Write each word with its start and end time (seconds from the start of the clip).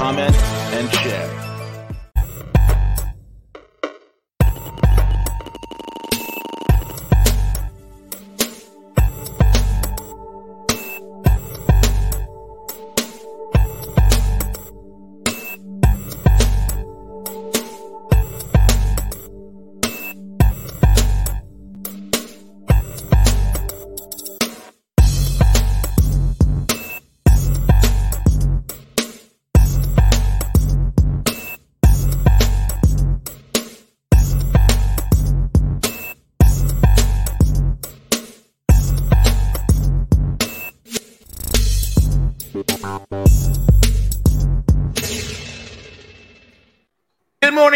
comment, 0.00 0.34
and 0.72 0.90
share. 0.94 1.49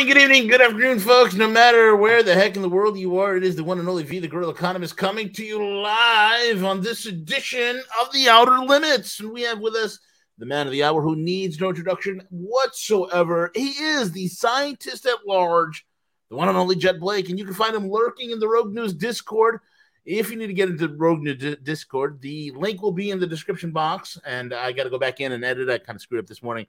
Morning, 0.04 0.16
good 0.18 0.22
evening, 0.22 0.48
good 0.48 0.60
afternoon, 0.60 0.98
folks. 0.98 1.32
No 1.32 1.48
matter 1.48 1.96
where 1.96 2.22
the 2.22 2.34
heck 2.34 2.56
in 2.56 2.62
the 2.62 2.68
world 2.68 2.98
you 2.98 3.18
are, 3.18 3.38
it 3.38 3.42
is 3.42 3.56
the 3.56 3.64
one 3.64 3.78
and 3.78 3.88
only 3.88 4.02
V, 4.02 4.18
the 4.18 4.28
Guerrilla 4.28 4.52
Economist, 4.52 4.98
coming 4.98 5.32
to 5.32 5.42
you 5.42 5.64
live 5.80 6.62
on 6.62 6.82
this 6.82 7.06
edition 7.06 7.82
of 7.98 8.12
the 8.12 8.28
Outer 8.28 8.58
Limits. 8.58 9.20
And 9.20 9.32
we 9.32 9.40
have 9.42 9.60
with 9.60 9.74
us 9.74 9.98
the 10.36 10.44
man 10.44 10.66
of 10.66 10.72
the 10.72 10.84
hour 10.84 11.00
who 11.00 11.16
needs 11.16 11.58
no 11.58 11.70
introduction 11.70 12.20
whatsoever. 12.28 13.50
He 13.54 13.68
is 13.68 14.12
the 14.12 14.28
scientist 14.28 15.06
at 15.06 15.26
large, 15.26 15.86
the 16.28 16.36
one 16.36 16.50
and 16.50 16.58
only 16.58 16.76
Jet 16.76 17.00
Blake. 17.00 17.30
And 17.30 17.38
you 17.38 17.46
can 17.46 17.54
find 17.54 17.74
him 17.74 17.88
lurking 17.88 18.30
in 18.30 18.38
the 18.38 18.48
Rogue 18.48 18.74
News 18.74 18.92
Discord. 18.92 19.60
If 20.04 20.30
you 20.30 20.36
need 20.36 20.48
to 20.48 20.52
get 20.52 20.68
into 20.68 20.86
Rogue 20.88 21.22
News 21.22 21.38
Di- 21.38 21.56
Discord, 21.62 22.20
the 22.20 22.50
link 22.50 22.82
will 22.82 22.92
be 22.92 23.10
in 23.10 23.20
the 23.20 23.26
description 23.26 23.70
box. 23.70 24.18
And 24.26 24.52
I 24.52 24.72
got 24.72 24.84
to 24.84 24.90
go 24.90 24.98
back 24.98 25.20
in 25.20 25.32
and 25.32 25.42
edit. 25.46 25.70
I 25.70 25.78
kind 25.78 25.96
of 25.96 26.02
screwed 26.02 26.20
up 26.20 26.26
this 26.26 26.42
morning. 26.42 26.66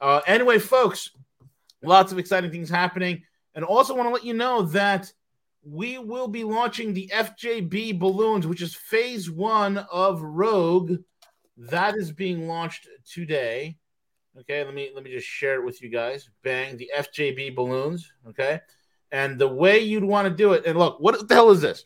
Uh, 0.00 0.20
anyway, 0.26 0.58
folks, 0.58 1.10
lots 1.84 2.12
of 2.12 2.18
exciting 2.18 2.50
things 2.50 2.70
happening. 2.70 3.22
And 3.54 3.64
also 3.64 3.94
want 3.94 4.08
to 4.08 4.12
let 4.12 4.24
you 4.24 4.34
know 4.34 4.62
that 4.62 5.12
we 5.62 5.98
will 5.98 6.28
be 6.28 6.44
launching 6.44 6.92
the 6.92 7.10
FJB 7.12 7.98
balloons, 7.98 8.46
which 8.46 8.62
is 8.62 8.74
phase 8.74 9.30
one 9.30 9.78
of 9.90 10.20
Rogue. 10.20 10.98
That 11.56 11.96
is 11.96 12.12
being 12.12 12.48
launched 12.48 12.88
today. 13.10 13.78
Okay, 14.40 14.64
let 14.64 14.74
me 14.74 14.90
let 14.94 15.04
me 15.04 15.12
just 15.12 15.26
share 15.26 15.54
it 15.54 15.64
with 15.64 15.80
you 15.80 15.88
guys. 15.88 16.28
Bang, 16.42 16.76
the 16.76 16.90
FJB 16.96 17.54
balloons. 17.54 18.12
Okay, 18.28 18.60
and 19.12 19.38
the 19.38 19.48
way 19.48 19.78
you'd 19.78 20.04
want 20.04 20.28
to 20.28 20.34
do 20.34 20.52
it. 20.54 20.66
And 20.66 20.76
look, 20.76 20.98
what 20.98 21.28
the 21.28 21.34
hell 21.34 21.50
is 21.50 21.60
this? 21.60 21.84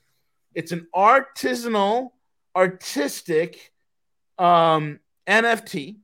It's 0.55 0.73
an 0.73 0.87
artisanal, 0.95 2.11
artistic 2.57 3.73
um, 4.39 4.99
NFT. 5.27 5.99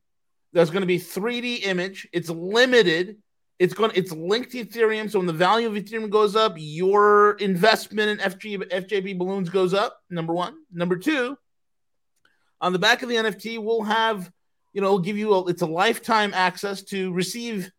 There's 0.52 0.70
going 0.70 0.82
to 0.82 0.86
be 0.86 1.00
3D 1.00 1.66
image. 1.66 2.06
It's 2.12 2.28
limited. 2.28 3.16
It's 3.58 3.74
going. 3.74 3.92
It's 3.94 4.12
linked 4.12 4.52
to 4.52 4.64
Ethereum. 4.64 5.10
So 5.10 5.18
when 5.18 5.26
the 5.26 5.32
value 5.32 5.68
of 5.68 5.74
Ethereum 5.74 6.10
goes 6.10 6.34
up, 6.34 6.54
your 6.56 7.36
investment 7.38 8.20
in 8.20 8.30
FG, 8.30 8.68
FJB 8.70 9.16
balloons 9.16 9.48
goes 9.48 9.74
up. 9.74 10.00
Number 10.10 10.34
one. 10.34 10.54
Number 10.72 10.96
two. 10.96 11.36
On 12.60 12.72
the 12.72 12.78
back 12.78 13.02
of 13.02 13.08
the 13.08 13.16
NFT, 13.16 13.62
we'll 13.62 13.82
have, 13.82 14.30
you 14.72 14.80
know, 14.80 14.98
give 14.98 15.18
you 15.18 15.34
a, 15.34 15.46
it's 15.46 15.62
a 15.62 15.66
lifetime 15.66 16.32
access 16.34 16.82
to 16.84 17.12
receive 17.12 17.70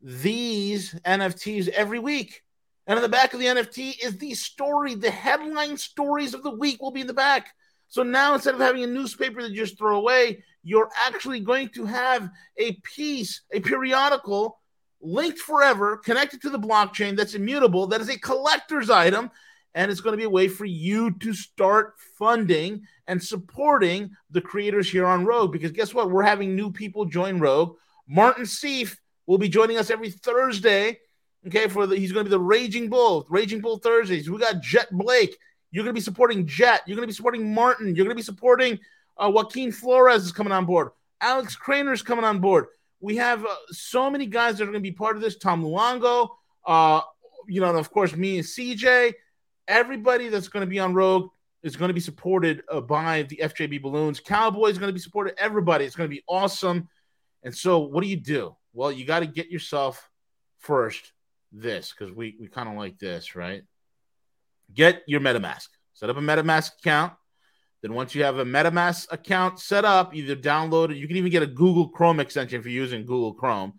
these 0.00 0.94
NFTs 1.04 1.68
every 1.68 1.98
week. 1.98 2.42
And 2.86 2.96
on 2.96 3.02
the 3.02 3.08
back 3.08 3.34
of 3.34 3.40
the 3.40 3.46
NFT 3.46 4.02
is 4.02 4.16
the 4.16 4.34
story, 4.34 4.94
the 4.94 5.10
headline 5.10 5.76
stories 5.76 6.32
of 6.32 6.42
the 6.42 6.50
week 6.50 6.80
will 6.80 6.92
be 6.92 7.02
in 7.02 7.06
the 7.06 7.12
back. 7.12 7.48
So 7.88 8.02
now 8.02 8.34
instead 8.34 8.54
of 8.54 8.60
having 8.60 8.84
a 8.84 8.86
newspaper 8.86 9.42
that 9.42 9.50
you 9.50 9.56
just 9.56 9.76
throw 9.76 9.98
away, 9.98 10.44
you're 10.62 10.90
actually 11.06 11.40
going 11.40 11.70
to 11.70 11.84
have 11.86 12.30
a 12.56 12.72
piece, 12.84 13.42
a 13.52 13.60
periodical 13.60 14.59
linked 15.00 15.38
forever, 15.38 15.96
connected 15.96 16.42
to 16.42 16.50
the 16.50 16.58
blockchain 16.58 17.16
that's 17.16 17.34
immutable, 17.34 17.86
that 17.88 18.00
is 18.00 18.08
a 18.08 18.18
collector's 18.18 18.90
item. 18.90 19.30
And 19.74 19.90
it's 19.90 20.00
going 20.00 20.14
to 20.14 20.18
be 20.18 20.24
a 20.24 20.30
way 20.30 20.48
for 20.48 20.64
you 20.64 21.12
to 21.12 21.32
start 21.32 21.94
funding 22.18 22.82
and 23.06 23.22
supporting 23.22 24.10
the 24.30 24.40
creators 24.40 24.90
here 24.90 25.06
on 25.06 25.24
Rogue. 25.24 25.52
Because 25.52 25.70
guess 25.70 25.94
what? 25.94 26.10
We're 26.10 26.24
having 26.24 26.56
new 26.56 26.72
people 26.72 27.04
join 27.04 27.38
Rogue. 27.38 27.76
Martin 28.08 28.44
Seif 28.44 28.96
will 29.26 29.38
be 29.38 29.48
joining 29.48 29.78
us 29.78 29.90
every 29.90 30.10
Thursday. 30.10 30.98
Okay, 31.46 31.68
for 31.68 31.86
the 31.86 31.96
he's 31.96 32.10
going 32.10 32.24
to 32.24 32.28
be 32.28 32.36
the 32.36 32.40
Raging 32.40 32.90
Bull, 32.90 33.26
Raging 33.30 33.60
Bull 33.60 33.78
Thursdays. 33.78 34.28
We 34.28 34.38
got 34.38 34.60
Jet 34.60 34.88
Blake. 34.90 35.36
You're 35.70 35.84
going 35.84 35.94
to 35.94 35.98
be 35.98 36.04
supporting 36.04 36.46
Jet. 36.46 36.82
You're 36.86 36.96
going 36.96 37.06
to 37.06 37.10
be 37.10 37.14
supporting 37.14 37.54
Martin. 37.54 37.94
You're 37.94 38.04
going 38.04 38.08
to 38.08 38.14
be 38.16 38.22
supporting 38.22 38.78
uh, 39.16 39.30
Joaquin 39.30 39.70
Flores 39.70 40.24
is 40.24 40.32
coming 40.32 40.52
on 40.52 40.66
board. 40.66 40.90
Alex 41.20 41.56
Krainer's 41.56 42.02
coming 42.02 42.24
on 42.24 42.40
board. 42.40 42.66
We 43.00 43.16
have 43.16 43.44
uh, 43.44 43.54
so 43.70 44.10
many 44.10 44.26
guys 44.26 44.58
that 44.58 44.64
are 44.64 44.66
going 44.66 44.74
to 44.74 44.80
be 44.80 44.92
part 44.92 45.16
of 45.16 45.22
this. 45.22 45.36
Tom 45.36 45.62
Luongo, 45.64 46.28
uh, 46.66 47.00
you 47.48 47.60
know, 47.60 47.68
and 47.68 47.78
of 47.78 47.90
course 47.90 48.14
me 48.14 48.38
and 48.38 48.46
CJ. 48.46 49.14
Everybody 49.68 50.28
that's 50.28 50.48
going 50.48 50.66
to 50.66 50.70
be 50.70 50.78
on 50.78 50.94
Rogue 50.94 51.30
is 51.62 51.76
going 51.76 51.88
to 51.88 51.94
be 51.94 52.00
supported 52.00 52.62
uh, 52.70 52.80
by 52.80 53.22
the 53.22 53.40
FJB 53.42 53.82
balloons. 53.82 54.20
Cowboys 54.20 54.78
going 54.78 54.88
to 54.88 54.94
be 54.94 55.00
supported. 55.00 55.34
Everybody. 55.38 55.84
It's 55.84 55.96
going 55.96 56.08
to 56.08 56.14
be 56.14 56.24
awesome. 56.26 56.88
And 57.42 57.54
so, 57.54 57.78
what 57.78 58.02
do 58.02 58.08
you 58.08 58.16
do? 58.16 58.56
Well, 58.72 58.92
you 58.92 59.04
got 59.04 59.20
to 59.20 59.26
get 59.26 59.50
yourself 59.50 60.08
first 60.58 61.12
this 61.52 61.92
because 61.96 62.14
we 62.14 62.36
we 62.40 62.48
kind 62.48 62.68
of 62.68 62.74
like 62.74 62.98
this, 62.98 63.34
right? 63.34 63.62
Get 64.72 65.02
your 65.06 65.20
MetaMask. 65.20 65.68
Set 65.94 66.10
up 66.10 66.16
a 66.16 66.20
MetaMask 66.20 66.78
account. 66.78 67.12
Then 67.82 67.94
once 67.94 68.14
you 68.14 68.24
have 68.24 68.38
a 68.38 68.44
MetaMask 68.44 69.06
account 69.10 69.58
set 69.58 69.84
up, 69.84 70.14
either 70.14 70.36
download 70.36 70.90
it. 70.90 70.98
You 70.98 71.08
can 71.08 71.16
even 71.16 71.30
get 71.30 71.42
a 71.42 71.46
Google 71.46 71.88
Chrome 71.88 72.20
extension 72.20 72.60
if 72.60 72.66
you're 72.66 72.74
using 72.74 73.06
Google 73.06 73.32
Chrome. 73.32 73.74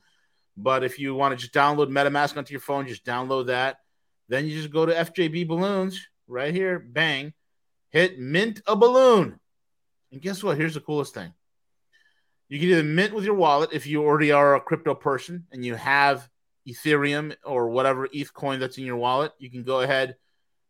But 0.58 0.84
if 0.84 1.00
you 1.00 1.14
want 1.14 1.38
to 1.38 1.42
just 1.42 1.54
download 1.54 1.90
MetaMask 1.90 2.36
onto 2.36 2.52
your 2.52 2.62
phone, 2.62 2.88
just 2.88 3.06
download 3.06 3.48
that. 3.48 3.78
Then 4.28 4.48
you 4.48 4.56
just 4.56 4.72
go 4.72 4.86
to 4.86 4.94
FJB 4.94 5.48
Balloons 5.48 6.08
right 6.28 6.54
here. 6.54 6.80
Bang. 6.80 7.34
Hit 7.90 8.18
mint 8.18 8.62
a 8.66 8.76
balloon. 8.76 9.40
And 10.12 10.22
guess 10.22 10.42
what? 10.44 10.58
Here's 10.58 10.74
the 10.74 10.80
coolest 10.80 11.14
thing. 11.14 11.34
You 12.50 12.60
can 12.60 12.70
either 12.70 12.84
mint 12.84 13.14
with 13.14 13.24
your 13.24 13.36
wallet 13.36 13.70
if 13.72 13.88
you 13.88 14.04
already 14.04 14.32
are 14.32 14.56
a 14.56 14.62
crypto 14.62 14.96
person 14.96 15.46
and 15.52 15.64
you 15.64 15.76
have 15.76 16.28
Ethereum 16.68 17.36
or 17.46 17.70
whatever 17.70 18.08
ETH 18.12 18.34
coin 18.34 18.60
that's 18.60 18.78
in 18.78 18.86
your 18.86 18.98
wallet. 18.98 19.32
You 19.40 19.50
can 19.50 19.64
go 19.64 19.82
ahead 19.82 20.16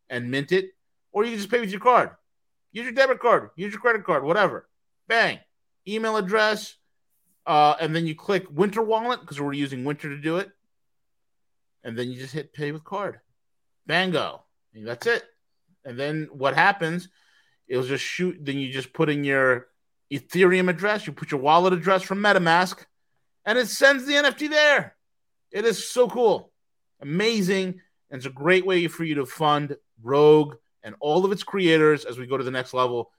and 0.08 0.30
mint 0.30 0.52
it, 0.52 0.70
or 1.12 1.24
you 1.24 1.30
can 1.30 1.38
just 1.38 1.50
pay 1.50 1.60
with 1.60 1.70
your 1.70 1.80
card. 1.80 2.10
Use 2.72 2.84
your 2.84 2.92
debit 2.92 3.20
card, 3.20 3.50
use 3.56 3.72
your 3.72 3.80
credit 3.80 4.04
card, 4.04 4.24
whatever. 4.24 4.68
Bang. 5.08 5.38
Email 5.86 6.16
address, 6.16 6.76
uh, 7.46 7.74
and 7.80 7.94
then 7.94 8.06
you 8.06 8.14
click 8.14 8.46
Winter 8.50 8.82
Wallet 8.82 9.20
because 9.20 9.40
we're 9.40 9.52
using 9.52 9.84
Winter 9.84 10.08
to 10.08 10.16
do 10.16 10.38
it. 10.38 10.50
And 11.84 11.98
then 11.98 12.10
you 12.10 12.18
just 12.18 12.32
hit 12.32 12.52
pay 12.52 12.70
with 12.70 12.84
card. 12.84 13.20
Bango. 13.86 14.42
And 14.74 14.86
that's 14.86 15.06
it. 15.06 15.24
And 15.84 15.98
then 15.98 16.28
what 16.32 16.54
happens? 16.54 17.08
It'll 17.66 17.82
just 17.82 18.04
shoot. 18.04 18.38
Then 18.40 18.58
you 18.58 18.72
just 18.72 18.92
put 18.92 19.08
in 19.08 19.24
your 19.24 19.66
Ethereum 20.12 20.68
address, 20.68 21.06
you 21.06 21.12
put 21.12 21.30
your 21.30 21.40
wallet 21.40 21.72
address 21.72 22.02
from 22.02 22.18
MetaMask, 22.18 22.84
and 23.46 23.58
it 23.58 23.68
sends 23.68 24.04
the 24.04 24.12
NFT 24.12 24.50
there. 24.50 24.94
It 25.50 25.64
is 25.64 25.88
so 25.88 26.06
cool, 26.08 26.52
amazing, 27.00 27.80
and 28.10 28.18
it's 28.18 28.26
a 28.26 28.30
great 28.30 28.66
way 28.66 28.86
for 28.88 29.04
you 29.04 29.16
to 29.16 29.26
fund 29.26 29.76
Rogue 30.02 30.56
and 30.82 30.94
all 31.00 31.24
of 31.24 31.32
its 31.32 31.42
creators 31.42 32.04
as 32.04 32.18
we 32.18 32.26
go 32.26 32.36
to 32.36 32.44
the 32.44 32.50
next 32.50 32.74
level. 32.74 33.10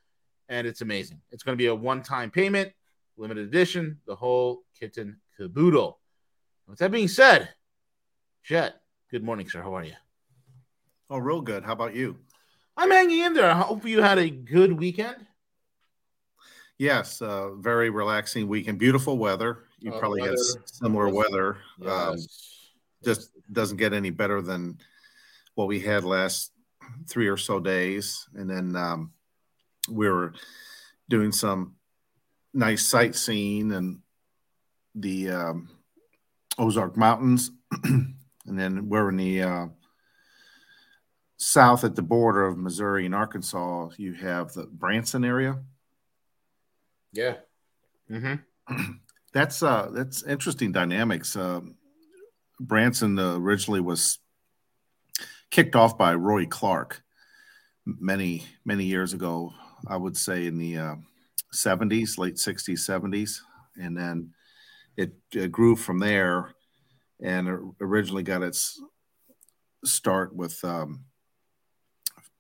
And 0.50 0.68
it's 0.68 0.82
amazing. 0.82 1.22
It's 1.32 1.44
going 1.44 1.58
to 1.58 1.62
be 1.62 1.68
a 1.68 1.76
one-time 1.76 2.30
payment, 2.30 2.74
limited 3.18 3.48
edition, 3.48 4.00
the 4.06 4.16
whole 4.16 4.64
kitten 4.78 5.18
caboodle. 5.38 6.00
With 6.68 6.80
that 6.80 6.92
being 6.92 7.08
said, 7.08 7.50
Jet, 8.44 8.82
good 9.10 9.24
morning, 9.24 9.50
sir. 9.50 9.62
How 9.62 9.74
are 9.76 9.84
you? 9.84 9.94
Oh, 11.10 11.18
real 11.18 11.42
good. 11.42 11.64
How 11.64 11.74
about 11.74 11.96
you? 11.96 12.18
I'm 12.76 12.92
hanging 12.92 13.20
in 13.20 13.34
there. 13.34 13.52
I 13.52 13.62
hope 13.62 13.86
you 13.86 14.02
had 14.02 14.18
a 14.18 14.30
good 14.30 14.74
weekend. 14.74 15.26
Yes, 16.78 17.22
uh, 17.22 17.54
very 17.56 17.90
relaxing 17.90 18.48
weekend. 18.48 18.80
Beautiful 18.80 19.18
weather. 19.18 19.60
you 19.80 19.94
uh, 19.94 20.00
probably 20.00 20.22
weather. 20.22 20.32
had 20.32 20.70
similar 20.70 21.10
weather. 21.10 21.58
Yes. 21.80 21.92
Um, 21.92 22.18
just 23.06 23.32
doesn't 23.52 23.78
get 23.78 23.94
any 23.94 24.10
better 24.10 24.42
than 24.42 24.80
what 25.56 25.68
we 25.68 25.80
had 25.80 26.04
last 26.04 26.52
three 27.08 27.28
or 27.28 27.38
so 27.38 27.60
days, 27.60 28.28
and 28.36 28.50
then 28.50 28.76
um, 28.76 29.12
we 29.90 30.10
were 30.10 30.34
doing 31.10 31.32
some 31.32 31.76
nice 32.54 32.86
sightseeing 32.86 33.72
and 33.74 34.00
the 34.96 35.30
um, 35.30 35.70
Ozark 36.58 36.98
Mountains, 36.98 37.52
and 37.84 38.16
then 38.46 38.90
we're 38.90 39.10
in 39.10 39.18
the 39.18 39.42
uh, 39.42 39.68
south 41.38 41.84
at 41.84 41.96
the 41.96 42.02
border 42.02 42.46
of 42.46 42.58
Missouri 42.58 43.06
and 43.06 43.16
Arkansas. 43.16 43.90
You 43.98 44.14
have 44.14 44.54
the 44.54 44.66
Branson 44.66 45.26
area. 45.26 45.60
Yeah. 47.12 47.36
Mm-hmm. 48.10 48.76
That's 49.34 49.64
uh, 49.64 49.90
that's 49.92 50.22
interesting 50.22 50.72
dynamics. 50.72 51.36
Uh, 51.36 51.62
Branson 52.60 53.18
uh, 53.18 53.34
originally 53.34 53.82
was 53.82 54.20
kicked 55.54 55.76
off 55.76 56.00
by 56.00 56.16
Roy 56.16 56.48
Clark 56.48 57.04
many 57.86 58.44
many 58.66 58.86
years 58.86 59.14
ago. 59.14 59.54
I 59.88 59.96
would 59.96 60.18
say 60.18 60.48
in 60.48 60.58
the 60.58 60.78
uh, 60.78 60.96
70s, 61.54 62.18
late 62.18 62.38
60s, 62.38 62.80
70s, 62.80 63.38
and 63.78 63.96
then 63.96 64.34
it, 64.98 65.14
it 65.32 65.52
grew 65.52 65.76
from 65.76 66.00
there 66.00 66.56
and 67.22 67.74
originally 67.80 68.24
got 68.24 68.42
its 68.42 68.82
start 69.86 70.36
with 70.36 70.64
um, 70.64 71.06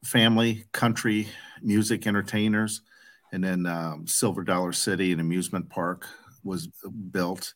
family, 0.04 0.66
country, 0.72 1.28
music 1.62 2.08
entertainers, 2.08 2.82
and 3.32 3.44
then 3.44 3.68
um, 3.68 4.08
Silver 4.08 4.44
Dollar 4.44 4.72
City, 4.72 5.12
an 5.12 5.20
amusement 5.20 5.70
park, 5.70 6.08
was 6.44 6.68
built. 7.12 7.54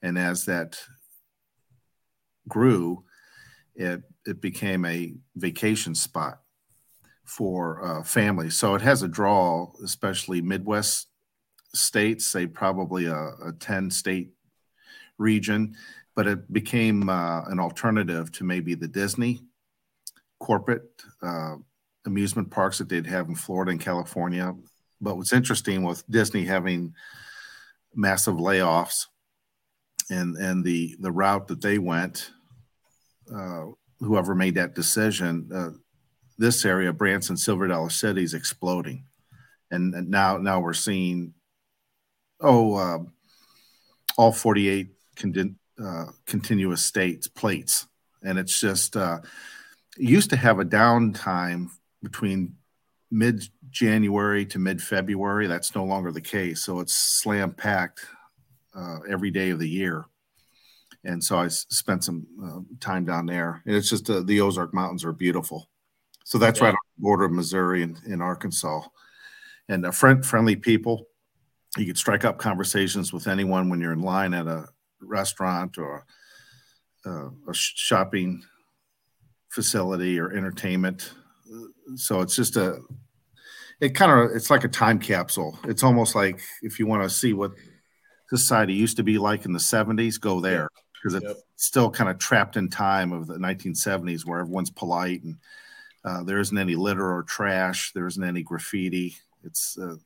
And 0.00 0.16
as 0.16 0.46
that 0.46 0.78
grew, 2.48 3.04
it 3.74 4.02
it 4.26 4.40
became 4.40 4.84
a 4.84 5.14
vacation 5.36 5.94
spot 5.94 6.40
for 7.24 7.84
uh, 7.84 8.02
families. 8.02 8.56
So 8.56 8.74
it 8.74 8.82
has 8.82 9.02
a 9.02 9.08
draw, 9.08 9.70
especially 9.82 10.40
Midwest 10.40 11.08
states, 11.74 12.26
say 12.26 12.46
probably 12.46 13.06
a, 13.06 13.30
a 13.44 13.52
10 13.58 13.90
state 13.90 14.30
region, 15.18 15.74
but 16.14 16.26
it 16.26 16.52
became 16.52 17.08
uh, 17.08 17.42
an 17.44 17.58
alternative 17.58 18.30
to 18.32 18.44
maybe 18.44 18.74
the 18.74 18.88
Disney 18.88 19.40
corporate 20.38 20.90
uh, 21.22 21.56
amusement 22.06 22.50
parks 22.50 22.78
that 22.78 22.88
they'd 22.88 23.06
have 23.06 23.28
in 23.28 23.34
Florida 23.34 23.72
and 23.72 23.80
California. 23.80 24.54
But 25.00 25.16
what's 25.16 25.32
interesting 25.32 25.82
with 25.82 26.08
Disney 26.08 26.44
having 26.44 26.94
massive 27.94 28.34
layoffs 28.34 29.06
and 30.10 30.36
and 30.36 30.64
the 30.64 30.96
the 31.00 31.12
route 31.12 31.48
that 31.48 31.62
they 31.62 31.78
went, 31.78 32.30
uh, 33.32 33.66
whoever 34.00 34.34
made 34.34 34.54
that 34.56 34.74
decision, 34.74 35.48
uh, 35.54 35.70
this 36.38 36.64
area, 36.64 36.92
Branson, 36.92 37.36
Silver 37.36 37.68
Dollar 37.68 37.90
City, 37.90 38.22
is 38.22 38.34
exploding, 38.34 39.04
and, 39.70 39.92
now 40.10 40.36
now 40.36 40.60
we're 40.60 40.72
seeing, 40.72 41.34
oh, 42.40 42.74
uh, 42.74 42.98
all 44.16 44.32
48 44.32 44.88
con- 45.16 45.56
uh, 45.82 46.06
continuous 46.26 46.84
states 46.84 47.28
plates, 47.28 47.86
and 48.22 48.38
it's 48.38 48.60
just 48.60 48.96
uh, 48.96 49.20
used 49.96 50.30
to 50.30 50.36
have 50.36 50.58
a 50.58 50.64
downtime 50.64 51.68
between 52.02 52.56
mid 53.10 53.48
January 53.70 54.44
to 54.46 54.58
mid 54.58 54.82
February. 54.82 55.46
That's 55.46 55.74
no 55.74 55.84
longer 55.84 56.12
the 56.12 56.20
case, 56.20 56.62
so 56.62 56.80
it's 56.80 56.94
slam 56.94 57.52
packed 57.52 58.04
uh, 58.74 58.98
every 59.08 59.30
day 59.30 59.50
of 59.50 59.58
the 59.58 59.68
year. 59.68 60.04
And 61.04 61.22
so 61.22 61.38
I 61.38 61.48
spent 61.48 62.02
some 62.04 62.26
uh, 62.42 62.60
time 62.80 63.04
down 63.04 63.26
there. 63.26 63.62
And 63.66 63.76
it's 63.76 63.90
just 63.90 64.08
uh, 64.08 64.22
the 64.22 64.40
Ozark 64.40 64.72
Mountains 64.72 65.04
are 65.04 65.12
beautiful. 65.12 65.68
So 66.24 66.38
that's 66.38 66.60
yeah. 66.60 66.66
right 66.66 66.70
on 66.70 66.78
the 66.96 67.02
border 67.02 67.24
of 67.24 67.32
Missouri 67.32 67.82
and, 67.82 67.98
and 68.06 68.22
Arkansas. 68.22 68.82
And 69.68 69.86
uh, 69.86 69.90
friend, 69.90 70.24
friendly 70.24 70.56
people. 70.56 71.06
You 71.76 71.86
could 71.86 71.98
strike 71.98 72.24
up 72.24 72.38
conversations 72.38 73.12
with 73.12 73.26
anyone 73.26 73.68
when 73.68 73.80
you're 73.80 73.92
in 73.92 74.00
line 74.00 74.32
at 74.32 74.46
a 74.46 74.66
restaurant 75.00 75.76
or 75.76 76.06
uh, 77.04 77.28
a 77.48 77.52
shopping 77.52 78.42
facility 79.50 80.18
or 80.18 80.32
entertainment. 80.32 81.12
So 81.96 82.20
it's 82.20 82.36
just 82.36 82.56
a, 82.56 82.78
it 83.80 83.90
kind 83.90 84.12
of, 84.12 84.36
it's 84.36 84.50
like 84.50 84.64
a 84.64 84.68
time 84.68 85.00
capsule. 85.00 85.58
It's 85.64 85.82
almost 85.82 86.14
like 86.14 86.40
if 86.62 86.78
you 86.78 86.86
want 86.86 87.02
to 87.02 87.10
see 87.10 87.32
what 87.32 87.50
society 88.30 88.72
used 88.72 88.96
to 88.98 89.02
be 89.02 89.18
like 89.18 89.44
in 89.44 89.52
the 89.52 89.58
70s, 89.58 90.18
go 90.18 90.40
there 90.40 90.68
because 91.04 91.16
it's 91.16 91.26
yep. 91.26 91.36
still 91.56 91.90
kind 91.90 92.08
of 92.08 92.16
trapped 92.18 92.56
in 92.56 92.70
time 92.70 93.12
of 93.12 93.26
the 93.26 93.34
1970s 93.34 94.24
where 94.24 94.40
everyone's 94.40 94.70
polite 94.70 95.22
and 95.22 95.36
uh, 96.02 96.22
there 96.22 96.38
isn't 96.38 96.56
any 96.56 96.76
litter 96.76 97.14
or 97.14 97.22
trash. 97.24 97.92
There 97.92 98.06
isn't 98.06 98.24
any 98.24 98.42
graffiti. 98.42 99.14
It's 99.42 99.76
a 99.76 99.98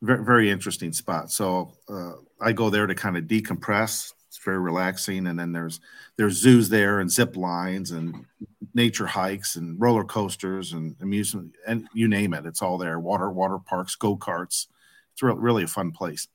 very, 0.00 0.24
very 0.24 0.50
interesting 0.50 0.92
spot. 0.92 1.32
So 1.32 1.72
uh, 1.88 2.12
I 2.40 2.52
go 2.52 2.70
there 2.70 2.86
to 2.86 2.94
kind 2.94 3.16
of 3.16 3.24
decompress. 3.24 4.12
It's 4.28 4.38
very 4.38 4.60
relaxing. 4.60 5.26
And 5.26 5.38
then 5.38 5.50
there's 5.50 5.80
there's 6.16 6.34
zoos 6.34 6.68
there 6.68 7.00
and 7.00 7.10
zip 7.10 7.36
lines 7.36 7.90
and 7.90 8.26
nature 8.74 9.06
hikes 9.06 9.56
and 9.56 9.80
roller 9.80 10.04
coasters 10.04 10.72
and 10.72 10.94
amusement 11.00 11.54
and 11.66 11.88
you 11.94 12.06
name 12.06 12.32
it. 12.32 12.46
It's 12.46 12.62
all 12.62 12.78
there. 12.78 13.00
Water 13.00 13.30
water 13.30 13.58
parks, 13.58 13.96
go 13.96 14.16
karts. 14.16 14.66
It's 15.12 15.22
re- 15.22 15.34
really 15.36 15.64
a 15.64 15.68
fun 15.68 15.90
place. 15.90 16.28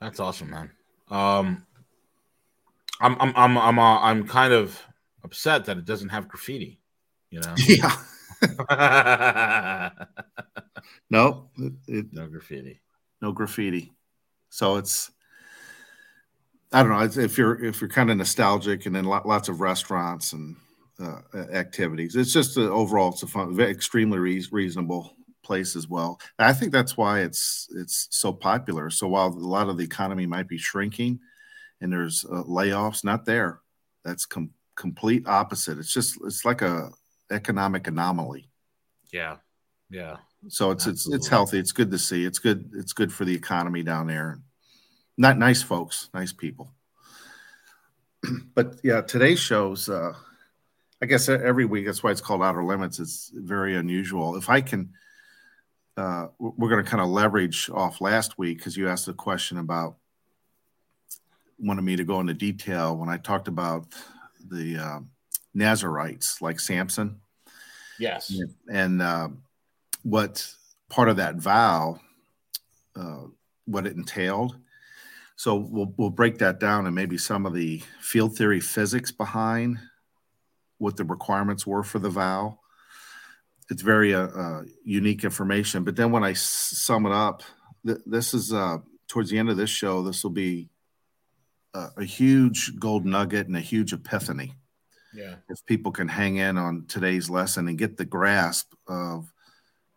That's 0.00 0.20
awesome, 0.20 0.50
man. 0.50 0.70
Um, 1.10 1.66
I'm 3.00 3.16
I'm 3.20 3.32
I'm 3.36 3.58
I'm 3.58 3.78
uh, 3.78 4.00
I'm 4.00 4.26
kind 4.26 4.52
of 4.52 4.80
upset 5.24 5.64
that 5.66 5.78
it 5.78 5.84
doesn't 5.84 6.10
have 6.10 6.28
graffiti. 6.28 6.80
You 7.30 7.40
know? 7.40 7.54
Yeah. 7.66 7.96
no, 11.10 11.50
it, 11.58 11.72
it, 11.88 12.06
no 12.12 12.28
graffiti. 12.28 12.80
No 13.20 13.32
graffiti. 13.32 13.92
So 14.48 14.76
it's 14.76 15.10
I 16.72 16.82
don't 16.82 16.92
know 16.92 17.22
if 17.22 17.36
you're 17.36 17.64
if 17.64 17.80
you're 17.80 17.90
kind 17.90 18.10
of 18.10 18.16
nostalgic 18.16 18.86
and 18.86 18.94
then 18.94 19.04
lots 19.04 19.48
of 19.48 19.60
restaurants 19.60 20.32
and 20.34 20.56
uh, 21.00 21.20
activities. 21.52 22.14
It's 22.14 22.32
just 22.32 22.56
a, 22.56 22.70
overall 22.70 23.10
it's 23.10 23.22
a 23.22 23.26
fun, 23.26 23.58
extremely 23.60 24.18
re- 24.18 24.46
reasonable 24.52 25.16
place 25.48 25.74
as 25.74 25.88
well. 25.88 26.20
I 26.38 26.52
think 26.52 26.70
that's 26.70 26.94
why 26.96 27.20
it's 27.20 27.68
it's 27.74 28.06
so 28.10 28.32
popular. 28.32 28.90
So 28.90 29.08
while 29.08 29.28
a 29.28 29.52
lot 29.56 29.70
of 29.70 29.78
the 29.78 29.84
economy 29.84 30.26
might 30.26 30.46
be 30.46 30.58
shrinking, 30.58 31.20
and 31.80 31.90
there's 31.90 32.24
uh, 32.24 32.44
layoffs 32.44 33.02
not 33.02 33.24
there. 33.24 33.60
That's 34.04 34.26
com- 34.26 34.52
complete 34.76 35.26
opposite. 35.26 35.78
It's 35.78 35.92
just 35.92 36.18
it's 36.24 36.44
like 36.44 36.60
a 36.60 36.90
economic 37.30 37.86
anomaly. 37.88 38.50
Yeah. 39.10 39.36
Yeah. 39.90 40.18
So 40.48 40.70
it's 40.70 40.86
Absolutely. 40.86 41.16
it's 41.16 41.24
it's 41.24 41.28
healthy. 41.28 41.58
It's 41.58 41.72
good 41.72 41.90
to 41.90 41.98
see. 41.98 42.24
It's 42.24 42.38
good 42.38 42.70
it's 42.74 42.92
good 42.92 43.12
for 43.12 43.24
the 43.24 43.34
economy 43.34 43.82
down 43.82 44.06
there. 44.06 44.40
Not 45.16 45.38
nice 45.38 45.62
folks 45.62 46.10
nice 46.14 46.32
people. 46.32 46.70
But 48.54 48.80
yeah 48.84 49.00
today's 49.00 49.38
shows 49.40 49.88
uh 49.88 50.12
i 51.00 51.06
guess 51.06 51.28
every 51.28 51.64
week 51.64 51.86
that's 51.86 52.02
why 52.02 52.10
it's 52.10 52.20
called 52.20 52.42
outer 52.42 52.64
limits 52.64 52.98
it's 52.98 53.30
very 53.32 53.76
unusual. 53.76 54.36
If 54.36 54.48
i 54.50 54.60
can 54.60 54.92
uh, 55.98 56.28
we're 56.38 56.68
going 56.68 56.82
to 56.82 56.88
kind 56.88 57.02
of 57.02 57.08
leverage 57.08 57.68
off 57.70 58.00
last 58.00 58.38
week 58.38 58.58
because 58.58 58.76
you 58.76 58.88
asked 58.88 59.08
a 59.08 59.12
question 59.12 59.58
about 59.58 59.96
wanted 61.58 61.82
me 61.82 61.96
to 61.96 62.04
go 62.04 62.20
into 62.20 62.34
detail 62.34 62.96
when 62.96 63.08
I 63.08 63.16
talked 63.16 63.48
about 63.48 63.86
the 64.48 64.76
uh, 64.76 65.00
Nazarites, 65.54 66.40
like 66.40 66.60
Samson. 66.60 67.20
Yes. 67.98 68.32
And 68.70 69.02
uh, 69.02 69.30
what 70.04 70.48
part 70.88 71.08
of 71.08 71.16
that 71.16 71.34
vow, 71.34 71.98
uh, 72.94 73.24
what 73.64 73.84
it 73.84 73.96
entailed. 73.96 74.56
So 75.34 75.56
we'll 75.56 75.92
we'll 75.96 76.10
break 76.10 76.38
that 76.38 76.60
down 76.60 76.86
and 76.86 76.94
maybe 76.94 77.18
some 77.18 77.44
of 77.44 77.54
the 77.54 77.82
field 78.00 78.36
theory 78.36 78.60
physics 78.60 79.10
behind 79.10 79.78
what 80.78 80.96
the 80.96 81.04
requirements 81.04 81.66
were 81.66 81.82
for 81.82 81.98
the 81.98 82.08
vow. 82.08 82.60
It's 83.70 83.82
very 83.82 84.14
uh, 84.14 84.28
uh 84.28 84.62
unique 84.84 85.24
information. 85.24 85.84
But 85.84 85.96
then 85.96 86.10
when 86.10 86.24
I 86.24 86.32
sum 86.32 87.06
it 87.06 87.12
up, 87.12 87.42
th- 87.86 87.98
this 88.06 88.34
is 88.34 88.52
uh, 88.52 88.78
towards 89.08 89.30
the 89.30 89.38
end 89.38 89.50
of 89.50 89.56
this 89.56 89.70
show. 89.70 90.02
This 90.02 90.22
will 90.22 90.30
be 90.30 90.68
a, 91.74 91.88
a 91.98 92.04
huge 92.04 92.78
gold 92.78 93.04
nugget 93.04 93.46
and 93.46 93.56
a 93.56 93.60
huge 93.60 93.92
epiphany. 93.92 94.54
Yeah. 95.14 95.36
If 95.48 95.64
people 95.66 95.90
can 95.90 96.08
hang 96.08 96.36
in 96.36 96.58
on 96.58 96.84
today's 96.86 97.30
lesson 97.30 97.66
and 97.68 97.78
get 97.78 97.96
the 97.96 98.04
grasp 98.04 98.72
of 98.86 99.32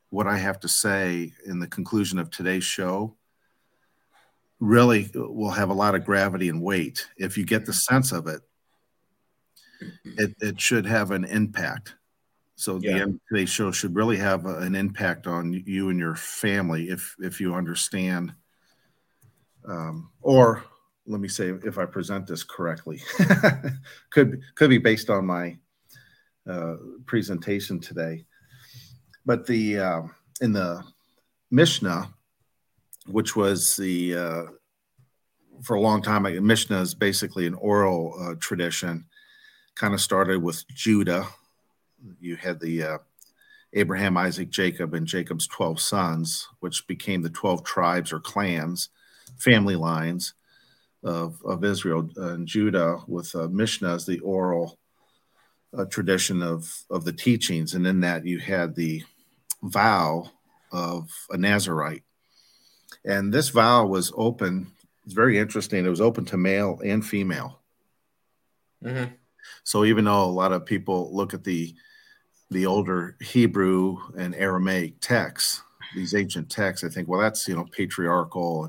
what 0.09 0.27
I 0.27 0.37
have 0.37 0.59
to 0.61 0.67
say 0.67 1.33
in 1.45 1.59
the 1.59 1.67
conclusion 1.67 2.17
of 2.19 2.29
today's 2.29 2.63
show, 2.63 3.15
really 4.59 5.09
will 5.13 5.51
have 5.51 5.69
a 5.69 5.73
lot 5.73 5.95
of 5.95 6.05
gravity 6.05 6.47
and 6.49 6.61
weight. 6.61 7.07
If 7.17 7.37
you 7.37 7.45
get 7.45 7.65
the 7.65 7.73
sense 7.73 8.11
of 8.11 8.27
it, 8.27 8.41
it, 10.05 10.35
it 10.39 10.61
should 10.61 10.85
have 10.85 11.11
an 11.11 11.25
impact. 11.25 11.95
So 12.61 12.79
yeah. 12.79 12.93
the 12.93 13.01
end 13.01 13.15
of 13.15 13.19
today's 13.27 13.49
show 13.49 13.71
should 13.71 13.95
really 13.95 14.17
have 14.17 14.45
a, 14.45 14.59
an 14.59 14.75
impact 14.75 15.25
on 15.25 15.51
you 15.65 15.89
and 15.89 15.97
your 15.97 16.15
family 16.15 16.89
if 16.89 17.15
if 17.19 17.41
you 17.41 17.55
understand. 17.55 18.35
Um, 19.67 20.11
or 20.21 20.63
let 21.07 21.19
me 21.19 21.27
say, 21.27 21.49
if 21.49 21.79
I 21.79 21.85
present 21.85 22.27
this 22.27 22.43
correctly, 22.43 23.01
could 24.11 24.41
could 24.53 24.69
be 24.69 24.77
based 24.77 25.09
on 25.09 25.25
my 25.25 25.57
uh, 26.47 26.75
presentation 27.07 27.79
today. 27.79 28.25
But 29.25 29.47
the 29.47 29.79
uh, 29.79 30.01
in 30.41 30.53
the 30.53 30.83
Mishnah, 31.49 32.13
which 33.07 33.35
was 33.35 33.75
the 33.75 34.15
uh, 34.15 34.43
for 35.63 35.77
a 35.77 35.81
long 35.81 36.03
time, 36.03 36.23
Mishnah 36.45 36.81
is 36.81 36.93
basically 36.93 37.47
an 37.47 37.55
oral 37.55 38.15
uh, 38.21 38.35
tradition. 38.39 39.05
Kind 39.73 39.95
of 39.95 40.01
started 40.01 40.43
with 40.43 40.63
Judah, 40.75 41.25
you 42.19 42.35
had 42.35 42.59
the 42.59 42.83
uh, 42.83 42.97
Abraham, 43.73 44.17
Isaac, 44.17 44.49
Jacob, 44.49 44.93
and 44.93 45.07
Jacob's 45.07 45.47
12 45.47 45.79
sons, 45.79 46.47
which 46.59 46.85
became 46.87 47.21
the 47.21 47.29
12 47.29 47.63
tribes 47.63 48.11
or 48.11 48.19
clans, 48.19 48.89
family 49.37 49.75
lines 49.75 50.33
of, 51.03 51.41
of 51.45 51.63
Israel 51.63 52.09
and 52.17 52.47
Judah, 52.47 52.99
with 53.07 53.33
uh, 53.35 53.47
Mishnah 53.47 53.95
as 53.95 54.05
the 54.05 54.19
oral 54.19 54.77
uh, 55.77 55.85
tradition 55.85 56.41
of, 56.41 56.83
of 56.89 57.05
the 57.05 57.13
teachings. 57.13 57.73
And 57.73 57.87
in 57.87 58.01
that, 58.01 58.25
you 58.25 58.39
had 58.39 58.75
the 58.75 59.03
vow 59.63 60.29
of 60.71 61.09
a 61.29 61.37
Nazarite. 61.37 62.03
And 63.05 63.33
this 63.33 63.49
vow 63.49 63.85
was 63.85 64.11
open, 64.15 64.71
it's 65.05 65.13
very 65.13 65.37
interesting. 65.37 65.85
It 65.85 65.89
was 65.89 66.01
open 66.01 66.25
to 66.25 66.37
male 66.37 66.79
and 66.83 67.05
female. 67.05 67.59
Mm-hmm. 68.83 69.13
So 69.63 69.85
even 69.85 70.05
though 70.05 70.23
a 70.23 70.25
lot 70.25 70.51
of 70.51 70.65
people 70.65 71.15
look 71.15 71.33
at 71.33 71.43
the 71.43 71.73
the 72.51 72.65
older 72.65 73.15
Hebrew 73.21 73.97
and 74.17 74.35
Aramaic 74.35 74.99
texts, 74.99 75.63
these 75.95 76.13
ancient 76.13 76.49
texts, 76.49 76.83
I 76.83 76.89
think, 76.89 77.07
well, 77.07 77.21
that's 77.21 77.47
you 77.47 77.55
know 77.55 77.65
patriarchal 77.65 78.65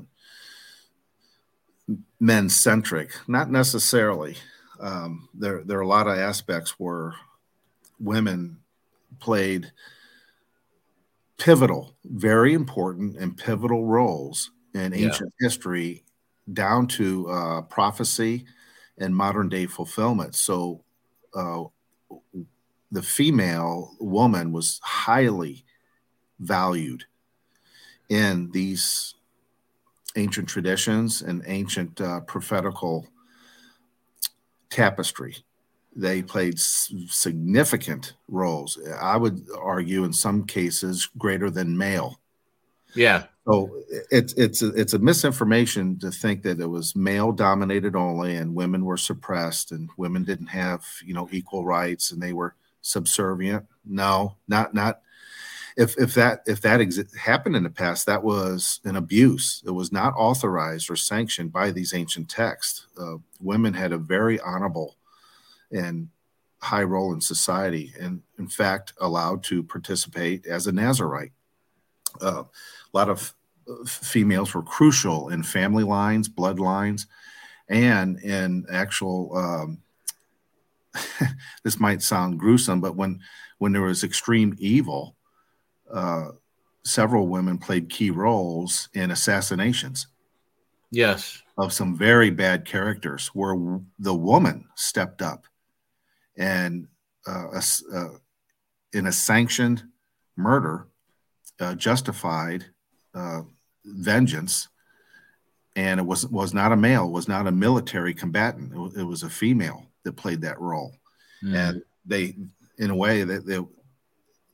and 1.87 2.03
men 2.19 2.49
centric. 2.49 3.11
Not 3.27 3.51
necessarily. 3.51 4.37
Um, 4.79 5.29
there 5.33 5.63
there 5.63 5.77
are 5.77 5.81
a 5.81 5.87
lot 5.87 6.07
of 6.07 6.17
aspects 6.17 6.79
where 6.79 7.13
women 7.99 8.57
played 9.19 9.71
pivotal, 11.37 11.93
very 12.05 12.53
important, 12.53 13.17
and 13.17 13.37
pivotal 13.37 13.85
roles 13.85 14.51
in 14.73 14.93
ancient 14.93 15.33
yeah. 15.39 15.45
history, 15.47 16.03
down 16.51 16.87
to 16.87 17.29
uh, 17.29 17.61
prophecy 17.63 18.45
and 18.97 19.15
modern 19.15 19.49
day 19.49 19.65
fulfillment. 19.65 20.35
So. 20.35 20.83
Uh, 21.35 21.63
the 22.93 23.01
female 23.01 23.95
woman 23.99 24.51
was 24.51 24.79
highly 24.83 25.65
valued 26.39 27.03
in 28.07 28.51
these 28.51 29.15
ancient 30.15 30.47
traditions 30.47 31.23
and 31.23 31.41
ancient 31.47 31.99
uh, 31.99 32.19
prophetical 32.21 33.07
tapestry. 34.69 35.35
They 35.95 36.21
played 36.21 36.55
s- 36.55 36.93
significant 37.07 38.13
roles. 38.27 38.79
I 39.01 39.17
would 39.17 39.43
argue, 39.59 40.03
in 40.03 40.13
some 40.13 40.45
cases, 40.45 41.09
greater 41.17 41.49
than 41.49 41.75
male. 41.75 42.19
Yeah. 42.93 43.23
So 43.47 43.75
it's 44.11 44.33
it's 44.33 44.61
a, 44.61 44.67
it's 44.69 44.93
a 44.93 44.99
misinformation 44.99 45.97
to 45.99 46.11
think 46.11 46.43
that 46.43 46.59
it 46.59 46.67
was 46.67 46.95
male 46.95 47.31
dominated 47.31 47.95
only 47.95 48.35
and 48.35 48.53
women 48.55 48.85
were 48.85 48.97
suppressed 48.97 49.71
and 49.71 49.89
women 49.97 50.23
didn't 50.23 50.47
have 50.47 50.85
you 51.03 51.13
know 51.13 51.27
equal 51.31 51.65
rights 51.65 52.11
and 52.11 52.21
they 52.21 52.31
were 52.31 52.55
subservient. 52.83 53.65
No, 53.83 54.37
not 54.47 54.75
not 54.75 55.01
if 55.75 55.97
if 55.97 56.13
that 56.13 56.43
if 56.45 56.61
that 56.61 56.79
exi- 56.79 57.15
happened 57.17 57.55
in 57.55 57.63
the 57.63 57.69
past, 57.69 58.05
that 58.05 58.23
was 58.23 58.79
an 58.83 58.95
abuse. 58.95 59.63
It 59.65 59.71
was 59.71 59.91
not 59.91 60.13
authorized 60.15 60.91
or 60.91 60.95
sanctioned 60.95 61.51
by 61.51 61.71
these 61.71 61.95
ancient 61.95 62.29
texts. 62.29 62.85
Uh, 62.99 63.15
women 63.41 63.73
had 63.73 63.91
a 63.91 63.97
very 63.97 64.39
honorable 64.39 64.97
and 65.71 66.09
high 66.61 66.83
role 66.83 67.13
in 67.13 67.21
society, 67.21 67.93
and 67.99 68.21
in 68.37 68.47
fact, 68.47 68.93
allowed 69.01 69.43
to 69.43 69.63
participate 69.63 70.45
as 70.45 70.67
a 70.67 70.71
Nazarite. 70.71 71.31
Uh, 72.21 72.43
a 72.43 72.97
lot 72.97 73.09
of 73.09 73.33
uh, 73.67 73.83
females 73.85 74.53
were 74.53 74.61
crucial 74.61 75.29
in 75.29 75.41
family 75.41 75.83
lines, 75.83 76.29
bloodlines, 76.29 77.07
and 77.67 78.19
in 78.19 78.65
actual 78.71 79.35
um, 79.35 79.82
this 81.63 81.79
might 81.79 82.01
sound 82.01 82.39
gruesome, 82.39 82.81
but 82.81 82.95
when 82.95 83.19
when 83.57 83.71
there 83.71 83.81
was 83.81 84.03
extreme 84.03 84.55
evil, 84.59 85.15
uh, 85.91 86.29
several 86.83 87.27
women 87.27 87.57
played 87.57 87.89
key 87.89 88.09
roles 88.09 88.89
in 88.93 89.11
assassinations. 89.11 90.07
Yes, 90.91 91.41
of 91.57 91.73
some 91.73 91.97
very 91.97 92.29
bad 92.29 92.65
characters, 92.65 93.27
where 93.27 93.79
the 93.99 94.13
woman 94.13 94.65
stepped 94.75 95.21
up 95.21 95.45
and 96.37 96.87
uh, 97.27 97.59
uh, 97.93 98.07
in 98.91 99.07
a 99.07 99.11
sanctioned 99.11 99.83
murder 100.35 100.87
uh, 101.59 101.75
justified 101.75 102.65
uh, 103.13 103.41
vengeance. 103.85 104.69
And 105.75 105.99
it 105.99 106.03
was 106.03 106.27
was 106.27 106.53
not 106.53 106.71
a 106.71 106.77
male 106.77 107.09
was 107.09 107.27
not 107.27 107.47
a 107.47 107.51
military 107.51 108.13
combatant. 108.13 108.73
It, 108.73 109.01
it 109.01 109.03
was 109.03 109.23
a 109.23 109.29
female 109.29 109.87
that 110.03 110.13
played 110.13 110.41
that 110.41 110.59
role, 110.59 110.95
mm. 111.43 111.55
and 111.55 111.81
they, 112.05 112.35
in 112.77 112.89
a 112.89 112.95
way, 112.95 113.23
that 113.23 113.45
they, 113.45 113.59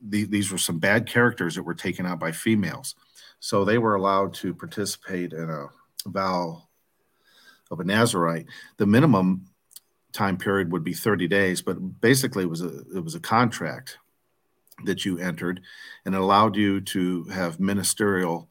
they, 0.00 0.24
these 0.24 0.50
were 0.50 0.58
some 0.58 0.78
bad 0.78 1.06
characters 1.06 1.54
that 1.54 1.62
were 1.62 1.74
taken 1.74 2.06
out 2.06 2.20
by 2.20 2.32
females, 2.32 2.94
so 3.40 3.64
they 3.64 3.78
were 3.78 3.94
allowed 3.94 4.34
to 4.34 4.54
participate 4.54 5.32
in 5.32 5.50
a 5.50 5.66
vow 6.06 6.62
of 7.70 7.80
a 7.80 7.84
Nazarite. 7.84 8.46
The 8.76 8.86
minimum 8.86 9.46
time 10.12 10.36
period 10.36 10.72
would 10.72 10.84
be 10.84 10.92
30 10.92 11.28
days, 11.28 11.62
but 11.62 11.74
basically 12.00 12.44
it 12.44 12.50
was 12.50 12.62
a 12.62 12.80
it 12.94 13.02
was 13.04 13.14
a 13.14 13.20
contract 13.20 13.98
that 14.84 15.04
you 15.04 15.18
entered, 15.18 15.60
and 16.04 16.14
it 16.14 16.20
allowed 16.20 16.56
you 16.56 16.80
to 16.80 17.24
have 17.24 17.60
ministerial 17.60 18.48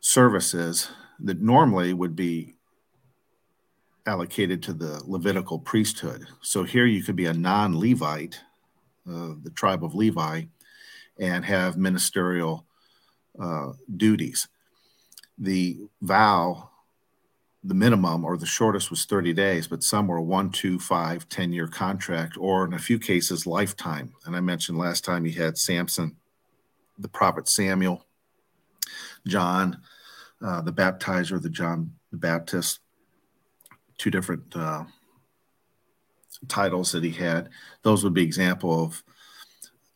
services 0.00 0.90
that 1.20 1.40
normally 1.40 1.92
would 1.92 2.16
be 2.16 2.56
allocated 4.06 4.62
to 4.64 4.72
the 4.72 5.02
Levitical 5.06 5.58
priesthood. 5.58 6.26
So 6.40 6.64
here 6.64 6.86
you 6.86 7.02
could 7.02 7.16
be 7.16 7.26
a 7.26 7.32
non 7.32 7.78
Levite, 7.78 8.40
uh, 9.08 9.34
the 9.42 9.52
tribe 9.54 9.84
of 9.84 9.94
Levi, 9.94 10.44
and 11.18 11.44
have 11.44 11.76
ministerial 11.76 12.66
uh, 13.40 13.72
duties. 13.96 14.48
The 15.38 15.78
vow, 16.00 16.70
the 17.64 17.74
minimum 17.74 18.24
or 18.24 18.36
the 18.36 18.46
shortest 18.46 18.90
was 18.90 19.04
30 19.04 19.32
days, 19.32 19.68
but 19.68 19.82
some 19.82 20.08
were 20.08 20.20
one, 20.20 20.50
two, 20.50 20.78
five, 20.78 21.28
10 21.28 21.52
year 21.52 21.68
contract, 21.68 22.36
or 22.38 22.64
in 22.64 22.74
a 22.74 22.78
few 22.78 22.98
cases, 22.98 23.46
lifetime. 23.46 24.12
And 24.26 24.36
I 24.36 24.40
mentioned 24.40 24.78
last 24.78 25.04
time 25.04 25.24
you 25.24 25.32
had 25.32 25.58
Samson, 25.58 26.16
the 26.98 27.08
prophet 27.08 27.48
Samuel, 27.48 28.04
John, 29.26 29.80
uh, 30.44 30.60
the 30.60 30.72
baptizer, 30.72 31.40
the 31.40 31.48
John 31.48 31.92
the 32.10 32.18
Baptist, 32.18 32.80
two 34.02 34.10
different 34.10 34.42
uh, 34.56 34.82
titles 36.48 36.90
that 36.90 37.04
he 37.04 37.12
had. 37.12 37.50
Those 37.82 38.02
would 38.02 38.14
be 38.14 38.24
example 38.24 38.84
of 38.84 39.04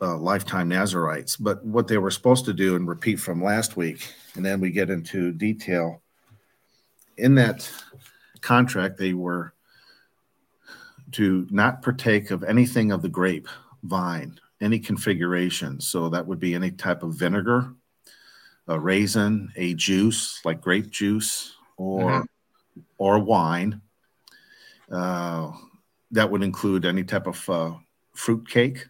uh, 0.00 0.16
lifetime 0.16 0.68
Nazarites. 0.68 1.36
But 1.36 1.64
what 1.64 1.88
they 1.88 1.98
were 1.98 2.12
supposed 2.12 2.44
to 2.44 2.52
do 2.52 2.76
and 2.76 2.86
repeat 2.86 3.16
from 3.16 3.42
last 3.42 3.76
week, 3.76 4.14
and 4.36 4.46
then 4.46 4.60
we 4.60 4.70
get 4.70 4.90
into 4.90 5.32
detail. 5.32 6.02
In 7.16 7.34
that 7.34 7.68
contract, 8.42 8.96
they 8.96 9.12
were 9.12 9.54
to 11.12 11.48
not 11.50 11.82
partake 11.82 12.30
of 12.30 12.44
anything 12.44 12.92
of 12.92 13.02
the 13.02 13.08
grape 13.08 13.48
vine, 13.82 14.38
any 14.60 14.78
configuration. 14.78 15.80
So 15.80 16.10
that 16.10 16.26
would 16.26 16.38
be 16.38 16.54
any 16.54 16.70
type 16.70 17.02
of 17.02 17.14
vinegar, 17.14 17.72
a 18.68 18.78
raisin, 18.78 19.50
a 19.56 19.74
juice 19.74 20.40
like 20.44 20.60
grape 20.60 20.90
juice, 20.90 21.56
or 21.76 22.10
mm-hmm. 22.10 22.80
or 22.98 23.18
wine, 23.18 23.80
uh, 24.90 25.52
that 26.10 26.30
would 26.30 26.42
include 26.42 26.84
any 26.84 27.04
type 27.04 27.26
of 27.26 27.48
uh, 27.50 27.72
fruit 28.14 28.48
cake, 28.48 28.86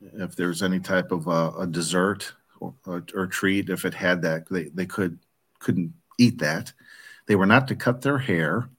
if 0.00 0.36
there's 0.36 0.62
any 0.62 0.80
type 0.80 1.12
of 1.12 1.28
uh, 1.28 1.52
a 1.58 1.66
dessert 1.66 2.32
or, 2.60 2.74
or, 3.14 3.26
treat. 3.26 3.68
If 3.68 3.84
it 3.84 3.94
had 3.94 4.22
that, 4.22 4.48
they, 4.50 4.64
they 4.64 4.86
could 4.86 5.18
couldn't 5.58 5.92
eat 6.18 6.38
that. 6.38 6.72
They 7.26 7.36
were 7.36 7.46
not 7.46 7.68
to 7.68 7.76
cut 7.76 8.00
their 8.00 8.18
hair. 8.18 8.70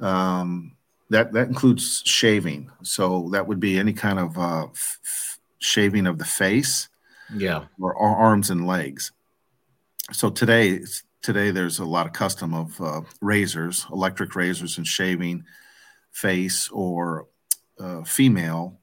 Um, 0.00 0.76
that 1.10 1.32
that 1.32 1.48
includes 1.48 2.02
shaving, 2.04 2.70
so 2.82 3.28
that 3.32 3.46
would 3.46 3.60
be 3.60 3.78
any 3.78 3.92
kind 3.92 4.18
of 4.18 4.38
uh, 4.38 4.66
f- 4.66 5.38
shaving 5.58 6.06
of 6.06 6.18
the 6.18 6.24
face, 6.24 6.88
yeah, 7.34 7.64
or, 7.78 7.94
or 7.94 8.16
arms 8.16 8.50
and 8.50 8.66
legs. 8.66 9.12
So 10.12 10.30
today 10.30 10.80
today 11.24 11.50
there's 11.50 11.78
a 11.78 11.84
lot 11.86 12.06
of 12.06 12.12
custom 12.12 12.52
of 12.52 12.78
uh, 12.82 13.00
razors, 13.22 13.86
electric 13.90 14.36
razors, 14.36 14.76
and 14.76 14.86
shaving 14.86 15.42
face 16.12 16.68
or 16.68 17.28
uh, 17.80 18.04
female 18.04 18.78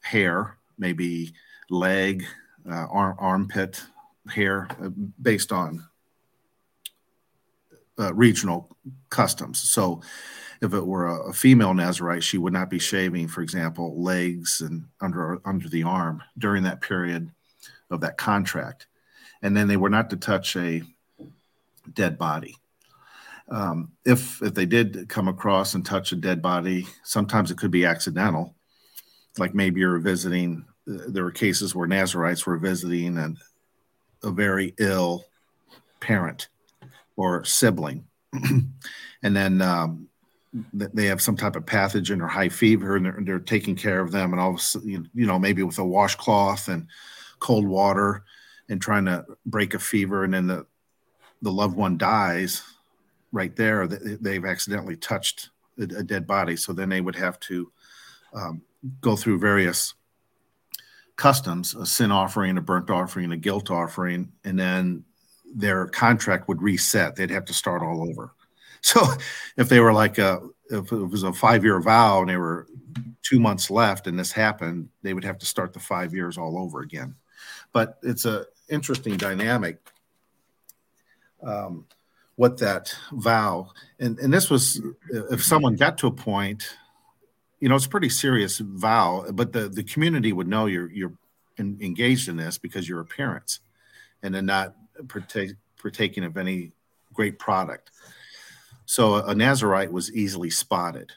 hair 0.00 0.56
maybe 0.78 1.32
leg, 1.68 2.24
uh, 2.68 2.86
arm, 2.90 3.14
armpit 3.18 3.84
hair, 4.34 4.66
uh, 4.82 4.88
based 5.20 5.52
on 5.52 5.86
uh, 7.98 8.14
regional 8.14 8.74
customs. 9.10 9.60
So, 9.60 10.00
if 10.62 10.72
it 10.72 10.86
were 10.86 11.06
a, 11.06 11.28
a, 11.28 11.32
female 11.34 11.74
Nazarite, 11.74 12.24
she 12.24 12.38
would 12.38 12.54
not 12.54 12.70
be 12.70 12.78
shaving, 12.78 13.28
for 13.28 13.42
example, 13.42 14.02
legs 14.02 14.62
and 14.62 14.86
under 15.02 15.38
under 15.44 15.68
the 15.68 15.82
arm 15.82 16.22
during 16.38 16.62
that 16.62 16.80
period 16.80 17.30
of 17.90 18.00
that 18.00 18.16
contract, 18.16 18.86
and 19.42 19.54
then 19.54 19.68
they 19.68 19.76
were 19.76 19.90
not 19.90 20.08
to 20.10 20.16
touch 20.16 20.56
a 20.56 20.82
dead 21.92 22.18
body. 22.18 22.56
Um, 23.48 23.92
if 24.04 24.42
if 24.42 24.54
they 24.54 24.66
did 24.66 25.08
come 25.08 25.28
across 25.28 25.74
and 25.74 25.84
touch 25.84 26.12
a 26.12 26.16
dead 26.16 26.40
body, 26.40 26.86
sometimes 27.02 27.50
it 27.50 27.58
could 27.58 27.70
be 27.70 27.84
accidental, 27.84 28.54
like 29.38 29.54
maybe 29.54 29.80
you're 29.80 29.98
visiting. 29.98 30.64
Uh, 30.88 31.04
there 31.08 31.24
were 31.24 31.30
cases 31.30 31.74
where 31.74 31.86
Nazarites 31.86 32.46
were 32.46 32.56
visiting 32.56 33.18
and 33.18 33.38
a 34.22 34.30
very 34.30 34.74
ill 34.78 35.24
parent 36.00 36.48
or 37.16 37.44
sibling, 37.44 38.06
and 38.32 39.36
then 39.36 39.60
um, 39.60 40.08
they 40.72 41.06
have 41.06 41.20
some 41.20 41.36
type 41.36 41.56
of 41.56 41.66
pathogen 41.66 42.22
or 42.22 42.28
high 42.28 42.48
fever, 42.48 42.96
and 42.96 43.04
they're, 43.04 43.18
they're 43.22 43.38
taking 43.38 43.76
care 43.76 44.00
of 44.00 44.10
them, 44.10 44.32
and 44.32 44.40
all 44.40 44.50
of 44.50 44.56
a 44.56 44.60
sudden, 44.60 45.10
you 45.14 45.26
know, 45.26 45.38
maybe 45.38 45.62
with 45.62 45.78
a 45.78 45.84
washcloth 45.84 46.68
and 46.68 46.86
cold 47.40 47.66
water, 47.66 48.24
and 48.70 48.80
trying 48.80 49.04
to 49.04 49.24
break 49.44 49.74
a 49.74 49.78
fever, 49.78 50.24
and 50.24 50.32
then 50.32 50.46
the 50.46 50.66
the 51.44 51.52
loved 51.52 51.76
one 51.76 51.98
dies 51.98 52.62
right 53.30 53.54
there. 53.54 53.86
They've 53.86 54.44
accidentally 54.44 54.96
touched 54.96 55.50
a, 55.78 56.02
dead 56.02 56.26
body, 56.26 56.56
so 56.56 56.72
then 56.72 56.88
they 56.88 57.00
would 57.00 57.16
have 57.16 57.38
to 57.40 57.70
um, 58.32 58.62
go 59.00 59.14
through 59.14 59.38
various 59.38 59.94
customs 61.16 61.74
a 61.74 61.86
sin 61.86 62.10
offering, 62.10 62.58
a 62.58 62.60
burnt 62.60 62.90
offering, 62.90 63.30
a 63.32 63.36
guilt 63.36 63.70
offering, 63.70 64.32
and 64.44 64.58
then 64.58 65.04
their 65.54 65.86
contract 65.86 66.48
would 66.48 66.62
reset. 66.62 67.14
They'd 67.14 67.30
have 67.30 67.44
to 67.44 67.54
start 67.54 67.82
all 67.82 68.08
over. 68.08 68.32
So 68.86 69.00
if 69.56 69.70
they 69.70 69.80
were 69.80 69.94
like 69.94 70.18
a, 70.18 70.42
if 70.68 70.92
it 70.92 71.04
was 71.06 71.22
a 71.22 71.32
five 71.32 71.64
year 71.64 71.80
vow 71.80 72.20
and 72.20 72.28
they 72.28 72.36
were 72.36 72.66
two 73.22 73.40
months 73.40 73.70
left 73.70 74.06
and 74.06 74.18
this 74.18 74.30
happened, 74.30 74.90
they 75.00 75.14
would 75.14 75.24
have 75.24 75.38
to 75.38 75.46
start 75.46 75.72
the 75.72 75.80
five 75.80 76.12
years 76.12 76.36
all 76.36 76.58
over 76.58 76.82
again. 76.82 77.14
But 77.72 77.96
it's 78.02 78.26
a 78.26 78.44
interesting 78.68 79.16
dynamic. 79.16 79.78
Um, 81.44 81.86
what 82.36 82.58
that 82.58 82.92
vow 83.12 83.70
and 84.00 84.18
and 84.18 84.32
this 84.32 84.50
was 84.50 84.82
if 85.30 85.44
someone 85.44 85.76
got 85.76 85.98
to 85.98 86.08
a 86.08 86.10
point 86.10 86.64
you 87.64 87.70
know, 87.70 87.76
it's 87.76 87.86
a 87.86 87.88
pretty 87.88 88.10
serious 88.10 88.58
vow, 88.58 89.24
but 89.32 89.54
the, 89.54 89.70
the 89.70 89.82
community 89.82 90.34
would 90.34 90.46
know 90.46 90.66
you're 90.66 90.92
you're 90.92 91.14
in, 91.56 91.78
engaged 91.80 92.28
in 92.28 92.36
this 92.36 92.58
because 92.58 92.86
you're 92.86 93.00
a 93.00 93.06
parent, 93.06 93.60
and 94.22 94.34
then 94.34 94.44
not 94.44 94.74
partake, 95.08 95.52
partaking 95.80 96.24
of 96.24 96.36
any 96.36 96.72
great 97.14 97.38
product. 97.38 97.90
So 98.84 99.14
a 99.14 99.34
Nazarite 99.34 99.90
was 99.90 100.12
easily 100.12 100.50
spotted, 100.50 101.12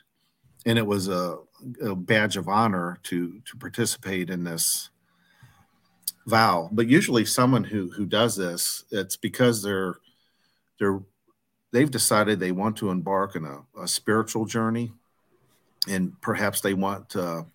and 0.66 0.78
it 0.78 0.88
was 0.88 1.10
a, 1.10 1.40
a 1.82 1.94
badge 1.96 2.38
of 2.38 2.48
honor 2.48 2.98
to 3.04 3.42
to 3.42 3.58
participate 3.58 4.30
in 4.30 4.46
this 4.46 4.90
vow. 6.28 6.70
But 6.72 6.88
usually, 6.88 7.26
someone 7.26 7.66
who 7.66 7.90
who 7.92 8.06
does 8.06 8.38
this, 8.38 8.86
it's 8.90 9.18
because 9.18 9.62
they're 9.62 9.96
they're 10.80 11.02
they've 11.72 11.92
decided 11.92 12.40
they 12.40 12.52
want 12.52 12.78
to 12.78 12.90
embark 12.90 13.36
on 13.36 13.46
a, 13.46 13.82
a 13.82 13.88
spiritual 13.88 14.46
journey 14.46 14.92
and 15.88 16.20
perhaps 16.22 16.62
they 16.62 16.74
want 16.74 17.10
to, 17.10 17.46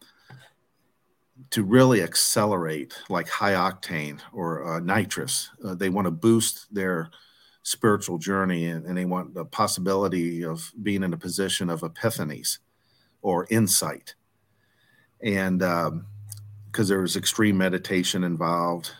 to 1.50 1.62
really 1.62 2.02
accelerate 2.02 2.94
like 3.08 3.28
high 3.28 3.52
octane 3.52 4.20
or 4.32 4.64
uh, 4.64 4.80
nitrous. 4.80 5.50
Uh, 5.64 5.74
they 5.74 5.88
want 5.88 6.06
to 6.06 6.10
boost 6.10 6.72
their 6.74 7.10
spiritual 7.62 8.18
journey 8.18 8.66
and, 8.66 8.86
and, 8.86 8.98
they 8.98 9.04
want 9.04 9.34
the 9.34 9.44
possibility 9.44 10.44
of 10.44 10.72
being 10.82 11.04
in 11.04 11.12
a 11.12 11.16
position 11.16 11.70
of 11.70 11.82
epiphanies 11.82 12.58
or 13.22 13.46
insight. 13.50 14.14
And 15.22 15.60
because 15.60 15.88
um, 15.88 16.06
there's 16.88 17.16
extreme 17.16 17.56
meditation 17.56 18.24
involved 18.24 18.90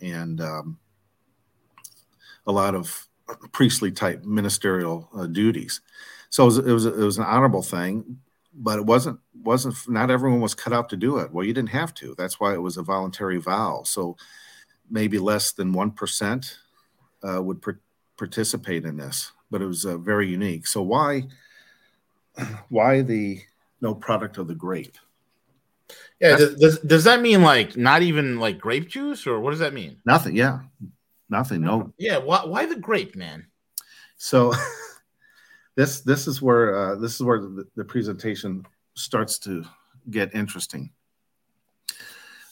and 0.00 0.40
um, 0.40 0.78
a 2.46 2.50
lot 2.50 2.74
of 2.74 3.06
priestly 3.52 3.90
type 3.90 4.24
ministerial 4.24 5.08
uh, 5.14 5.26
duties. 5.26 5.80
So 6.30 6.44
it 6.44 6.46
was, 6.46 6.58
it 6.58 6.72
was, 6.72 6.86
it 6.86 6.96
was 6.96 7.18
an 7.18 7.24
honorable 7.24 7.62
thing 7.62 8.18
but 8.54 8.78
it 8.78 8.86
wasn't 8.86 9.18
wasn't 9.42 9.74
not 9.88 10.10
everyone 10.10 10.40
was 10.40 10.54
cut 10.54 10.72
out 10.72 10.88
to 10.90 10.96
do 10.96 11.18
it. 11.18 11.32
Well, 11.32 11.44
you 11.44 11.52
didn't 11.52 11.70
have 11.70 11.94
to. 11.94 12.14
That's 12.16 12.38
why 12.38 12.54
it 12.54 12.62
was 12.62 12.76
a 12.76 12.82
voluntary 12.82 13.38
vow. 13.38 13.82
So 13.84 14.16
maybe 14.90 15.18
less 15.18 15.52
than 15.52 15.72
one 15.72 15.90
percent 15.90 16.58
uh, 17.22 17.42
would 17.42 17.62
participate 18.16 18.84
in 18.84 18.96
this, 18.96 19.32
but 19.50 19.62
it 19.62 19.66
was 19.66 19.84
uh, 19.84 19.98
very 19.98 20.28
unique. 20.28 20.66
So 20.66 20.82
why 20.82 21.24
why 22.68 23.02
the 23.02 23.40
no 23.80 23.94
product 23.94 24.38
of 24.38 24.48
the 24.48 24.54
grape? 24.54 24.96
Yeah, 26.20 26.36
does, 26.36 26.54
does, 26.54 26.78
does 26.80 27.04
that 27.04 27.20
mean 27.20 27.42
like 27.42 27.76
not 27.76 28.02
even 28.02 28.38
like 28.38 28.58
grape 28.58 28.88
juice, 28.88 29.26
or 29.26 29.40
what 29.40 29.50
does 29.50 29.60
that 29.60 29.74
mean? 29.74 29.96
Nothing. 30.04 30.36
Yeah, 30.36 30.60
nothing. 31.32 31.62
No. 31.62 31.92
Yeah. 31.98 32.18
Why, 32.18 32.44
why 32.44 32.66
the 32.66 32.76
grape, 32.76 33.16
man? 33.16 33.46
So 34.16 34.52
this 35.74 36.00
this 36.02 36.28
is 36.28 36.40
where 36.40 36.78
uh, 36.78 36.94
this 36.96 37.16
is 37.16 37.22
where 37.22 37.40
the, 37.40 37.66
the, 37.74 37.84
presentation 37.84 38.64
starts 38.94 39.38
to 39.40 39.64
get 40.10 40.34
interesting. 40.34 40.90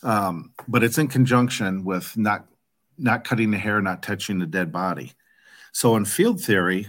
Um, 0.02 0.52
but 0.66 0.82
it's 0.82 0.98
in 0.98 1.06
conjunction 1.06 1.84
with 1.84 2.16
not 2.16 2.46
not 2.98 3.24
cutting 3.24 3.50
the 3.52 3.58
hair, 3.58 3.80
not 3.80 4.02
touching 4.02 4.38
the 4.38 4.46
dead 4.46 4.72
body. 4.72 5.12
So 5.72 5.94
in 5.96 6.04
field 6.04 6.42
theory, 6.42 6.88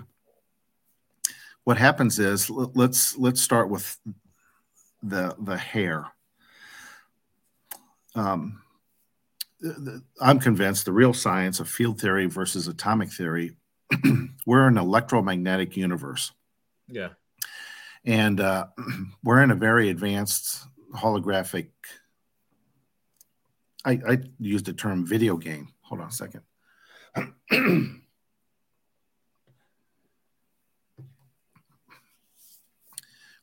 what 1.63 1.77
happens 1.77 2.17
is 2.17 2.49
let's 2.49 3.17
let's 3.17 3.41
start 3.41 3.69
with 3.69 3.97
the 5.03 5.35
the 5.39 5.57
hair. 5.57 6.05
Um, 8.15 8.60
I'm 10.19 10.39
convinced 10.39 10.85
the 10.85 10.91
real 10.91 11.13
science 11.13 11.59
of 11.59 11.69
field 11.69 11.99
theory 11.99 12.25
versus 12.25 12.67
atomic 12.67 13.11
theory 13.11 13.55
we're 14.45 14.67
an 14.67 14.77
electromagnetic 14.77 15.75
universe. 15.77 16.31
Yeah. 16.87 17.09
And 18.05 18.39
uh, 18.39 18.67
we're 19.23 19.41
in 19.43 19.49
a 19.51 19.55
very 19.55 19.89
advanced 19.89 20.65
holographic. 20.95 21.69
I, 23.83 23.99
I 24.07 24.17
used 24.39 24.65
the 24.65 24.73
term 24.73 25.05
video 25.05 25.37
game. 25.37 25.69
Hold 25.81 26.01
on 26.01 26.07
a 26.07 26.11
second. 26.11 26.41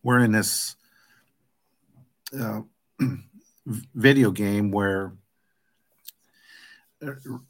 we're 0.03 0.21
in 0.21 0.33
this 0.33 0.77
uh, 2.39 2.61
video 3.95 4.31
game 4.31 4.71
where 4.71 5.13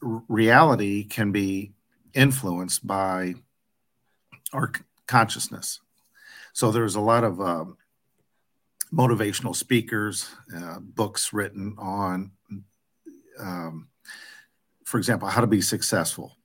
reality 0.00 1.04
can 1.04 1.32
be 1.32 1.72
influenced 2.14 2.86
by 2.86 3.34
our 4.52 4.72
consciousness. 5.06 5.80
So 6.52 6.70
there's 6.70 6.96
a 6.96 7.00
lot 7.00 7.24
of 7.24 7.40
uh, 7.40 7.64
motivational 8.92 9.54
speakers, 9.54 10.28
uh, 10.56 10.80
books 10.80 11.32
written 11.32 11.74
on, 11.78 12.32
um, 13.38 13.88
for 14.84 14.98
example, 14.98 15.28
how 15.28 15.40
to 15.40 15.46
be 15.46 15.60
successful 15.60 16.36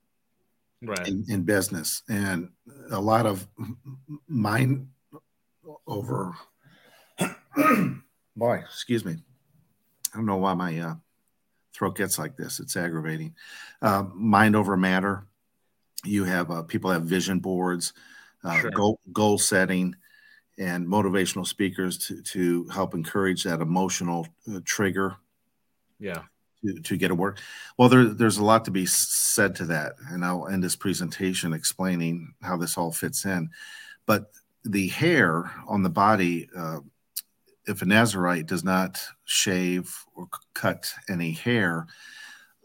right. 0.82 1.08
in, 1.08 1.26
in 1.30 1.44
business, 1.44 2.04
and 2.10 2.50
a 2.92 3.00
lot 3.00 3.26
of 3.26 3.48
mind 4.28 4.88
over. 5.88 6.36
boy, 8.36 8.56
excuse 8.58 9.06
me. 9.06 9.18
I 10.13 10.18
don't 10.18 10.26
know 10.26 10.38
why 10.38 10.54
my 10.54 10.78
uh, 10.80 10.96
throat 11.73 11.97
gets 11.97 12.19
like 12.19 12.38
this. 12.38 12.59
It's 12.59 12.77
aggravating. 12.77 13.36
Uh, 13.81 14.03
mind 14.13 14.55
over 14.55 14.77
matter 14.77 15.27
you 16.03 16.23
have 16.25 16.51
uh, 16.51 16.63
people 16.63 16.91
have 16.91 17.03
vision 17.03 17.39
boards, 17.39 17.93
uh, 18.43 18.59
sure. 18.59 18.71
goal 18.71 18.99
goal 19.12 19.38
setting, 19.38 19.95
and 20.57 20.88
motivational 20.88 21.47
speakers 21.47 21.97
to 21.97 22.21
to 22.23 22.67
help 22.69 22.93
encourage 22.93 23.43
that 23.43 23.62
emotional 23.62 24.27
uh, 24.53 24.59
trigger. 24.65 25.15
Yeah. 25.99 26.23
To, 26.65 26.79
to 26.79 26.95
get 26.95 27.12
a 27.12 27.15
work. 27.15 27.39
Well, 27.77 27.89
there, 27.89 28.05
there's 28.05 28.38
a 28.38 28.43
lot 28.43 28.63
to 28.65 28.71
be 28.71 28.86
said 28.86 29.53
to 29.57 29.65
that, 29.65 29.95
and 30.09 30.23
I'll 30.23 30.47
end 30.47 30.63
this 30.63 30.77
presentation 30.77 31.51
explaining 31.51 32.33
how 32.41 32.55
this 32.55 32.77
all 32.77 32.89
fits 32.89 33.25
in. 33.25 33.49
But 34.05 34.31
the 34.63 34.88
hair 34.88 35.51
on 35.67 35.83
the 35.83 35.89
body, 35.89 36.49
uh, 36.57 36.79
if 37.67 37.82
a 37.82 37.86
Nazarite 37.86 38.45
does 38.45 38.63
not 38.63 39.02
shave 39.26 39.95
or 40.15 40.28
cut 40.54 40.93
any 41.10 41.32
hair, 41.32 41.88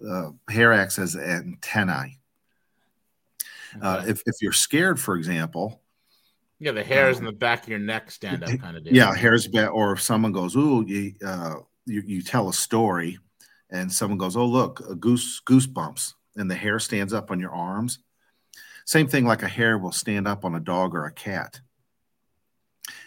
uh, 0.09 0.31
hair 0.49 0.73
acts 0.73 0.99
as 0.99 1.17
antennae 1.17 2.19
uh, 3.81 4.05
if, 4.07 4.23
if 4.27 4.37
you're 4.41 4.53
scared, 4.53 4.99
for 4.99 5.17
example, 5.17 5.83
yeah, 6.59 6.73
the 6.73 6.83
hairs 6.83 7.19
um, 7.19 7.23
in 7.23 7.27
the 7.27 7.39
back 7.39 7.65
of 7.65 7.69
your 7.69 7.79
neck 7.79 8.11
stand 8.11 8.43
up 8.43 8.59
kind 8.59 8.77
of 8.77 8.85
deal. 8.85 8.95
Yeah, 8.95 9.15
hairs 9.15 9.47
back, 9.47 9.73
or 9.73 9.93
if 9.93 10.03
someone 10.03 10.33
goes, 10.33 10.57
"Ooh, 10.57 10.85
you, 10.87 11.15
uh, 11.25 11.57
you, 11.87 12.03
you 12.05 12.23
tell 12.23 12.49
a 12.49 12.53
story 12.53 13.19
and 13.71 13.93
someone 13.93 14.19
goes, 14.19 14.37
"Oh, 14.37 14.47
look, 14.47 14.81
a 14.89 14.95
goose 14.95 15.41
goosebumps," 15.47 16.15
and 16.37 16.51
the 16.51 16.57
hair 16.57 16.79
stands 16.79 17.13
up 17.13 17.31
on 17.31 17.39
your 17.39 17.53
arms. 17.53 18.01
Same 18.87 19.07
thing, 19.07 19.25
like 19.25 19.43
a 19.43 19.49
hair 19.49 19.79
will 19.79 19.93
stand 19.93 20.27
up 20.27 20.45
on 20.45 20.55
a 20.55 20.61
dog 20.61 20.95
or 20.95 21.05
a 21.05 21.13
cat. 21.13 21.61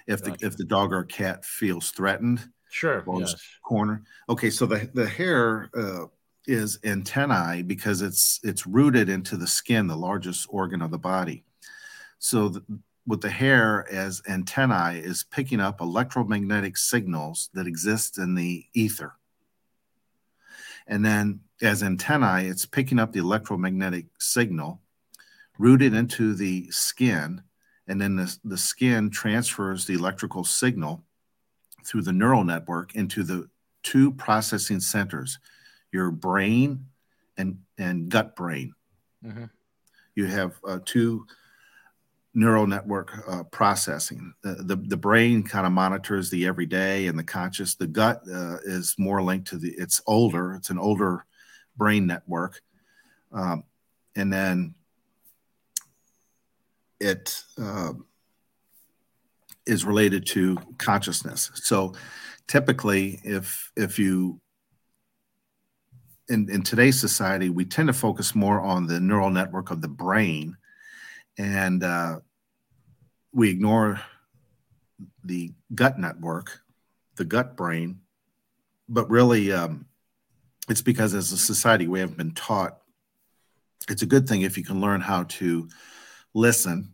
If 0.08 0.24
gotcha. 0.24 0.38
the 0.40 0.48
if 0.48 0.58
the 0.58 0.66
dog 0.66 0.94
or 0.94 1.04
cat 1.04 1.46
feels 1.46 1.92
threatened, 1.92 2.50
sure, 2.70 3.04
yes. 3.18 3.36
corner. 3.64 4.04
Okay, 4.30 4.50
so 4.50 4.66
the 4.66 4.90
the 4.94 5.08
hair 5.08 5.70
uh, 5.76 6.06
is 6.48 6.80
antennae 6.84 7.64
because 7.64 8.02
it's 8.02 8.40
it's 8.44 8.66
rooted 8.66 9.10
into 9.10 9.38
the 9.38 9.48
skin, 9.48 9.88
the 9.88 9.96
largest 9.96 10.48
organ 10.50 10.82
of 10.82 10.92
the 10.92 11.00
body. 11.00 11.44
So 12.20 12.50
the, 12.50 12.64
with 13.08 13.22
the 13.22 13.30
hair 13.30 13.88
as 13.92 14.22
antennae 14.28 15.00
is 15.00 15.24
picking 15.24 15.60
up 15.60 15.82
electromagnetic 15.82 16.78
signals 16.78 17.50
that 17.54 17.68
exist 17.68 18.18
in 18.18 18.36
the 18.36 18.66
ether. 18.74 19.16
And 20.88 21.04
then 21.06 21.42
as 21.62 21.84
antennae, 21.84 22.48
it's 22.48 22.66
picking 22.66 23.00
up 23.00 23.12
the 23.12 23.20
electromagnetic 23.20 24.08
signal 24.20 24.82
rooted 25.58 25.94
into 25.94 26.34
the 26.34 26.70
skin. 26.72 27.44
And 27.92 28.00
then 28.00 28.16
the, 28.16 28.38
the 28.46 28.58
skin 28.58 29.10
transfers 29.10 29.86
the 29.86 29.96
electrical 29.96 30.46
signal 30.46 31.04
through 31.84 32.04
the 32.04 32.14
neural 32.14 32.46
network 32.46 32.96
into 32.96 33.22
the 33.22 33.50
two 33.84 34.14
processing 34.14 34.80
centers 34.80 35.40
your 35.92 36.10
brain 36.10 36.86
and, 37.36 37.58
and 37.78 38.08
gut 38.08 38.34
brain. 38.38 38.74
Mm-hmm. 39.26 39.44
You 40.16 40.26
have 40.28 40.54
uh, 40.66 40.80
two 40.86 41.28
neural 42.34 42.66
network 42.66 43.12
uh, 43.28 43.44
processing. 43.52 44.34
The, 44.42 44.54
the, 44.54 44.78
the 44.78 44.96
brain 44.96 45.44
kind 45.44 45.66
of 45.68 45.74
monitors 45.74 46.30
the 46.30 46.48
everyday 46.48 47.08
and 47.08 47.20
the 47.20 47.26
conscious. 47.26 47.76
The 47.76 47.88
gut 47.88 48.22
uh, 48.34 48.60
is 48.64 48.96
more 48.98 49.22
linked 49.22 49.50
to 49.50 49.58
the, 49.58 49.72
it's 49.72 50.00
older, 50.08 50.54
it's 50.54 50.70
an 50.70 50.80
older 50.80 51.26
brain 51.76 52.08
network. 52.08 52.62
Um, 53.34 53.66
and 54.16 54.32
then 54.32 54.76
it 57.02 57.44
uh, 57.62 57.94
is 59.66 59.84
related 59.86 60.26
to 60.28 60.58
consciousness. 60.78 61.52
So 61.56 61.94
typically, 62.48 63.20
if, 63.24 63.72
if 63.76 64.00
you, 64.00 64.40
in, 66.30 66.50
in 66.50 66.62
today's 66.62 67.00
society, 67.00 67.50
we 67.50 67.66
tend 67.66 67.88
to 67.88 67.94
focus 67.94 68.36
more 68.36 68.62
on 68.62 68.88
the 68.88 69.00
neural 69.00 69.30
network 69.30 69.72
of 69.72 69.82
the 69.82 69.88
brain 69.88 70.56
and 71.38 71.84
uh, 71.84 72.20
we 73.34 73.50
ignore 73.50 74.00
the 75.24 75.52
gut 75.74 75.98
network, 75.98 76.62
the 77.16 77.26
gut 77.26 77.58
brain, 77.58 78.02
but 78.88 79.10
really 79.10 79.52
um, 79.52 79.86
it's 80.70 80.82
because 80.82 81.14
as 81.14 81.32
a 81.32 81.38
society 81.38 81.88
we 81.88 82.00
have 82.00 82.16
been 82.16 82.34
taught 82.34 82.78
it's 83.90 84.02
a 84.02 84.06
good 84.08 84.28
thing 84.28 84.42
if 84.42 84.58
you 84.58 84.64
can 84.64 84.80
learn 84.80 85.02
how 85.02 85.24
to 85.24 85.68
listen 86.34 86.94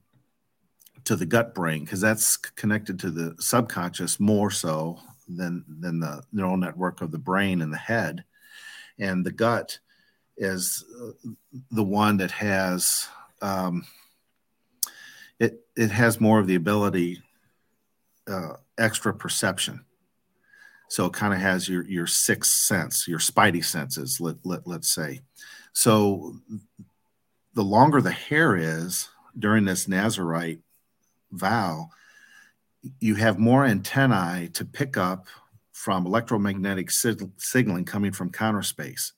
to 1.06 1.15
the 1.15 1.26
gut 1.26 1.56
brain 1.56 1.84
because 1.84 2.02
that's 2.02 2.36
connected 2.38 3.00
to 3.00 3.10
the 3.10 3.36
subconscious 3.39 4.19
more 4.19 4.52
so 4.52 5.00
than 5.28 5.63
than 5.80 6.00
the 6.00 6.21
neural 6.32 6.58
network 6.58 7.02
of 7.02 7.12
the 7.12 7.17
brain 7.17 7.62
and 7.62 7.71
the 7.71 7.78
head. 7.78 8.23
And 9.00 9.26
the 9.26 9.32
gut 9.32 9.80
is 10.38 10.84
uh, 11.02 11.30
the 11.71 11.84
one 11.84 12.17
that 12.17 12.32
has 12.32 13.08
um, 13.41 13.86
it 15.39 15.65
it 15.76 15.91
has 15.91 16.19
more 16.19 16.39
of 16.39 16.47
the 16.47 16.56
ability 16.56 17.21
uh, 18.28 18.54
extra 18.78 19.13
perception. 19.13 19.86
So 20.89 21.06
it 21.06 21.13
kind 21.13 21.34
of 21.34 21.39
has 21.39 21.67
your 21.67 21.84
your 21.84 22.08
sixth 22.08 22.52
sense 22.52 23.08
your 23.08 23.19
spidey 23.19 23.63
senses 23.63 24.19
let, 24.19 24.38
let, 24.43 24.67
let's 24.67 24.93
say. 24.93 25.21
So 25.73 26.38
the 27.54 27.63
longer 27.63 28.02
the 28.02 28.12
hair 28.12 28.56
is 28.56 29.10
during 29.38 29.65
this 29.65 29.88
nazarite 29.88 30.60
vow 31.32 31.89
you 33.00 33.15
have 33.15 33.38
more 33.38 33.65
antennae 33.65 34.47
to 34.54 34.63
pick 34.63 34.97
up 34.97 35.28
from 35.73 36.06
electromagnetic 36.06 36.89
sig- 36.89 37.32
signaling 37.38 37.86
coming 37.86 38.12
from 38.12 38.32
counter 38.32 38.63
space 38.63 39.13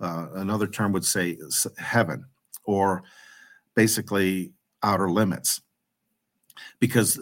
uh, 0.00 0.28
another 0.34 0.66
term 0.66 0.92
would 0.92 1.04
say 1.04 1.38
heaven 1.78 2.26
or 2.64 3.04
basically 3.74 4.52
outer 4.82 5.10
limits. 5.10 5.60
Because 6.78 7.18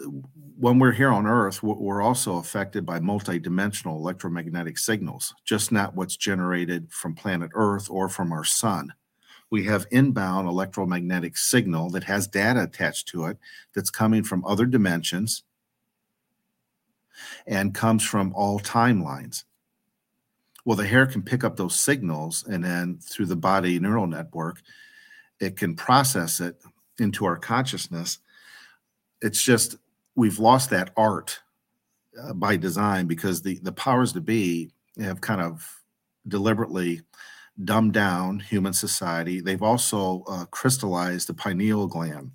when 0.59 0.77
we're 0.77 0.91
here 0.91 1.09
on 1.09 1.25
Earth, 1.25 1.63
we're 1.63 2.01
also 2.01 2.37
affected 2.37 2.85
by 2.85 2.99
multidimensional 2.99 3.97
electromagnetic 3.97 4.77
signals, 4.77 5.33
just 5.43 5.71
not 5.71 5.95
what's 5.95 6.17
generated 6.17 6.91
from 6.91 7.15
planet 7.15 7.49
Earth 7.55 7.89
or 7.89 8.09
from 8.09 8.31
our 8.31 8.43
sun. 8.43 8.93
We 9.53 9.65
have 9.65 9.85
inbound 9.91 10.47
electromagnetic 10.47 11.37
signal 11.37 11.91
that 11.91 12.05
has 12.05 12.25
data 12.25 12.63
attached 12.63 13.07
to 13.09 13.25
it 13.25 13.37
that's 13.75 13.91
coming 13.91 14.23
from 14.23 14.43
other 14.45 14.65
dimensions 14.65 15.43
and 17.45 17.71
comes 17.71 18.03
from 18.03 18.33
all 18.33 18.59
timelines. 18.59 19.43
Well, 20.65 20.75
the 20.75 20.87
hair 20.87 21.05
can 21.05 21.21
pick 21.21 21.43
up 21.43 21.55
those 21.55 21.79
signals 21.79 22.43
and 22.49 22.63
then 22.63 22.97
through 22.97 23.27
the 23.27 23.35
body 23.35 23.77
neural 23.79 24.07
network, 24.07 24.59
it 25.39 25.55
can 25.55 25.75
process 25.75 26.39
it 26.39 26.59
into 26.97 27.23
our 27.23 27.37
consciousness. 27.37 28.17
It's 29.21 29.43
just 29.43 29.75
we've 30.15 30.39
lost 30.39 30.71
that 30.71 30.89
art 30.97 31.39
uh, 32.19 32.33
by 32.33 32.57
design 32.57 33.05
because 33.05 33.43
the 33.43 33.59
the 33.61 33.71
powers 33.71 34.13
to 34.13 34.21
be 34.21 34.71
have 34.99 35.21
kind 35.21 35.41
of 35.41 35.83
deliberately 36.27 37.03
dumbed 37.61 37.93
down 37.93 38.39
human 38.39 38.73
society. 38.73 39.41
They've 39.41 39.61
also 39.61 40.23
uh, 40.27 40.45
crystallized 40.45 41.27
the 41.27 41.33
pineal 41.33 41.87
gland, 41.87 42.31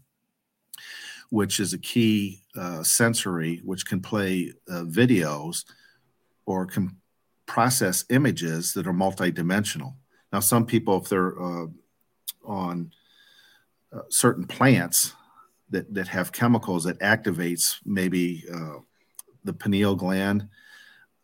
which 1.30 1.58
is 1.60 1.72
a 1.72 1.78
key 1.78 2.44
uh, 2.56 2.82
sensory 2.82 3.60
which 3.64 3.86
can 3.86 4.00
play 4.00 4.52
uh, 4.68 4.82
videos 4.84 5.64
or 6.46 6.66
can 6.66 6.96
process 7.46 8.04
images 8.10 8.74
that 8.74 8.86
are 8.86 8.92
multidimensional. 8.92 9.94
Now, 10.32 10.40
some 10.40 10.66
people, 10.66 10.98
if 11.02 11.08
they're 11.08 11.40
uh, 11.40 11.66
on 12.44 12.92
uh, 13.92 14.02
certain 14.10 14.44
plants 14.44 15.14
that, 15.70 15.92
that 15.94 16.08
have 16.08 16.32
chemicals 16.32 16.84
that 16.84 17.00
activates 17.00 17.76
maybe 17.84 18.44
uh, 18.52 18.80
the 19.44 19.52
pineal 19.52 19.94
gland 19.94 20.48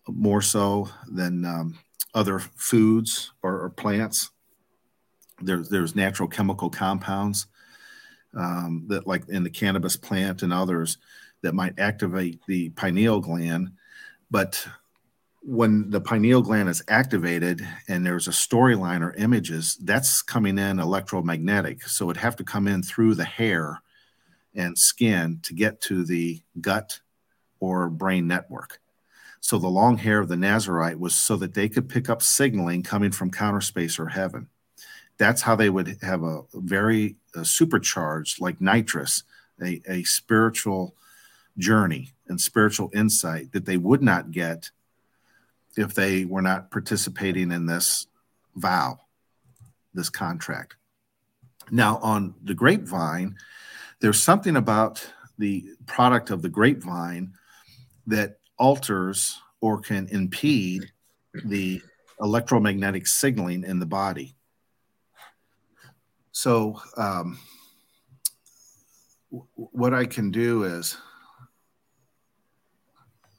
more 0.09 0.43
so 0.43 0.89
than 1.09 1.45
um, 1.45 1.79
other 2.15 2.39
foods 2.39 3.33
or, 3.43 3.61
or, 3.61 3.71
plants. 3.71 4.31
There's 5.41 5.69
there's 5.69 5.97
natural 5.97 6.29
chemical 6.29 6.71
compounds 6.71 7.47
um, 8.37 8.85
that, 8.89 9.07
like 9.07 9.29
in 9.29 9.43
the 9.43 9.51
cannabis 9.51 9.97
plant 9.97 10.43
and 10.43 10.53
others, 10.53 10.99
that 11.43 11.55
might 11.55 11.79
activate 11.79 12.41
the 12.47 12.71
pineal 12.71 13.21
gland. 13.21 13.73
But 14.31 14.67
when 15.43 15.91
the 15.91 16.01
pineal 16.01 16.41
gland 16.41 16.71
is 16.71 16.83
activated 16.89 17.67
and 17.87 18.05
there's 18.05 18.29
a 18.29 18.33
storyline 18.33 19.03
or 19.03 19.13
images, 19.15 19.77
that's 19.83 20.23
coming 20.23 20.57
in 20.57 20.79
electromagnetic. 20.79 21.83
So 21.83 22.09
it'd 22.09 22.23
have 22.23 22.37
to 22.37 22.45
come 22.45 22.67
in 22.67 22.83
through 22.83 23.17
the 23.17 23.25
hair 23.25 23.83
and 24.55 24.79
skin 24.79 25.41
to 25.43 25.53
get 25.53 25.81
to 25.83 26.05
the 26.05 26.41
gut 26.61 27.01
or 27.61 27.91
brain 27.91 28.27
network. 28.27 28.81
So 29.45 29.59
the 29.59 29.69
long 29.69 29.99
hair 29.99 30.21
of 30.21 30.29
the 30.29 30.39
Nazarite 30.39 30.99
was 30.99 31.15
so 31.15 31.37
that 31.37 31.53
they 31.53 31.69
could 31.69 31.87
pick 31.87 32.09
up 32.09 32.23
signaling 32.23 32.83
coming 32.83 33.11
from 33.11 33.31
counter 33.31 33.61
space 33.61 33.99
or 33.99 34.09
heaven. 34.09 34.49
That's 35.19 35.43
how 35.43 35.55
they 35.55 35.69
would 35.69 35.99
have 36.01 36.23
a 36.23 36.45
very 36.55 37.17
a 37.35 37.45
supercharged, 37.45 38.41
like 38.41 38.63
nitrous, 38.63 39.23
a, 39.63 39.83
a 39.87 40.03
spiritual 40.05 40.97
journey 41.59 42.15
and 42.27 42.41
spiritual 42.41 42.91
insight 42.95 43.53
that 43.53 43.67
they 43.67 43.77
would 43.77 44.03
not 44.03 44.31
get 44.31 44.71
if 45.77 45.93
they 45.93 46.25
were 46.25 46.41
not 46.41 46.71
participating 46.71 47.53
in 47.53 47.67
this 47.67 48.07
vow, 48.57 48.99
this 49.93 50.09
contract. 50.09 50.77
Now, 51.71 51.99
on 51.99 52.33
the 52.43 52.55
grapevine, 52.55 53.37
there's 54.01 54.23
something 54.23 54.57
about 54.57 55.07
the 55.37 55.67
product 55.85 56.31
of 56.31 56.41
the 56.41 56.49
grapevine 56.49 57.35
that 58.07 58.39
alters 58.59 59.41
or 59.61 59.81
can 59.81 60.09
impede 60.09 60.91
the 61.45 61.81
electromagnetic 62.21 63.07
signaling 63.07 63.65
in 63.65 63.79
the 63.79 63.87
body. 63.87 64.37
So, 66.33 66.81
um, 66.97 67.39
w- 69.31 69.47
what 69.55 69.95
I 69.95 70.05
can 70.05 70.31
do 70.31 70.65
is, 70.65 70.97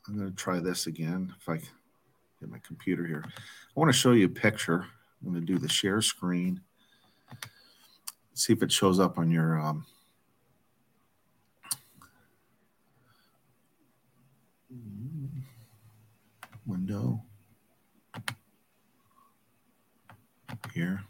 I'm 0.07 0.17
going 0.17 0.29
to 0.29 0.35
try 0.35 0.59
this 0.59 0.87
again. 0.87 1.33
If 1.39 1.49
I 1.49 1.59
get 2.39 2.49
my 2.49 2.59
computer 2.59 3.05
here. 3.05 3.23
I 3.25 3.79
want 3.79 3.91
to 3.91 3.97
show 3.97 4.11
you 4.11 4.25
a 4.25 4.29
picture. 4.29 4.85
I'm 5.25 5.33
going 5.33 5.45
to 5.45 5.53
do 5.53 5.57
the 5.57 5.69
share 5.69 6.01
screen. 6.01 6.61
See 8.33 8.53
if 8.53 8.61
it 8.61 8.71
shows 8.71 8.99
up 8.99 9.17
on 9.17 9.31
your 9.31 9.59
um, 9.59 9.85
window 16.65 17.21
here. 20.73 21.01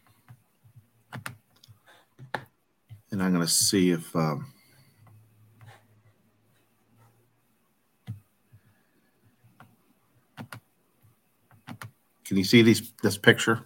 And 3.12 3.24
I'm 3.24 3.34
going 3.34 3.46
to 3.46 3.52
see 3.52 3.92
if 3.92 4.16
um, 4.16 4.52
can 12.26 12.38
you 12.38 12.44
see 12.44 12.62
these 12.62 12.92
this 13.02 13.18
picture? 13.18 13.62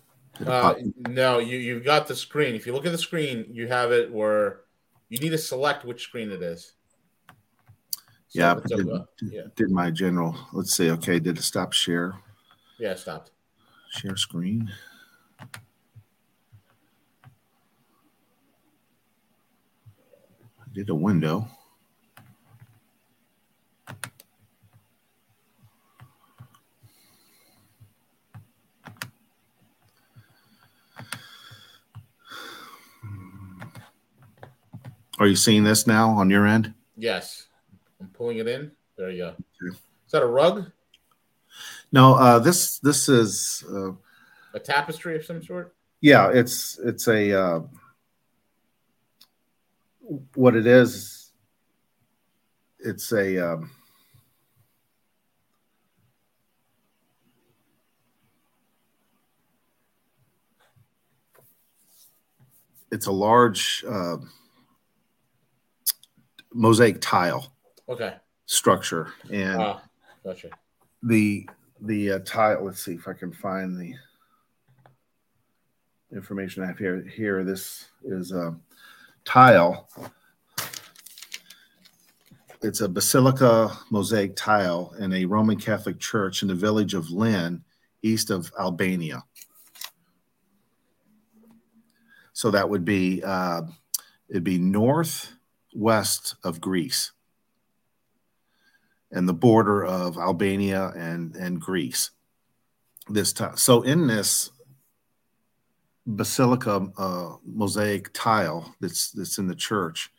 Uh, 0.45 0.75
no, 1.09 1.39
you 1.39 1.57
you've 1.57 1.83
got 1.83 2.07
the 2.07 2.15
screen. 2.15 2.55
If 2.55 2.65
you 2.65 2.73
look 2.73 2.85
at 2.85 2.91
the 2.91 2.97
screen, 2.97 3.45
you 3.51 3.67
have 3.67 3.91
it 3.91 4.11
where 4.11 4.61
you 5.09 5.17
need 5.17 5.31
to 5.31 5.37
select 5.37 5.83
which 5.83 6.03
screen 6.03 6.31
it 6.31 6.41
is. 6.41 6.73
So 8.29 8.39
yeah, 8.39 8.55
did, 8.63 8.87
yeah, 9.21 9.41
did 9.55 9.71
my 9.71 9.89
general. 9.89 10.35
Let's 10.53 10.77
see. 10.77 10.91
Okay, 10.91 11.19
did 11.19 11.39
it 11.39 11.41
stop 11.41 11.73
share? 11.73 12.13
Yeah, 12.77 12.91
it 12.91 12.99
stopped. 12.99 13.31
Share 13.89 14.15
screen. 14.17 14.71
I 15.39 15.45
did 20.71 20.91
a 20.91 20.95
window. 20.95 21.47
Are 35.17 35.27
you 35.27 35.35
seeing 35.35 35.63
this 35.63 35.87
now 35.87 36.11
on 36.11 36.29
your 36.29 36.45
end? 36.45 36.75
Yes. 36.95 37.48
Pulling 38.19 38.39
it 38.39 38.49
in. 38.49 38.69
There 38.97 39.09
you 39.09 39.17
go. 39.19 39.27
Okay. 39.27 39.77
Is 40.05 40.11
that 40.11 40.21
a 40.21 40.25
rug? 40.25 40.69
No, 41.93 42.15
uh, 42.15 42.37
this 42.37 42.77
this 42.79 43.07
is 43.07 43.63
uh, 43.71 43.91
a 44.53 44.59
tapestry 44.59 45.15
of 45.15 45.23
some 45.23 45.41
sort. 45.41 45.73
Yeah, 46.01 46.29
it's 46.29 46.77
it's 46.83 47.07
a 47.07 47.31
uh, 47.41 47.61
what 50.35 50.57
it 50.57 50.67
is. 50.67 51.31
It's 52.79 53.13
a 53.13 53.53
um, 53.53 53.71
it's 62.91 63.07
a 63.07 63.13
large 63.13 63.85
uh, 63.89 64.17
mosaic 66.53 66.99
tile. 66.99 67.53
Okay. 67.89 68.13
Structure 68.45 69.11
and 69.31 69.59
ah, 69.59 69.81
gotcha. 70.23 70.49
the 71.03 71.49
the 71.81 72.11
uh, 72.13 72.19
tile. 72.19 72.63
Let's 72.63 72.83
see 72.83 72.93
if 72.93 73.07
I 73.07 73.13
can 73.13 73.31
find 73.31 73.79
the 73.79 73.93
information 76.15 76.63
I 76.63 76.67
have 76.67 76.77
here. 76.77 77.01
Here, 77.01 77.43
this 77.43 77.89
is 78.03 78.31
a 78.31 78.55
tile. 79.25 79.89
It's 82.61 82.81
a 82.81 82.89
basilica 82.89 83.75
mosaic 83.89 84.35
tile 84.35 84.93
in 84.99 85.13
a 85.13 85.25
Roman 85.25 85.57
Catholic 85.57 85.99
church 85.99 86.41
in 86.41 86.47
the 86.47 86.55
village 86.55 86.93
of 86.93 87.09
Lin, 87.09 87.63
east 88.03 88.29
of 88.29 88.51
Albania. 88.59 89.23
So 92.33 92.51
that 92.51 92.69
would 92.69 92.85
be 92.85 93.23
uh, 93.23 93.61
it'd 94.29 94.43
be 94.43 94.59
north 94.59 95.33
west 95.73 96.35
of 96.43 96.61
Greece 96.61 97.13
and 99.11 99.27
the 99.27 99.33
border 99.33 99.85
of 99.85 100.17
Albania 100.17 100.91
and, 100.95 101.35
and 101.35 101.59
Greece. 101.59 102.11
This 103.07 103.33
time, 103.33 103.57
so 103.57 103.81
in 103.81 104.05
this 104.05 104.51
basilica 106.05 106.87
uh, 106.97 107.35
mosaic 107.43 108.11
tile 108.13 108.75
that's 108.79 109.11
that's 109.11 109.39
in 109.39 109.47
the 109.47 109.55
church, 109.55 110.11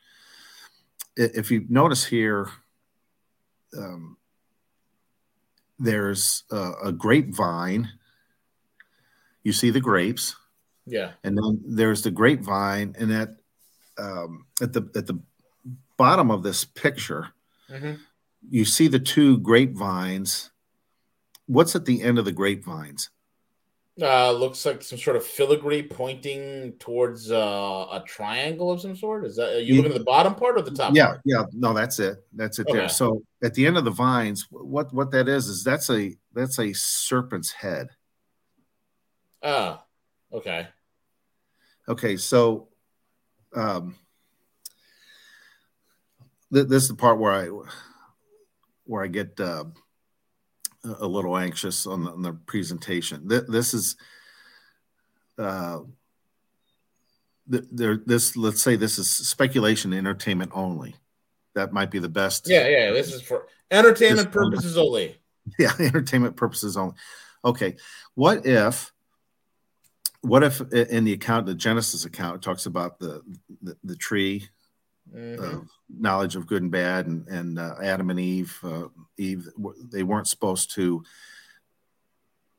if 1.17 1.51
you 1.51 1.67
notice 1.69 2.05
here, 2.05 2.49
um, 3.77 4.17
there's 5.79 6.45
a, 6.51 6.73
a 6.87 6.93
grapevine. 6.93 7.89
You 9.45 9.53
see 9.53 9.71
the 9.71 9.81
grapes, 9.81 10.37
yeah, 10.85 11.13
and 11.25 11.37
then 11.37 11.61
there's 11.65 12.03
the 12.03 12.11
grapevine, 12.11 12.95
and 12.99 13.13
at 13.13 13.29
um, 13.99 14.47
at 14.61 14.73
the 14.73 14.91
at 14.97 15.07
the 15.07 15.19
bottom 15.97 16.31
of 16.31 16.43
this 16.43 16.65
picture, 16.65 17.29
mm-hmm. 17.71 17.95
You 18.49 18.65
see 18.65 18.89
the 18.89 18.99
two 18.99 19.39
grapevines. 19.39 20.51
What's 21.47 21.75
at 21.75 21.85
the 21.85 22.03
end 22.03 22.19
of 22.19 22.25
the 22.25 22.33
grapevines? 22.33 23.11
Uh, 24.01 24.33
looks 24.33 24.65
like 24.65 24.83
some 24.83 24.99
sort 24.99 25.17
of 25.17 25.25
filigree 25.25 25.83
pointing 25.83 26.73
towards 26.79 27.31
uh, 27.31 27.87
a 27.93 28.03
triangle 28.07 28.71
of 28.71 28.81
some 28.81 28.97
sort. 28.97 29.27
Is 29.27 29.37
that 29.37 29.57
are 29.57 29.61
you 29.61 29.75
looking 29.75 29.93
at 29.93 29.99
the 29.99 30.05
bottom 30.05 30.35
part 30.35 30.57
or 30.57 30.63
the 30.63 30.71
top? 30.71 30.95
Yeah, 30.95 31.07
part? 31.07 31.21
yeah. 31.25 31.43
No, 31.53 31.75
that's 31.75 31.99
it. 31.99 32.25
That's 32.33 32.59
it 32.59 32.69
okay. 32.69 32.79
there. 32.79 32.89
So 32.89 33.23
at 33.45 33.53
the 33.53 33.67
end 33.67 33.77
of 33.77 33.85
the 33.85 33.91
vines, 33.91 34.47
what 34.51 34.95
what 34.95 35.11
that 35.11 35.29
is 35.29 35.49
is 35.49 35.65
that's 35.65 35.91
a 35.91 36.17
that's 36.33 36.59
a 36.59 36.73
serpent's 36.73 37.51
head. 37.51 37.89
Ah, 39.43 39.85
okay. 40.33 40.69
Okay, 41.89 42.17
so 42.17 42.69
um, 43.55 43.97
this 46.51 46.71
is 46.71 46.89
the 46.89 46.95
part 46.95 47.19
where 47.19 47.33
I 47.33 47.49
where 48.91 49.05
I 49.05 49.07
get 49.07 49.39
uh, 49.39 49.65
a 50.85 51.07
little 51.07 51.39
anxious 51.39 51.87
on 51.87 52.05
the, 52.05 52.11
on 52.11 52.23
the 52.23 52.33
presentation. 52.33 53.29
This 53.29 53.73
is 53.73 53.97
uh, 55.39 55.81
there. 57.47 57.97
This 58.05 58.37
let's 58.37 58.61
say 58.61 58.75
this 58.75 58.99
is 58.99 59.09
speculation, 59.09 59.93
entertainment 59.93 60.51
only. 60.55 60.97
That 61.55 61.73
might 61.73 61.93
be 61.93 62.01
the 62.01 62.09
best. 62.09 62.49
Yeah, 62.49 62.67
yeah. 62.67 62.91
This 62.91 63.15
is 63.15 63.23
for 63.23 63.47
entertainment 63.71 64.33
purposes 64.33 64.77
only. 64.77 65.17
Yeah, 65.59 65.73
entertainment 65.79 66.37
purposes 66.37 66.77
only. 66.77 66.95
Okay, 67.45 67.77
what 68.15 68.45
if? 68.45 68.93
What 70.23 70.43
if 70.43 70.61
in 70.73 71.05
the 71.05 71.15
account, 71.15 71.47
the 71.47 71.55
Genesis 71.55 72.05
account, 72.05 72.37
it 72.37 72.43
talks 72.43 72.67
about 72.67 72.99
the 72.99 73.23
the, 73.63 73.77
the 73.85 73.97
tree 73.97 74.49
mm-hmm. 75.15 75.45
uh, 75.45 75.61
knowledge 75.89 76.37
of 76.37 76.47
good 76.47 76.63
and 76.63 76.71
bad, 76.71 77.07
and, 77.07 77.27
and 77.29 77.59
uh, 77.59 77.75
Adam 77.83 78.11
and 78.11 78.21
Eve, 78.21 78.59
uh, 78.63 78.89
Eve, 79.19 79.49
they 79.93 80.03
weren't 80.03 80.29
supposed 80.29 80.75
to 80.75 81.03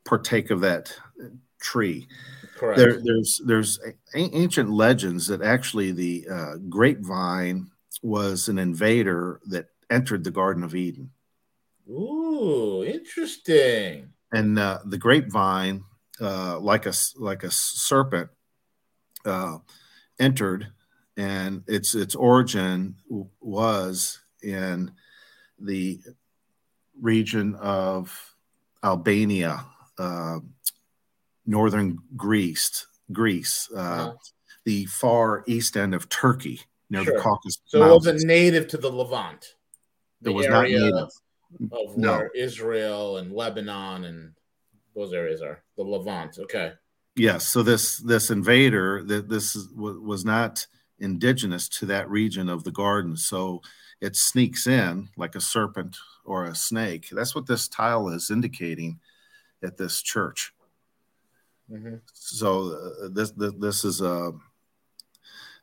partake 0.04 0.50
of 0.50 0.60
that 0.60 0.94
tree. 1.60 2.08
Correct. 2.56 2.78
There, 2.78 3.00
there's 3.02 3.40
there's 3.44 3.80
ancient 4.14 4.70
legends 4.70 5.26
that 5.28 5.42
actually 5.42 5.92
the 5.92 6.26
uh, 6.30 6.56
grapevine 6.68 7.70
was 8.02 8.48
an 8.48 8.58
invader 8.58 9.40
that 9.46 9.66
entered 9.90 10.24
the 10.24 10.30
Garden 10.30 10.62
of 10.62 10.74
Eden. 10.74 11.10
Ooh, 11.88 12.84
interesting. 12.84 14.12
And 14.32 14.58
uh, 14.58 14.78
the 14.84 14.98
grapevine, 14.98 15.84
uh, 16.20 16.58
like 16.60 16.86
a 16.86 16.92
like 17.16 17.42
a 17.42 17.50
serpent, 17.50 18.30
uh, 19.24 19.58
entered 20.18 20.72
and 21.16 21.62
its 21.66 21.94
its 21.94 22.14
origin 22.14 22.96
was 23.40 24.20
in 24.42 24.92
the 25.58 26.00
region 27.00 27.54
of 27.56 28.34
Albania, 28.82 29.64
uh, 29.98 30.38
northern 31.46 31.98
Greece, 32.16 32.86
Greece, 33.12 33.68
uh, 33.74 33.78
uh-huh. 33.78 34.12
the 34.64 34.86
far 34.86 35.44
east 35.46 35.76
end 35.76 35.94
of 35.94 36.08
Turkey, 36.08 36.60
near 36.90 37.04
sure. 37.04 37.14
the 37.14 37.20
Caucasus. 37.20 37.62
So 37.66 37.78
Mountains. 37.78 38.06
it 38.06 38.12
wasn't 38.12 38.28
native 38.28 38.68
to 38.68 38.76
the 38.78 38.90
Levant. 38.90 39.54
The 40.22 40.30
it 40.30 40.34
was 40.34 40.48
not 40.48 40.64
native. 40.64 41.08
Of 41.70 41.98
no. 41.98 42.12
where 42.12 42.30
Israel 42.34 43.18
and 43.18 43.30
Lebanon 43.30 44.04
and 44.04 44.32
those 44.94 45.12
areas 45.12 45.42
are 45.42 45.62
the 45.76 45.82
Levant. 45.82 46.38
Okay. 46.38 46.72
Yes. 47.14 47.48
So 47.48 47.62
this 47.62 47.98
this 47.98 48.30
invader 48.30 49.02
that 49.04 49.28
this 49.28 49.56
was 49.76 50.24
not 50.24 50.66
indigenous 51.02 51.68
to 51.68 51.86
that 51.86 52.08
region 52.08 52.48
of 52.48 52.64
the 52.64 52.70
garden. 52.70 53.16
So 53.16 53.60
it 54.00 54.16
sneaks 54.16 54.66
in 54.66 55.08
like 55.16 55.34
a 55.34 55.40
serpent 55.40 55.96
or 56.24 56.44
a 56.44 56.54
snake. 56.54 57.08
That's 57.12 57.34
what 57.34 57.46
this 57.46 57.68
tile 57.68 58.08
is 58.08 58.30
indicating 58.30 59.00
at 59.62 59.76
this 59.76 60.00
church. 60.00 60.52
Mm-hmm. 61.70 61.96
So 62.12 62.72
uh, 63.04 63.08
this, 63.12 63.32
this, 63.32 63.52
this 63.58 63.84
is 63.84 64.00
a 64.00 64.12
uh, 64.12 64.30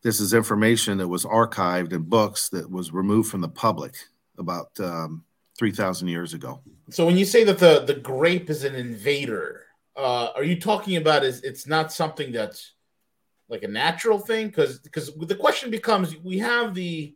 this 0.01 0.21
is 0.21 0.33
information 0.33 0.97
that 0.99 1.07
was 1.09 1.25
archived 1.25 1.91
in 1.91 2.03
books 2.03 2.47
that 2.49 2.71
was 2.71 2.93
removed 2.93 3.29
from 3.29 3.41
the 3.41 3.49
public 3.49 3.95
about 4.37 4.69
um, 4.79 5.25
three 5.57 5.71
thousand 5.71 6.07
years 6.07 6.33
ago. 6.33 6.61
So 6.89 7.05
when 7.05 7.17
you 7.17 7.25
say 7.25 7.43
that 7.43 7.59
the 7.59 7.83
the 7.85 7.95
grape 7.95 8.49
is 8.49 8.63
an 8.63 8.75
invader, 8.75 9.65
uh, 9.97 10.29
are 10.35 10.43
you 10.45 10.57
talking 10.59 10.95
about 10.95 11.25
is 11.25 11.41
it's 11.41 11.67
not 11.67 11.91
something 11.91 12.31
that's 12.31 12.71
like 13.49 13.63
a 13.63 13.67
natural 13.67 14.19
thing? 14.19 14.47
Because 14.47 14.79
because 14.79 15.13
the 15.15 15.35
question 15.35 15.71
becomes, 15.71 16.15
we 16.17 16.39
have 16.39 16.73
the 16.73 17.15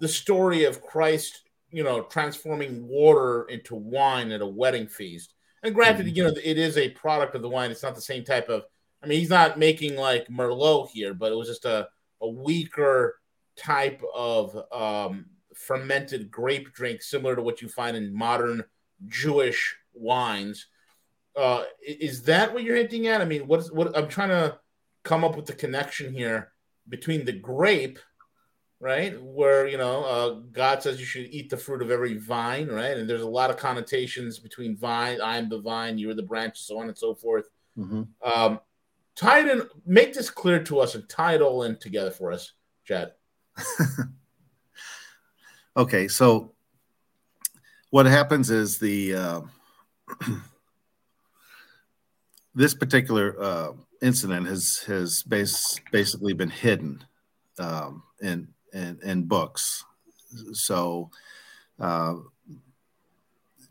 the 0.00 0.08
story 0.08 0.64
of 0.64 0.82
Christ, 0.82 1.42
you 1.70 1.82
know, 1.82 2.02
transforming 2.02 2.86
water 2.86 3.44
into 3.44 3.74
wine 3.74 4.30
at 4.30 4.42
a 4.42 4.46
wedding 4.46 4.86
feast. 4.86 5.34
And 5.62 5.74
granted, 5.74 6.06
mm-hmm. 6.06 6.16
you 6.16 6.24
know, 6.24 6.32
it 6.42 6.58
is 6.58 6.76
a 6.76 6.90
product 6.90 7.34
of 7.34 7.42
the 7.42 7.48
wine. 7.48 7.70
It's 7.70 7.82
not 7.82 7.94
the 7.94 8.00
same 8.00 8.24
type 8.24 8.48
of. 8.48 8.64
I 9.02 9.06
mean, 9.06 9.20
he's 9.20 9.30
not 9.30 9.58
making 9.58 9.96
like 9.96 10.26
Merlot 10.28 10.90
here, 10.90 11.14
but 11.14 11.32
it 11.32 11.36
was 11.36 11.48
just 11.48 11.64
a 11.64 11.88
a 12.20 12.28
weaker 12.28 13.16
type 13.56 14.02
of 14.14 14.56
um, 14.72 15.26
fermented 15.54 16.30
grape 16.30 16.72
drink, 16.72 17.02
similar 17.02 17.36
to 17.36 17.42
what 17.42 17.62
you 17.62 17.68
find 17.68 17.96
in 17.96 18.14
modern 18.14 18.64
Jewish 19.06 19.76
wines. 19.92 20.66
Uh, 21.36 21.64
is 21.86 22.22
that 22.22 22.52
what 22.52 22.64
you're 22.64 22.76
hinting 22.76 23.06
at? 23.06 23.20
I 23.20 23.24
mean, 23.24 23.46
what's 23.46 23.70
what 23.70 23.96
I'm 23.96 24.08
trying 24.08 24.30
to 24.30 24.58
come 25.08 25.24
up 25.24 25.36
with 25.36 25.46
the 25.46 25.54
connection 25.54 26.12
here 26.12 26.52
between 26.86 27.24
the 27.24 27.32
grape, 27.32 27.98
right, 28.78 29.20
where 29.22 29.66
you 29.66 29.78
know 29.78 30.04
uh, 30.04 30.30
God 30.52 30.82
says 30.82 31.00
you 31.00 31.06
should 31.06 31.30
eat 31.30 31.48
the 31.48 31.56
fruit 31.56 31.80
of 31.80 31.90
every 31.90 32.18
vine, 32.18 32.68
right, 32.68 32.96
and 32.96 33.08
there's 33.08 33.22
a 33.22 33.28
lot 33.28 33.48
of 33.48 33.56
connotations 33.56 34.38
between 34.38 34.76
vine, 34.76 35.20
I 35.22 35.38
am 35.38 35.48
the 35.48 35.60
vine, 35.60 35.96
you 35.96 36.10
are 36.10 36.14
the 36.14 36.22
branch, 36.22 36.60
so 36.60 36.78
on 36.78 36.88
and 36.88 36.98
so 36.98 37.14
forth. 37.14 37.48
Mm-hmm. 37.78 38.02
Um, 38.22 38.60
tie 39.16 39.40
it 39.40 39.48
in, 39.48 39.62
make 39.86 40.12
this 40.12 40.28
clear 40.28 40.62
to 40.64 40.80
us, 40.80 40.94
and 40.94 41.08
tie 41.08 41.34
it 41.34 41.40
all 41.40 41.62
in 41.62 41.78
together 41.78 42.10
for 42.10 42.30
us, 42.30 42.52
Chad. 42.84 43.12
okay, 45.76 46.06
so 46.06 46.52
what 47.88 48.04
happens 48.04 48.50
is 48.50 48.78
the 48.78 49.14
uh, 49.14 49.40
this 52.54 52.74
particular 52.74 53.34
uh, 53.40 53.72
incident 54.02 54.46
has 54.46 54.78
has 54.86 55.22
base, 55.22 55.80
basically 55.90 56.32
been 56.32 56.50
hidden 56.50 57.04
um, 57.58 58.02
in, 58.20 58.48
in, 58.72 58.98
in 59.02 59.24
books. 59.24 59.84
So 60.52 61.10
uh, 61.80 62.14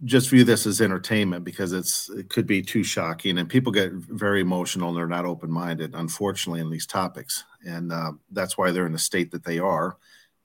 just 0.03 0.29
view 0.29 0.43
this 0.43 0.67
as 0.67 0.81
entertainment 0.81 1.43
because 1.43 1.73
it's 1.73 2.09
it 2.09 2.29
could 2.29 2.45
be 2.45 2.61
too 2.61 2.83
shocking 2.83 3.37
and 3.37 3.49
people 3.49 3.71
get 3.71 3.91
very 3.91 4.41
emotional 4.41 4.89
and 4.89 4.97
they're 4.97 5.07
not 5.07 5.25
open 5.25 5.51
minded. 5.51 5.95
Unfortunately, 5.95 6.61
in 6.61 6.69
these 6.69 6.85
topics, 6.85 7.43
and 7.65 7.91
uh, 7.91 8.11
that's 8.31 8.57
why 8.57 8.71
they're 8.71 8.85
in 8.85 8.93
the 8.93 8.99
state 8.99 9.31
that 9.31 9.43
they 9.43 9.59
are. 9.59 9.97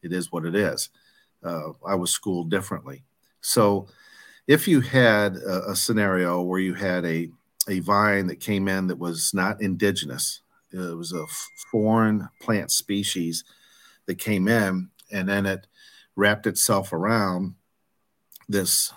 It 0.02 0.12
is 0.12 0.32
what 0.32 0.44
it 0.44 0.54
is. 0.54 0.88
Uh, 1.44 1.70
I 1.86 1.94
was 1.94 2.10
schooled 2.10 2.50
differently. 2.50 3.04
So 3.40 3.88
if 4.46 4.66
you 4.66 4.80
had 4.80 5.36
a, 5.36 5.70
a 5.70 5.76
scenario 5.76 6.42
where 6.42 6.60
you 6.60 6.74
had 6.74 7.04
a 7.04 7.28
a 7.68 7.80
vine 7.80 8.26
that 8.26 8.40
came 8.40 8.68
in 8.68 8.86
that 8.88 8.98
was 8.98 9.32
not 9.34 9.60
indigenous. 9.60 10.40
It 10.72 10.96
was 10.96 11.12
a 11.12 11.26
foreign 11.70 12.28
plant 12.40 12.70
species 12.70 13.44
that 14.06 14.18
came 14.18 14.48
in, 14.48 14.90
and 15.10 15.28
then 15.28 15.46
it 15.46 15.66
wrapped 16.16 16.46
itself 16.46 16.92
around 16.92 17.54
this 18.48 18.92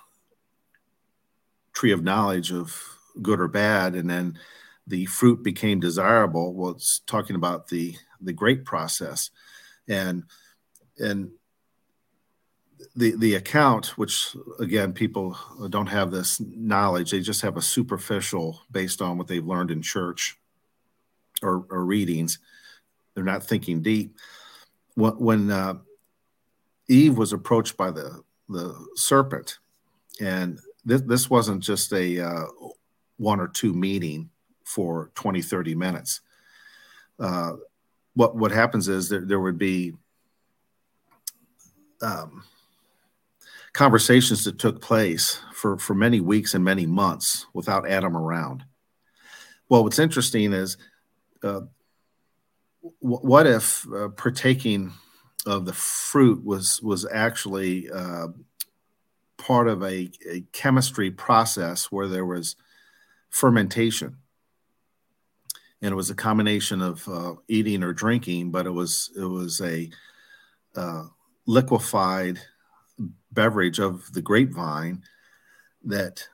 tree 1.73 1.91
of 1.91 2.03
knowledge 2.03 2.51
of 2.51 2.81
good 3.21 3.39
or 3.39 3.47
bad, 3.47 3.95
and 3.95 4.09
then 4.09 4.39
the 4.87 5.05
fruit 5.05 5.43
became 5.43 5.79
desirable. 5.79 6.53
Well, 6.53 6.71
it's 6.71 6.99
talking 7.05 7.35
about 7.35 7.67
the 7.67 7.95
the 8.21 8.33
grape 8.33 8.65
process, 8.65 9.29
and 9.87 10.23
and 10.97 11.31
the 12.95 13.15
the 13.17 13.35
account, 13.35 13.97
which 13.97 14.35
again 14.59 14.93
people 14.93 15.37
don't 15.69 15.87
have 15.87 16.11
this 16.11 16.39
knowledge, 16.39 17.11
they 17.11 17.19
just 17.19 17.41
have 17.41 17.57
a 17.57 17.61
superficial 17.61 18.61
based 18.71 19.01
on 19.01 19.17
what 19.17 19.27
they've 19.27 19.45
learned 19.45 19.71
in 19.71 19.81
church 19.81 20.37
or, 21.41 21.65
or 21.69 21.85
readings. 21.85 22.39
They're 23.13 23.23
not 23.23 23.43
thinking 23.43 23.81
deep. 23.81 24.17
When, 24.95 25.51
uh, 25.51 25.75
Eve 26.87 27.17
was 27.17 27.33
approached 27.33 27.77
by 27.77 27.91
the 27.91 28.21
the 28.47 28.75
serpent, 28.95 29.57
and 30.21 30.59
this 30.85 31.01
this 31.01 31.29
wasn't 31.29 31.63
just 31.63 31.91
a 31.93 32.19
uh, 32.19 32.45
one 33.17 33.39
or 33.39 33.47
two 33.47 33.73
meeting 33.73 34.29
for 34.63 35.11
20, 35.15 35.41
30 35.41 35.75
minutes. 35.75 36.21
Uh, 37.19 37.53
what 38.13 38.35
what 38.35 38.51
happens 38.51 38.87
is 38.87 39.09
that 39.09 39.27
there 39.27 39.39
would 39.39 39.57
be 39.57 39.93
um, 42.01 42.43
conversations 43.75 44.45
that 44.45 44.57
took 44.57 44.81
place 44.81 45.37
for, 45.53 45.77
for 45.77 45.93
many 45.93 46.21
weeks 46.21 46.53
and 46.53 46.63
many 46.63 46.85
months 46.85 47.45
without 47.53 47.87
Adam 47.87 48.15
around. 48.15 48.63
Well, 49.67 49.83
what's 49.83 49.99
interesting 49.99 50.53
is 50.53 50.77
uh, 51.43 51.61
w- 53.01 53.19
what 53.19 53.45
if 53.45 53.85
uh, 53.93 54.07
partaking 54.09 54.93
of 55.45 55.65
the 55.65 55.73
fruit 55.73 56.43
was 56.45 56.81
was 56.81 57.05
actually 57.11 57.91
uh, 57.91 58.27
part 59.37 59.67
of 59.67 59.83
a, 59.83 60.09
a, 60.27 60.41
chemistry 60.53 61.11
process 61.11 61.91
where 61.91 62.07
there 62.07 62.25
was 62.25 62.55
fermentation, 63.29 64.17
and 65.81 65.91
it 65.91 65.95
was 65.95 66.09
a 66.09 66.15
combination 66.15 66.81
of 66.81 67.07
uh, 67.09 67.33
eating 67.49 67.83
or 67.83 67.91
drinking, 67.91 68.51
but 68.51 68.65
it 68.65 68.71
was 68.71 69.11
it 69.17 69.25
was 69.25 69.59
a 69.61 69.89
uh, 70.75 71.03
liquefied 71.45 72.39
beverage 73.31 73.79
of 73.79 74.11
the 74.13 74.21
grapevine 74.21 75.03
that 75.83 76.27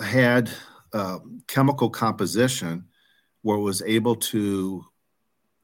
had 0.00 0.50
uh, 0.92 1.18
chemical 1.46 1.90
composition 1.90 2.84
where 3.42 3.58
it 3.58 3.62
was 3.62 3.82
able 3.82 4.16
to 4.16 4.84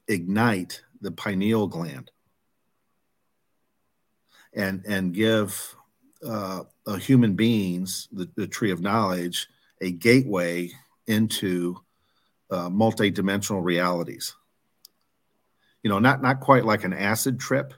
ignite 0.09 0.83
the 1.01 1.11
pineal 1.11 1.67
gland 1.67 2.11
and 4.55 4.85
and 4.87 5.15
give 5.15 5.75
uh, 6.27 6.63
human 7.01 7.35
beings 7.35 8.09
the, 8.13 8.29
the, 8.37 8.47
tree 8.47 8.71
of 8.71 8.81
knowledge 8.81 9.49
a 9.83 9.91
gateway 9.91 10.71
into 11.07 11.77
uh, 12.51 12.71
multi-dimensional 12.71 13.61
realities. 13.61 14.35
You 15.83 15.91
know 15.91 15.99
not 15.99 16.23
not 16.23 16.41
quite 16.41 16.65
like 16.65 16.85
an 16.85 16.95
acid 16.95 17.39
trip 17.39 17.75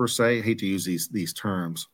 per 0.00 0.08
se. 0.08 0.38
I 0.38 0.40
hate 0.40 0.58
to 0.60 0.66
use 0.66 0.86
these 0.86 1.08
these 1.08 1.34
terms, 1.34 1.86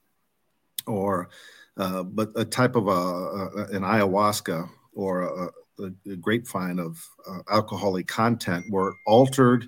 or 0.87 1.29
uh, 1.77 2.05
but 2.05 2.31
a 2.37 2.45
type 2.45 2.77
of 2.77 2.87
a, 2.87 2.91
a 2.91 3.65
an 3.73 3.83
ayahuasca 3.83 4.69
or 4.95 5.23
a, 5.23 5.83
a 5.83 6.17
grapevine 6.17 6.79
of 6.79 7.05
uh, 7.29 7.41
alcoholic 7.51 8.07
content 8.07 8.65
were 8.71 8.95
altered 9.09 9.67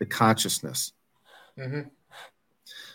the 0.00 0.04
consciousness. 0.04 0.92
Mm-hmm. 1.58 1.88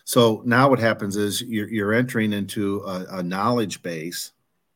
So 0.06 0.44
now 0.46 0.70
what 0.70 0.80
happens 0.80 1.16
is 1.16 1.42
you're, 1.42 1.70
you're 1.70 1.94
entering 1.94 2.32
into 2.32 2.84
a, 2.86 3.18
a 3.18 3.24
knowledge 3.24 3.82
base 3.82 4.32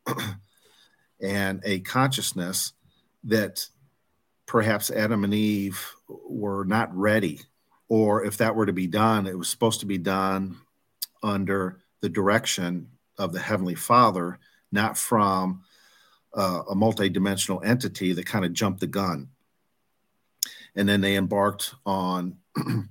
and 1.21 1.61
a 1.63 1.81
consciousness 1.81 2.73
that 3.25 3.67
perhaps 4.47 4.89
Adam 4.89 5.23
and 5.23 5.33
Eve 5.33 5.93
were 6.07 6.65
not 6.65 6.93
ready 6.97 7.41
or 7.89 8.25
if 8.25 8.37
that 8.37 8.55
were 8.55 8.65
to 8.65 8.73
be 8.73 8.87
done, 8.87 9.27
it 9.27 9.37
was 9.37 9.49
supposed 9.49 9.79
to 9.79 9.85
be 9.85 9.97
done 9.97 10.57
under 11.23 11.79
the 12.01 12.09
direction 12.09 12.89
of 13.17 13.33
the 13.33 13.39
Heavenly 13.39 13.75
Father, 13.75 14.39
not 14.71 14.97
from 14.97 15.63
uh, 16.35 16.63
a 16.69 16.75
multidimensional 16.75 17.65
entity 17.65 18.13
that 18.13 18.25
kind 18.25 18.45
of 18.45 18.53
jumped 18.53 18.79
the 18.79 18.87
gun. 18.87 19.29
And 20.75 20.87
then 20.87 21.01
they 21.01 21.15
embarked 21.15 21.73
on 21.85 22.37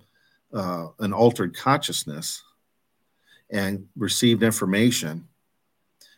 uh, 0.53 0.89
an 0.99 1.13
altered 1.13 1.57
consciousness 1.57 2.43
and 3.51 3.87
received 3.97 4.43
information 4.43 5.29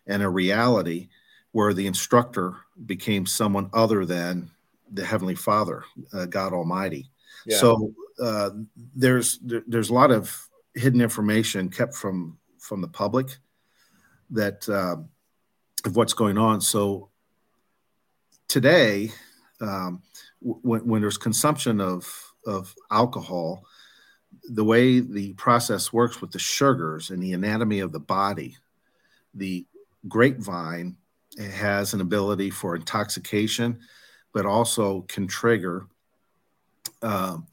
and 0.06 0.22
a 0.22 0.28
reality 0.28 1.08
where 1.52 1.74
the 1.74 1.86
instructor 1.86 2.56
became 2.86 3.26
someone 3.26 3.68
other 3.74 4.06
than 4.06 4.50
the 4.90 5.04
Heavenly 5.04 5.34
Father, 5.34 5.84
uh, 6.14 6.24
God 6.26 6.54
Almighty. 6.54 7.10
Yeah. 7.44 7.58
So 7.58 7.92
uh, 8.20 8.50
there's 8.94 9.38
there, 9.38 9.62
there's 9.66 9.90
a 9.90 9.94
lot 9.94 10.10
of 10.10 10.48
hidden 10.74 11.00
information 11.00 11.68
kept 11.68 11.94
from 11.94 12.38
from 12.58 12.80
the 12.80 12.88
public 12.88 13.36
that 14.30 14.68
uh, 14.68 14.96
of 15.84 15.96
what's 15.96 16.12
going 16.12 16.38
on. 16.38 16.60
So 16.60 17.10
today, 18.48 19.10
um, 19.60 20.02
when, 20.40 20.86
when 20.86 21.00
there's 21.00 21.18
consumption 21.18 21.80
of 21.80 22.06
of 22.46 22.74
alcohol, 22.90 23.64
the 24.44 24.64
way 24.64 25.00
the 25.00 25.34
process 25.34 25.92
works 25.92 26.20
with 26.20 26.30
the 26.30 26.38
sugars 26.38 27.10
and 27.10 27.22
the 27.22 27.32
anatomy 27.32 27.80
of 27.80 27.92
the 27.92 28.00
body, 28.00 28.56
the 29.34 29.66
grapevine 30.08 30.96
has 31.38 31.94
an 31.94 32.00
ability 32.00 32.50
for 32.50 32.74
intoxication, 32.74 33.78
but 34.32 34.46
also 34.46 35.02
can 35.02 35.26
trigger 35.26 35.86
um, 37.02 37.46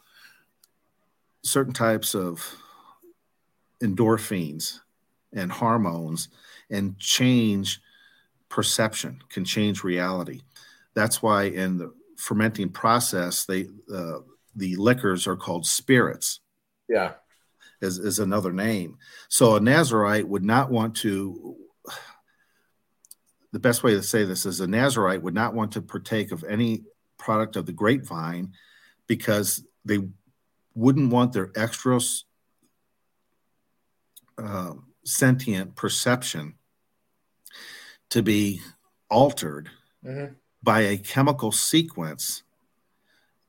certain 1.45 1.73
types 1.73 2.15
of 2.15 2.43
endorphins 3.83 4.79
and 5.31 5.51
hormones 5.51 6.29
and 6.71 6.97
change 6.97 7.81
perception 8.49 9.21
can 9.29 9.45
change 9.45 9.83
reality. 9.83 10.41
That's 10.95 11.21
why 11.21 11.43
in 11.43 11.77
the 11.77 11.93
fermenting 12.17 12.69
process 12.69 13.45
they 13.45 13.67
uh, 13.93 14.19
the 14.55 14.75
liquors 14.77 15.27
are 15.27 15.35
called 15.35 15.65
spirits. 15.65 16.39
Yeah. 16.87 17.13
Is, 17.81 17.99
is 17.99 18.19
another 18.19 18.53
name. 18.53 18.97
So 19.27 19.57
a 19.57 19.59
nazarite 19.59 20.27
would 20.27 20.43
not 20.43 20.71
want 20.71 20.95
to 20.97 21.57
the 23.51 23.59
best 23.59 23.83
way 23.83 23.91
to 23.91 24.01
say 24.01 24.23
this 24.23 24.45
is 24.45 24.61
a 24.61 24.67
nazarite 24.67 25.21
would 25.21 25.33
not 25.33 25.53
want 25.53 25.73
to 25.73 25.81
partake 25.81 26.31
of 26.31 26.43
any 26.43 26.83
product 27.17 27.55
of 27.55 27.65
the 27.65 27.71
grapevine 27.71 28.53
because 29.07 29.63
they 29.83 29.99
wouldn't 30.75 31.11
want 31.11 31.33
their 31.33 31.51
extra 31.55 31.99
uh, 34.37 34.73
sentient 35.03 35.75
perception 35.75 36.55
to 38.09 38.21
be 38.21 38.61
altered 39.09 39.69
mm-hmm. 40.05 40.33
by 40.61 40.81
a 40.81 40.97
chemical 40.97 41.51
sequence 41.51 42.43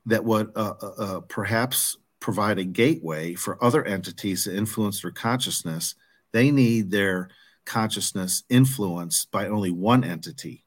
that 0.07 0.25
would 0.25 0.51
uh, 0.55 0.75
uh, 0.81 0.87
uh, 0.99 1.21
perhaps 1.23 1.99
provide 2.21 2.59
a 2.59 2.65
gateway 2.65 3.35
for 3.35 3.63
other 3.63 3.85
entities 3.85 4.45
to 4.45 4.57
influence 4.57 5.03
their 5.03 5.11
consciousness. 5.11 5.95
They 6.33 6.51
need 6.51 6.91
their 6.91 7.29
consciousness 7.65 8.45
influenced 8.49 9.31
by 9.31 9.49
only 9.49 9.73
one 9.73 10.05
entity 10.05 10.65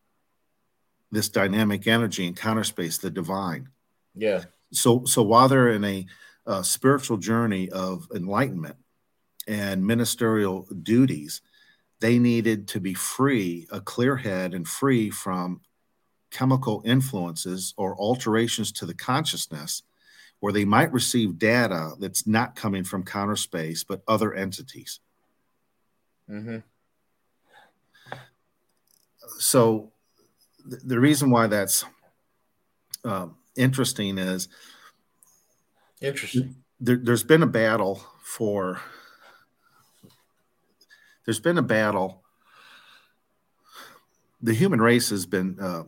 this 1.11 1.29
dynamic 1.29 1.87
energy 1.87 2.27
in 2.27 2.35
counter 2.35 2.63
space 2.63 2.97
the 2.97 3.09
divine 3.09 3.69
yeah 4.13 4.43
so 4.71 5.03
so 5.05 5.23
while 5.23 5.47
they're 5.47 5.69
in 5.69 5.83
a, 5.83 6.05
a 6.49 6.63
spiritual 6.63 7.15
journey 7.15 7.69
of 7.69 8.07
enlightenment 8.13 8.75
and 9.47 9.85
ministerial 9.85 10.67
duties 10.83 11.41
they 12.01 12.17
needed 12.17 12.67
to 12.67 12.79
be 12.79 12.93
free 12.93 13.67
a 13.71 13.79
clear 13.79 14.17
head 14.17 14.53
and 14.53 14.67
free 14.67 15.09
from 15.09 15.61
chemical 16.31 16.81
influences 16.85 17.73
or 17.77 17.95
alterations 17.99 18.71
to 18.71 18.85
the 18.85 18.93
consciousness 18.93 19.83
where 20.39 20.53
they 20.53 20.65
might 20.65 20.91
receive 20.91 21.37
data 21.37 21.91
that's 21.99 22.25
not 22.25 22.55
coming 22.55 22.83
from 22.83 23.03
counter 23.03 23.35
space 23.35 23.83
but 23.83 24.01
other 24.07 24.33
entities. 24.33 24.99
Mm-hmm. 26.29 26.57
So, 29.39 29.91
th- 30.69 30.81
the 30.83 30.99
reason 30.99 31.31
why 31.31 31.47
that's 31.47 31.83
um, 33.03 33.37
interesting 33.55 34.17
is 34.17 34.47
interesting. 36.01 36.55
There, 36.79 36.99
has 37.07 37.23
been 37.23 37.43
a 37.43 37.47
battle 37.47 38.01
for. 38.23 38.81
There's 41.25 41.39
been 41.39 41.57
a 41.57 41.63
battle. 41.63 42.23
The 44.41 44.53
human 44.53 44.81
race 44.81 45.09
has 45.09 45.25
been 45.25 45.59
uh, 45.59 45.83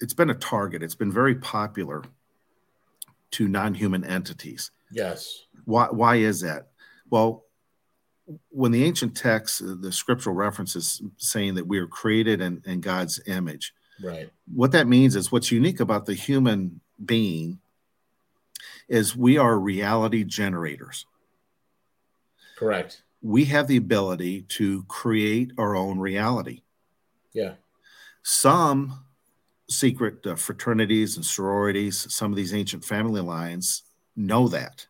it's 0.00 0.14
been 0.14 0.30
a 0.30 0.34
target. 0.34 0.82
It's 0.82 0.94
been 0.94 1.12
very 1.12 1.34
popular 1.34 2.02
to 3.32 3.48
non-human 3.48 4.04
entities. 4.04 4.70
Yes. 4.90 5.44
Why 5.64 5.86
why 5.90 6.16
is 6.16 6.40
that? 6.40 6.68
Well, 7.10 7.44
when 8.50 8.72
the 8.72 8.84
ancient 8.84 9.16
texts, 9.16 9.60
uh, 9.60 9.74
the 9.80 9.92
scriptural 9.92 10.34
references 10.34 11.02
saying 11.18 11.54
that 11.56 11.66
we 11.66 11.78
are 11.78 11.86
created 11.86 12.40
in, 12.40 12.62
in 12.64 12.80
God's 12.80 13.20
image. 13.26 13.72
Right. 14.02 14.30
What 14.52 14.72
that 14.72 14.86
means 14.86 15.16
is 15.16 15.30
what's 15.30 15.50
unique 15.52 15.80
about 15.80 16.06
the 16.06 16.14
human 16.14 16.80
being 17.04 17.60
is 18.88 19.16
we 19.16 19.38
are 19.38 19.58
reality 19.58 20.24
generators. 20.24 21.06
Correct. 22.56 23.02
We 23.22 23.44
have 23.46 23.68
the 23.68 23.76
ability 23.76 24.42
to 24.42 24.84
create 24.84 25.52
our 25.58 25.76
own 25.76 25.98
reality. 25.98 26.62
Yeah. 27.32 27.54
Some 28.22 29.04
secret 29.68 30.26
uh, 30.26 30.34
fraternities 30.34 31.16
and 31.16 31.24
sororities, 31.24 32.12
some 32.12 32.32
of 32.32 32.36
these 32.36 32.52
ancient 32.52 32.84
family 32.84 33.20
lines 33.20 33.84
know 34.16 34.48
that, 34.48 34.86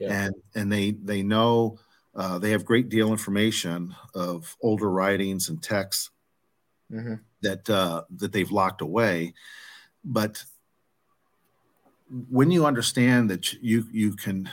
yeah. 0.00 0.24
and 0.24 0.34
and 0.54 0.70
they 0.70 0.90
they 0.90 1.22
know 1.22 1.78
uh, 2.14 2.38
they 2.38 2.50
have 2.50 2.64
great 2.64 2.88
deal 2.88 3.12
information 3.12 3.94
of 4.14 4.56
older 4.60 4.90
writings 4.90 5.48
and 5.48 5.62
texts 5.62 6.10
mm-hmm. 6.92 7.14
that 7.42 7.70
uh, 7.70 8.02
that 8.16 8.32
they've 8.32 8.50
locked 8.50 8.82
away, 8.82 9.32
but 10.04 10.42
when 12.30 12.50
you 12.50 12.66
understand 12.66 13.30
that 13.30 13.52
you 13.54 13.86
you 13.92 14.14
can 14.14 14.48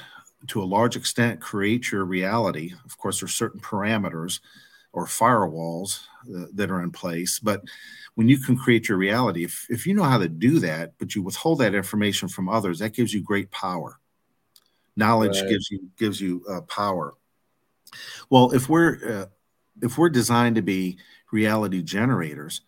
to 0.47 0.61
a 0.61 0.65
large 0.65 0.95
extent 0.95 1.39
create 1.39 1.91
your 1.91 2.05
reality 2.05 2.73
of 2.85 2.97
course 2.97 3.19
there's 3.19 3.33
certain 3.33 3.59
parameters 3.59 4.39
or 4.93 5.05
firewalls 5.05 6.01
uh, 6.35 6.45
that 6.53 6.69
are 6.69 6.81
in 6.81 6.91
place 6.91 7.39
but 7.39 7.61
when 8.15 8.29
you 8.29 8.37
can 8.37 8.57
create 8.57 8.89
your 8.89 8.97
reality, 8.97 9.43
if, 9.43 9.67
if 9.69 9.85
you 9.85 9.93
know 9.93 10.03
how 10.03 10.17
to 10.17 10.27
do 10.27 10.59
that, 10.59 10.93
but 10.97 11.13
you 11.15 11.21
withhold 11.21 11.59
that 11.59 11.75
information 11.75 12.27
from 12.27 12.49
others, 12.49 12.79
that 12.79 12.93
gives 12.93 13.13
you 13.13 13.21
great 13.21 13.51
power. 13.51 13.99
Knowledge 14.95 15.41
right. 15.41 15.49
gives 15.49 15.69
you 15.69 15.89
gives 15.97 16.21
you 16.21 16.43
uh, 16.49 16.61
power. 16.61 17.13
Well, 18.29 18.51
if 18.51 18.69
we're 18.69 19.23
uh, 19.23 19.25
if 19.81 19.97
we're 19.97 20.09
designed 20.09 20.55
to 20.55 20.61
be 20.61 20.97
reality 21.33 21.81
generators, 21.81 22.61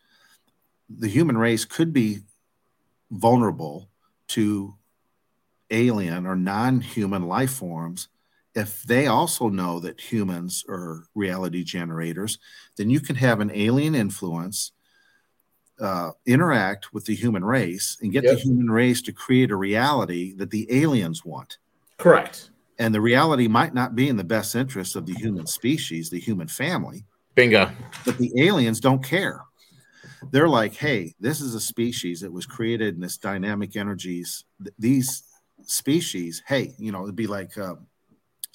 the 0.90 1.08
human 1.08 1.38
race 1.38 1.64
could 1.64 1.94
be 1.94 2.20
vulnerable 3.12 3.88
to 4.28 4.76
alien 5.72 6.26
or 6.26 6.36
non-human 6.36 7.28
life 7.28 7.52
forms 7.52 8.08
if 8.56 8.82
they 8.84 9.06
also 9.08 9.50
know 9.50 9.80
that 9.80 10.00
humans 10.00 10.64
are 10.70 11.04
reality 11.16 11.64
generators 11.64 12.40
then 12.78 12.90
you 12.90 13.00
can 13.00 13.16
have 13.16 13.40
an 13.40 13.52
alien 13.54 13.96
influence 13.96 14.72
uh, 15.80 16.12
interact 16.26 16.94
with 16.94 17.06
the 17.06 17.16
human 17.16 17.44
race 17.44 17.98
and 18.02 18.12
get 18.12 18.24
yep. 18.24 18.36
the 18.36 18.40
human 18.40 18.70
race 18.70 19.02
to 19.04 19.12
create 19.12 19.52
a 19.52 19.56
reality 19.56 20.34
that 20.36 20.50
the 20.50 20.68
aliens 20.72 21.24
want. 21.24 21.58
Correct. 21.98 22.50
And 22.80 22.94
the 22.94 23.02
reality 23.02 23.48
might 23.48 23.74
not 23.74 23.96
be 23.96 24.08
in 24.08 24.18
the 24.18 24.24
best 24.24 24.56
interest 24.56 24.96
of 24.96 25.06
the 25.06 25.14
human 25.14 25.48
species, 25.48 26.10
the 26.10 26.20
human 26.20 26.48
family. 26.48 27.06
Bingo. 27.36 27.70
But 28.06 28.18
the 28.18 28.32
aliens 28.38 28.80
don't 28.80 29.04
care. 29.04 29.42
They're 30.32 30.50
like, 30.50 30.74
hey, 30.74 31.16
this 31.20 31.42
is 31.42 31.56
a 31.56 31.60
species 31.60 32.22
that 32.22 32.32
was 32.32 32.46
created 32.46 32.96
in 32.96 33.02
this 33.02 33.18
dynamic 33.18 33.76
energies. 33.76 34.44
These 34.80 35.24
species, 35.64 36.42
hey, 36.48 36.74
you 36.78 36.92
know, 36.92 37.04
it'd 37.04 37.16
be 37.16 37.28
like 37.28 37.58
uh, 37.58 37.76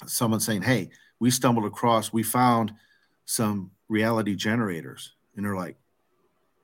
someone 0.05 0.39
saying, 0.39 0.63
hey, 0.63 0.89
we 1.19 1.31
stumbled 1.31 1.65
across, 1.65 2.11
we 2.11 2.23
found 2.23 2.73
some 3.25 3.71
reality 3.87 4.35
generators. 4.35 5.13
And 5.35 5.45
they're 5.45 5.55
like, 5.55 5.77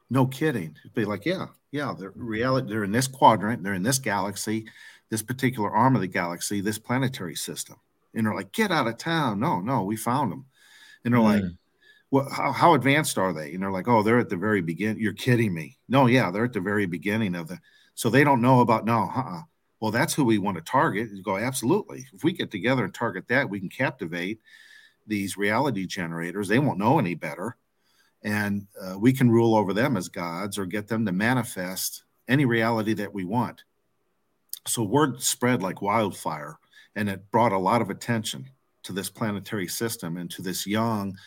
no 0.10 0.26
kidding. 0.26 0.76
It'd 0.84 0.93
be 0.93 1.06
like, 1.06 1.26
yeah, 1.26 1.47
yeah, 1.72 1.93
they're 1.97 2.12
reality. 2.16 2.70
They're 2.70 2.84
in 2.84 2.91
this 2.91 3.08
quadrant. 3.08 3.64
They're 3.64 3.74
in 3.74 3.84
this 3.84 4.00
galaxy, 4.00 4.68
this 5.10 5.22
particular 5.22 5.70
arm 5.70 5.95
of 5.95 6.02
the 6.02 6.08
galaxy, 6.08 6.62
this 6.62 6.80
planetary 6.80 7.36
system. 7.36 7.78
And 8.14 8.26
they're 8.26 8.36
like, 8.36 8.52
get 8.52 8.72
out 8.72 8.88
of 8.88 8.97
town. 8.97 9.39
No, 9.39 9.62
no, 9.62 9.84
we 9.84 9.95
found 9.95 10.32
them. 10.32 10.45
And 11.06 11.14
they're 11.14 11.22
mm. 11.22 11.41
like, 11.41 11.43
well, 12.12 12.30
how, 12.30 12.51
how 12.51 12.74
advanced 12.74 13.18
are 13.18 13.34
they? 13.34 13.53
And 13.53 13.64
they're 13.64 13.72
like, 13.72 13.88
oh, 13.88 14.03
they're 14.03 14.20
at 14.20 14.30
the 14.30 14.38
very 14.38 14.62
beginning. 14.62 15.01
You're 15.01 15.14
kidding 15.14 15.53
me. 15.53 15.78
No, 15.88 16.07
yeah, 16.07 16.32
they're 16.32 16.45
at 16.45 16.53
the 16.53 16.62
very 16.62 16.86
beginning 16.86 17.36
of 17.36 17.47
the. 17.47 17.60
So 17.95 18.10
they 18.10 18.24
don't 18.24 18.41
know 18.41 18.62
about 18.62 18.86
no. 18.86 19.12
Uh-uh. 19.16 19.41
Well, 19.80 19.91
that's 19.91 20.14
who 20.14 20.26
we 20.26 20.38
want 20.38 20.57
to 20.57 20.64
target. 20.64 21.10
You 21.14 21.24
go 21.24 21.38
absolutely. 21.38 22.05
If 22.14 22.24
we 22.24 22.34
get 22.34 22.51
together 22.51 22.84
and 22.84 22.93
target 22.93 23.28
that, 23.30 23.49
we 23.49 23.60
can 23.60 23.70
captivate 23.70 24.39
these 25.07 25.38
reality 25.38 25.86
generators. 25.86 26.47
They 26.47 26.60
won't 26.60 26.80
know 26.80 26.99
any 26.99 27.16
better 27.16 27.55
and 28.24 28.68
uh, 28.82 28.97
we 28.97 29.14
can 29.14 29.32
rule 29.32 29.55
over 29.55 29.74
them 29.74 29.95
as 29.95 30.10
gods 30.10 30.57
or 30.57 30.66
get 30.66 30.88
them 30.88 31.05
to 31.05 31.12
manifest 31.12 32.03
any 32.28 32.45
reality 32.45 32.93
that 32.93 33.14
we 33.14 33.24
want. 33.24 33.64
So 34.68 34.84
word 34.84 35.22
spread 35.22 35.62
like 35.62 35.82
wildfire, 35.82 36.57
and 36.95 37.10
it 37.10 37.32
brought 37.32 37.53
a 37.53 37.57
lot 37.57 37.82
of 37.82 37.89
attention 37.89 38.49
to 38.84 38.93
this 38.93 39.10
planetary 39.10 39.68
system 39.68 40.18
and 40.18 40.30
to 40.32 40.41
this 40.41 40.68
young 40.68 41.18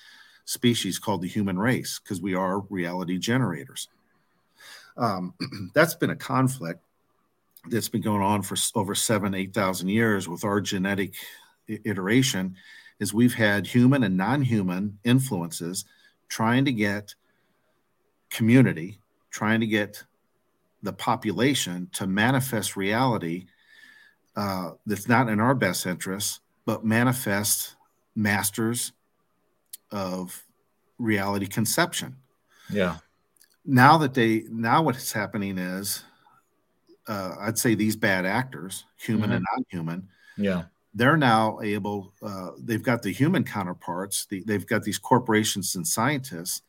species 0.45 0.99
called 0.99 1.23
the 1.23 1.29
human 1.29 1.59
race 1.59 2.01
because 2.03 2.21
we 2.21 2.35
are 2.35 2.61
reality 2.61 3.19
generators. 3.19 3.89
Um, 4.97 5.35
that's 5.75 5.95
been 5.95 6.11
a 6.11 6.17
conflict 6.17 6.81
that's 7.69 7.89
been 7.89 8.03
going 8.03 8.23
on 8.23 8.43
for 8.43 8.57
over 8.75 8.95
seven, 8.95 9.35
eight 9.35 9.55
thousand 9.55 9.89
years 9.89 10.29
with 10.29 10.45
our 10.45 10.61
genetic 10.61 11.15
iteration. 11.69 12.57
Is 12.99 13.15
we've 13.15 13.35
had 13.35 13.67
human 13.67 14.05
and 14.05 14.17
non-human 14.17 14.99
influences 15.05 15.85
trying 16.29 16.65
to 16.67 16.73
get 16.73 17.15
community, 18.31 18.99
trying 19.31 19.61
to 19.61 19.67
get 19.67 20.05
the 20.83 20.93
population 20.93 21.89
to 21.95 22.07
manifest 22.07 22.77
reality 22.77 23.47
uh, 24.37 24.73
that's 24.87 25.09
not 25.09 25.29
in 25.29 25.41
our 25.41 25.55
best 25.55 25.87
interest, 25.87 26.41
but 26.65 26.85
manifest 26.85 27.77
masters 28.15 28.93
of 29.93 30.45
reality 30.99 31.47
conception. 31.47 32.17
Yeah. 32.71 32.97
Now 33.65 33.97
that 33.99 34.15
they, 34.15 34.45
now 34.51 34.83
what's 34.83 35.13
happening 35.13 35.59
is, 35.59 36.03
uh, 37.07 37.37
I'd 37.39 37.59
say 37.59 37.75
these 37.75 37.97
bad 37.97 38.27
actors, 38.27 38.85
human 38.97 39.31
mm-hmm. 39.31 39.37
and 39.37 39.47
non 39.53 39.65
human, 39.71 40.09
yeah, 40.37 40.65
they're 40.95 41.17
now 41.17 41.59
able 41.63 42.13
uh, 42.23 42.51
they've 42.59 42.83
got 42.83 43.03
the 43.03 43.11
human 43.13 43.45
counterparts 43.45 44.27
the, 44.27 44.43
they've 44.47 44.67
got 44.67 44.83
these 44.83 44.99
corporations 44.99 45.75
and 45.77 45.87
scientists 45.87 46.63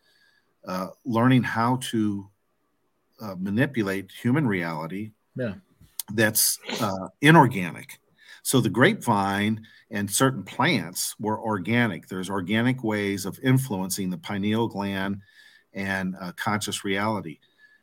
uh, 0.68 0.88
learning 1.06 1.44
how 1.44 1.78
to 1.78 2.28
uh, 3.22 3.36
manipulate 3.38 4.12
human 4.12 4.48
reality 4.48 5.12
yeah. 5.36 5.54
that's 6.14 6.60
uh, 6.82 7.08
inorganic 7.22 8.00
so 8.44 8.62
the 8.62 8.70
grapevine 8.70 9.66
and 9.90 10.10
certain 10.10 10.44
plants 10.44 11.16
were 11.20 11.40
organic 11.40 12.08
there's 12.08 12.30
organic 12.30 12.84
ways 12.84 13.26
of 13.26 13.40
influencing 13.44 14.10
the 14.10 14.18
pineal 14.18 14.68
gland 14.68 15.20
and 15.74 16.16
uh, 16.22 16.32
conscious 16.34 16.86
reality 16.86 17.40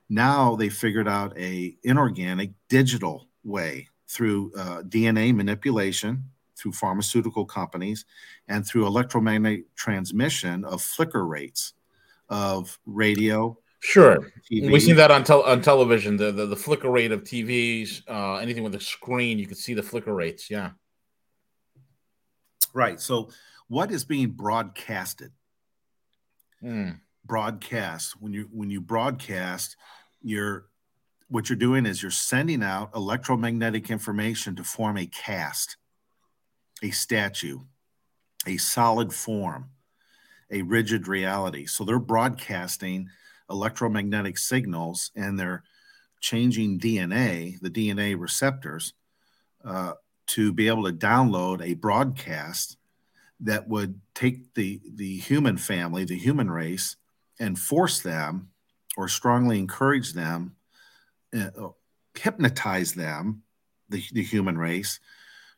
now 0.08 0.56
they 0.56 0.68
figured 0.68 1.08
out 1.08 1.36
a 1.38 1.76
inorganic 1.84 2.50
digital 2.68 3.28
way 3.44 3.88
through 4.08 4.52
uh, 4.56 4.82
DNA 4.82 5.32
manipulation, 5.34 6.24
through 6.56 6.72
pharmaceutical 6.72 7.44
companies, 7.44 8.04
and 8.48 8.66
through 8.66 8.86
electromagnetic 8.86 9.72
transmission 9.76 10.64
of 10.64 10.82
flicker 10.82 11.24
rates 11.24 11.74
of 12.28 12.76
radio. 12.86 13.56
Sure, 13.80 14.30
TV. 14.50 14.70
we 14.70 14.78
see 14.78 14.92
that 14.92 15.10
on, 15.10 15.24
tel- 15.24 15.42
on 15.42 15.62
television. 15.62 16.16
The, 16.16 16.30
the, 16.30 16.46
the 16.46 16.56
flicker 16.56 16.90
rate 16.90 17.12
of 17.12 17.24
TVs, 17.24 18.02
uh, 18.08 18.36
anything 18.36 18.62
with 18.62 18.74
a 18.74 18.80
screen, 18.80 19.38
you 19.38 19.46
can 19.46 19.56
see 19.56 19.72
the 19.72 19.82
flicker 19.82 20.14
rates. 20.14 20.50
Yeah, 20.50 20.72
right. 22.74 23.00
So, 23.00 23.30
what 23.68 23.90
is 23.90 24.04
being 24.04 24.30
broadcasted? 24.30 25.32
Mm. 26.62 27.00
Broadcast 27.24 28.20
when 28.20 28.34
you 28.34 28.48
when 28.52 28.70
you 28.70 28.82
broadcast, 28.82 29.76
you're 30.20 30.66
what 31.28 31.48
you're 31.48 31.56
doing 31.56 31.86
is 31.86 32.02
you're 32.02 32.10
sending 32.10 32.62
out 32.62 32.90
electromagnetic 32.94 33.88
information 33.88 34.56
to 34.56 34.64
form 34.64 34.98
a 34.98 35.06
cast, 35.06 35.76
a 36.82 36.90
statue, 36.90 37.60
a 38.46 38.56
solid 38.56 39.12
form, 39.14 39.70
a 40.50 40.62
rigid 40.62 41.06
reality. 41.06 41.66
So 41.66 41.84
they're 41.84 41.98
broadcasting 42.00 43.08
electromagnetic 43.50 44.38
signals 44.38 45.10
and 45.14 45.38
they're 45.38 45.62
changing 46.20 46.78
DNA, 46.78 47.58
the 47.60 47.70
DNA 47.70 48.18
receptors, 48.18 48.94
uh, 49.64 49.92
to 50.28 50.52
be 50.52 50.68
able 50.68 50.84
to 50.84 50.92
download 50.92 51.62
a 51.62 51.74
broadcast 51.74 52.76
that 53.40 53.68
would 53.68 54.00
take 54.14 54.54
the 54.54 54.80
the 54.94 55.16
human 55.18 55.56
family, 55.56 56.04
the 56.04 56.18
human 56.18 56.50
race, 56.50 56.96
and 57.38 57.58
force 57.58 58.00
them 58.00 58.50
or 58.96 59.08
strongly 59.08 59.58
encourage 59.58 60.12
them 60.12 60.56
uh, 61.36 61.68
hypnotize 62.18 62.94
them, 62.94 63.42
the, 63.88 64.02
the 64.12 64.22
human 64.22 64.58
race, 64.58 65.00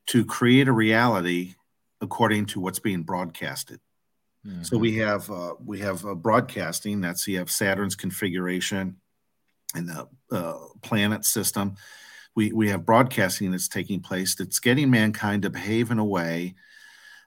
to 0.06 0.24
create 0.24 0.68
a 0.68 0.72
reality 0.72 1.54
according 2.00 2.46
to 2.46 2.60
what's 2.60 2.78
being 2.78 3.02
broadcasted. 3.02 3.80
Mm-hmm. 4.46 4.62
So 4.64 4.76
we 4.76 4.96
have 4.96 5.30
uh, 5.30 5.54
we 5.64 5.78
have 5.80 6.04
uh, 6.04 6.14
broadcasting. 6.14 7.00
That's 7.00 7.26
you 7.28 7.38
have 7.38 7.50
Saturn's 7.50 7.94
configuration 7.94 8.96
and 9.74 9.88
the 9.88 10.08
uh, 10.30 10.58
planet 10.82 11.24
system. 11.24 11.76
We 12.34 12.52
we 12.52 12.68
have 12.70 12.84
broadcasting 12.84 13.52
that's 13.52 13.68
taking 13.68 14.00
place 14.00 14.34
that's 14.34 14.58
getting 14.58 14.90
mankind 14.90 15.42
to 15.42 15.50
behave 15.50 15.90
in 15.90 15.98
a 15.98 16.04
way 16.04 16.54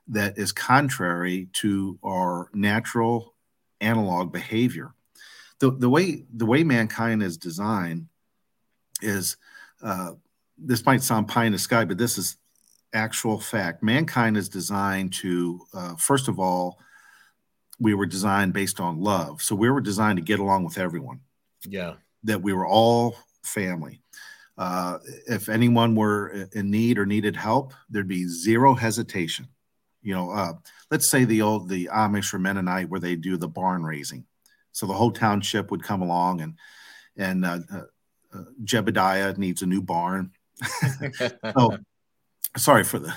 that 0.07 0.37
is 0.37 0.51
contrary 0.51 1.47
to 1.53 1.97
our 2.03 2.49
natural 2.53 3.33
analog 3.81 4.31
behavior. 4.31 4.93
The, 5.59 5.71
the 5.71 5.89
way 5.89 6.25
the 6.33 6.45
way 6.45 6.63
mankind 6.63 7.23
is 7.23 7.37
designed 7.37 8.07
is 9.01 9.37
uh, 9.81 10.13
this 10.57 10.85
might 10.85 11.01
sound 11.01 11.27
pie 11.27 11.45
in 11.45 11.53
the 11.53 11.59
sky, 11.59 11.85
but 11.85 11.97
this 11.97 12.17
is 12.17 12.37
actual 12.93 13.39
fact. 13.39 13.83
Mankind 13.83 14.37
is 14.37 14.49
designed 14.49 15.13
to, 15.13 15.61
uh, 15.73 15.95
first 15.95 16.27
of 16.27 16.39
all, 16.39 16.79
we 17.79 17.93
were 17.93 18.05
designed 18.05 18.53
based 18.53 18.79
on 18.79 19.01
love. 19.01 19.41
So 19.41 19.55
we 19.55 19.69
were 19.69 19.81
designed 19.81 20.17
to 20.17 20.23
get 20.23 20.39
along 20.39 20.63
with 20.63 20.77
everyone. 20.77 21.21
Yeah. 21.67 21.95
That 22.23 22.41
we 22.41 22.53
were 22.53 22.65
all 22.65 23.17
family. 23.43 24.01
Uh, 24.57 24.99
if 25.27 25.49
anyone 25.49 25.95
were 25.95 26.47
in 26.53 26.71
need 26.71 26.97
or 26.97 27.05
needed 27.05 27.35
help, 27.35 27.73
there'd 27.89 28.07
be 28.07 28.27
zero 28.27 28.73
hesitation. 28.73 29.47
You 30.01 30.13
know, 30.13 30.31
uh, 30.31 30.53
let's 30.91 31.09
say 31.09 31.25
the 31.25 31.41
old 31.41 31.67
the 31.67 31.89
Amish 31.91 32.33
or 32.33 32.39
Mennonite 32.39 32.89
where 32.89 32.99
they 32.99 33.15
do 33.15 33.37
the 33.37 33.47
barn 33.47 33.83
raising. 33.83 34.25
So 34.71 34.85
the 34.85 34.93
whole 34.93 35.11
township 35.11 35.71
would 35.71 35.83
come 35.83 36.01
along 36.01 36.41
and 36.41 36.53
and 37.17 37.45
uh, 37.45 37.59
uh 37.71 37.81
uh, 38.35 38.43
Jebediah 38.63 39.37
needs 39.37 39.61
a 39.61 39.65
new 39.65 39.81
barn. 39.81 40.31
so, 41.57 41.77
sorry 42.57 42.83
for 42.83 42.99
the 42.99 43.13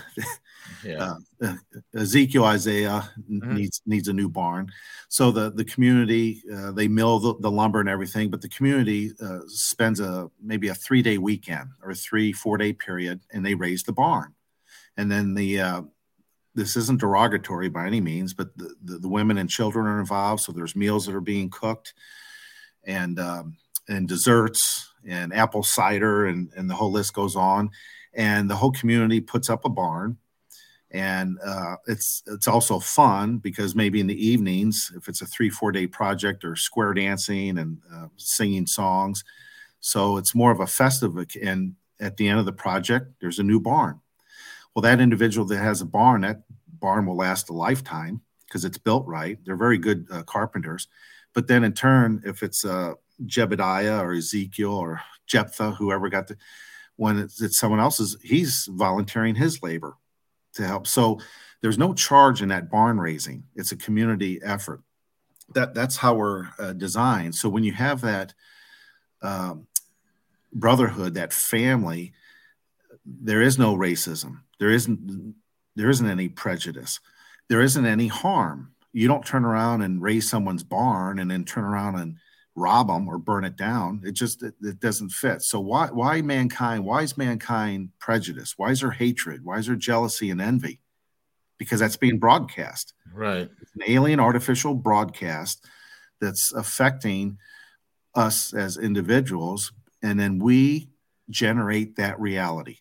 yeah. 0.84 1.14
uh, 1.40 1.54
Ezekiel 1.94 2.44
Isaiah 2.44 3.08
mm-hmm. 3.30 3.54
needs 3.54 3.82
needs 3.86 4.08
a 4.08 4.12
new 4.12 4.28
barn. 4.28 4.70
So 5.08 5.30
the 5.30 5.50
the 5.50 5.64
community 5.64 6.42
uh, 6.54 6.72
they 6.72 6.88
mill 6.88 7.18
the, 7.18 7.34
the, 7.40 7.50
lumber 7.50 7.80
and 7.80 7.88
everything, 7.88 8.30
but 8.30 8.40
the 8.40 8.48
community 8.48 9.12
uh, 9.22 9.40
spends 9.46 10.00
a 10.00 10.30
maybe 10.42 10.68
a 10.68 10.74
three 10.74 11.02
day 11.02 11.18
weekend 11.18 11.70
or 11.82 11.90
a 11.90 11.94
three 11.94 12.32
four 12.32 12.58
day 12.58 12.72
period, 12.72 13.20
and 13.32 13.44
they 13.44 13.54
raise 13.54 13.82
the 13.82 13.92
barn, 13.92 14.34
and 14.96 15.10
then 15.10 15.34
the 15.34 15.60
uh, 15.60 15.82
this 16.54 16.76
isn't 16.76 17.00
derogatory 17.00 17.68
by 17.68 17.86
any 17.86 18.00
means, 18.00 18.34
but 18.34 18.56
the, 18.56 18.74
the, 18.82 18.98
the, 18.98 19.08
women 19.08 19.38
and 19.38 19.48
children 19.48 19.86
are 19.86 20.00
involved. 20.00 20.42
So 20.42 20.50
there's 20.50 20.74
meals 20.74 21.06
that 21.06 21.14
are 21.14 21.20
being 21.20 21.50
cooked, 21.50 21.94
and 22.84 23.18
um, 23.18 23.56
and 23.88 24.08
desserts 24.08 24.92
and 25.06 25.32
apple 25.32 25.62
cider 25.62 26.26
and, 26.26 26.52
and 26.56 26.68
the 26.68 26.74
whole 26.74 26.90
list 26.90 27.14
goes 27.14 27.36
on. 27.36 27.70
And 28.14 28.48
the 28.48 28.56
whole 28.56 28.72
community 28.72 29.20
puts 29.20 29.50
up 29.50 29.64
a 29.64 29.68
barn. 29.68 30.16
And 30.90 31.38
uh, 31.44 31.76
it's 31.86 32.22
it's 32.26 32.48
also 32.48 32.78
fun 32.78 33.38
because 33.38 33.74
maybe 33.74 34.00
in 34.00 34.06
the 34.06 34.26
evenings, 34.26 34.90
if 34.96 35.06
it's 35.06 35.20
a 35.20 35.26
three 35.26 35.50
four 35.50 35.70
day 35.70 35.86
project, 35.86 36.44
or 36.44 36.56
square 36.56 36.94
dancing 36.94 37.58
and 37.58 37.78
uh, 37.94 38.06
singing 38.16 38.66
songs, 38.66 39.22
so 39.80 40.16
it's 40.16 40.34
more 40.34 40.50
of 40.50 40.60
a 40.60 40.66
festive. 40.66 41.14
And 41.42 41.74
at 42.00 42.16
the 42.16 42.26
end 42.28 42.38
of 42.38 42.46
the 42.46 42.52
project, 42.52 43.12
there's 43.20 43.38
a 43.38 43.42
new 43.42 43.60
barn. 43.60 44.00
Well, 44.74 44.82
that 44.82 45.00
individual 45.00 45.46
that 45.48 45.58
has 45.58 45.82
a 45.82 45.86
barn, 45.86 46.22
that 46.22 46.42
barn 46.80 47.04
will 47.04 47.16
last 47.16 47.50
a 47.50 47.52
lifetime 47.52 48.22
because 48.46 48.64
it's 48.64 48.78
built 48.78 49.06
right. 49.06 49.38
They're 49.44 49.56
very 49.56 49.78
good 49.78 50.06
uh, 50.10 50.22
carpenters. 50.22 50.88
But 51.34 51.48
then 51.48 51.64
in 51.64 51.72
turn, 51.74 52.22
if 52.24 52.42
it's 52.42 52.64
a 52.64 52.94
Jebediah 53.26 54.00
or 54.00 54.14
Ezekiel 54.14 54.72
or 54.72 55.02
Jephthah, 55.26 55.72
whoever 55.72 56.08
got 56.08 56.28
the 56.28 56.36
when 56.98 57.16
it's, 57.16 57.40
it's 57.40 57.56
someone 57.56 57.78
else's, 57.78 58.16
he's 58.22 58.68
volunteering 58.70 59.36
his 59.36 59.62
labor 59.62 59.96
to 60.54 60.66
help. 60.66 60.86
So 60.88 61.20
there's 61.62 61.78
no 61.78 61.94
charge 61.94 62.42
in 62.42 62.48
that 62.48 62.70
barn 62.70 62.98
raising. 62.98 63.44
It's 63.54 63.70
a 63.70 63.76
community 63.76 64.40
effort. 64.42 64.82
That 65.54 65.74
that's 65.74 65.96
how 65.96 66.14
we're 66.14 66.48
uh, 66.58 66.72
designed. 66.74 67.34
So 67.34 67.48
when 67.48 67.64
you 67.64 67.72
have 67.72 68.00
that 68.02 68.34
um, 69.22 69.68
brotherhood, 70.52 71.14
that 71.14 71.32
family, 71.32 72.12
there 73.06 73.42
is 73.42 73.58
no 73.58 73.76
racism. 73.76 74.40
There 74.58 74.70
isn't 74.70 75.34
there 75.76 75.88
isn't 75.88 76.10
any 76.10 76.28
prejudice. 76.28 76.98
There 77.48 77.62
isn't 77.62 77.86
any 77.86 78.08
harm. 78.08 78.72
You 78.92 79.06
don't 79.06 79.24
turn 79.24 79.44
around 79.44 79.82
and 79.82 80.02
raise 80.02 80.28
someone's 80.28 80.64
barn 80.64 81.20
and 81.20 81.30
then 81.30 81.44
turn 81.44 81.64
around 81.64 81.94
and 81.94 82.16
rob 82.58 82.88
them 82.88 83.08
or 83.08 83.18
burn 83.18 83.44
it 83.44 83.56
down. 83.56 84.02
It 84.04 84.12
just 84.12 84.42
it, 84.42 84.54
it, 84.62 84.80
doesn't 84.80 85.10
fit. 85.10 85.42
So 85.42 85.60
why 85.60 85.88
why 85.88 86.20
mankind? 86.22 86.84
Why 86.84 87.02
is 87.02 87.16
mankind 87.16 87.90
prejudiced? 87.98 88.54
Why 88.58 88.70
is 88.70 88.80
there 88.80 88.90
hatred? 88.90 89.44
Why 89.44 89.58
is 89.58 89.66
there 89.66 89.76
jealousy 89.76 90.30
and 90.30 90.40
envy? 90.40 90.80
Because 91.58 91.80
that's 91.80 91.96
being 91.96 92.18
broadcast. 92.18 92.94
Right. 93.12 93.48
It's 93.60 93.74
an 93.74 93.82
alien 93.86 94.20
artificial 94.20 94.74
broadcast 94.74 95.64
that's 96.20 96.52
affecting 96.52 97.38
us 98.14 98.52
as 98.54 98.76
individuals, 98.76 99.72
and 100.02 100.18
then 100.18 100.38
we 100.38 100.90
generate 101.30 101.96
that 101.96 102.18
reality. 102.20 102.78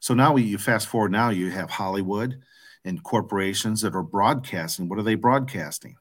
So 0.00 0.14
now 0.14 0.32
we 0.32 0.42
you 0.42 0.58
fast 0.58 0.88
forward 0.88 1.12
now 1.12 1.30
you 1.30 1.50
have 1.50 1.70
Hollywood 1.70 2.40
and 2.84 3.02
corporations 3.02 3.82
that 3.82 3.94
are 3.94 4.02
broadcasting. 4.02 4.88
What 4.88 4.98
are 4.98 5.02
they 5.02 5.16
broadcasting? 5.16 5.96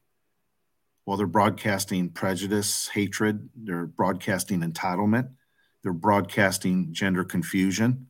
Well, 1.07 1.15
they're 1.15 1.25
broadcasting 1.25 2.09
prejudice, 2.09 2.89
hatred, 2.89 3.47
they're 3.55 3.85
broadcasting 3.85 4.59
entitlement, 4.59 5.29
they're 5.81 5.93
broadcasting 5.93 6.91
gender 6.91 7.23
confusion. 7.23 8.07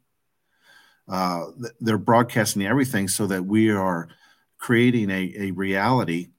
Uh, 1.08 1.45
they're 1.80 2.00
broadcasting 2.00 2.66
everything 2.66 3.08
so 3.08 3.28
that 3.28 3.45
we 3.45 3.70
are 3.70 4.10
creating 4.58 5.12
a, 5.12 5.32
a 5.38 5.52
reality, 5.52 6.30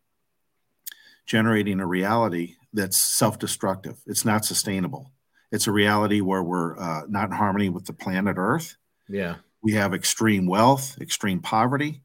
generating 1.27 1.79
a 1.79 1.87
reality 1.87 2.57
that's 2.73 3.01
self 3.01 3.39
destructive. 3.39 3.97
It's 4.09 4.25
not 4.25 4.45
sustainable. 4.45 5.13
It's 5.53 5.69
a 5.69 5.73
reality 5.73 6.21
where 6.21 6.43
we're 6.43 6.77
uh, 6.77 7.03
not 7.09 7.31
in 7.31 7.37
harmony 7.37 7.69
with 7.69 7.85
the 7.85 7.93
planet 7.93 8.35
Earth. 8.37 8.77
Yeah. 9.09 9.37
We 9.63 9.75
have 9.75 9.95
extreme 9.95 10.47
wealth, 10.47 11.01
extreme 11.01 11.41
poverty, 11.41 12.03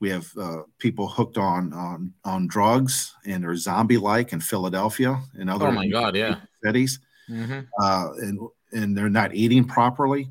we 0.00 0.10
have 0.10 0.30
uh, 0.40 0.62
people 0.78 1.08
hooked 1.08 1.38
on 1.38 1.72
on 1.72 2.12
on 2.24 2.46
drugs 2.46 3.14
and 3.26 3.44
are 3.44 3.56
zombie 3.56 3.96
like 3.96 4.32
in 4.32 4.40
Philadelphia 4.40 5.20
and 5.38 5.50
other 5.50 5.68
oh 5.68 5.72
my 5.72 5.88
god 5.88 6.14
yeah 6.16 6.36
cities, 6.64 7.00
mm-hmm. 7.28 7.60
uh, 7.82 8.08
and 8.18 8.38
and 8.72 8.96
they're 8.96 9.08
not 9.08 9.34
eating 9.34 9.64
properly, 9.64 10.28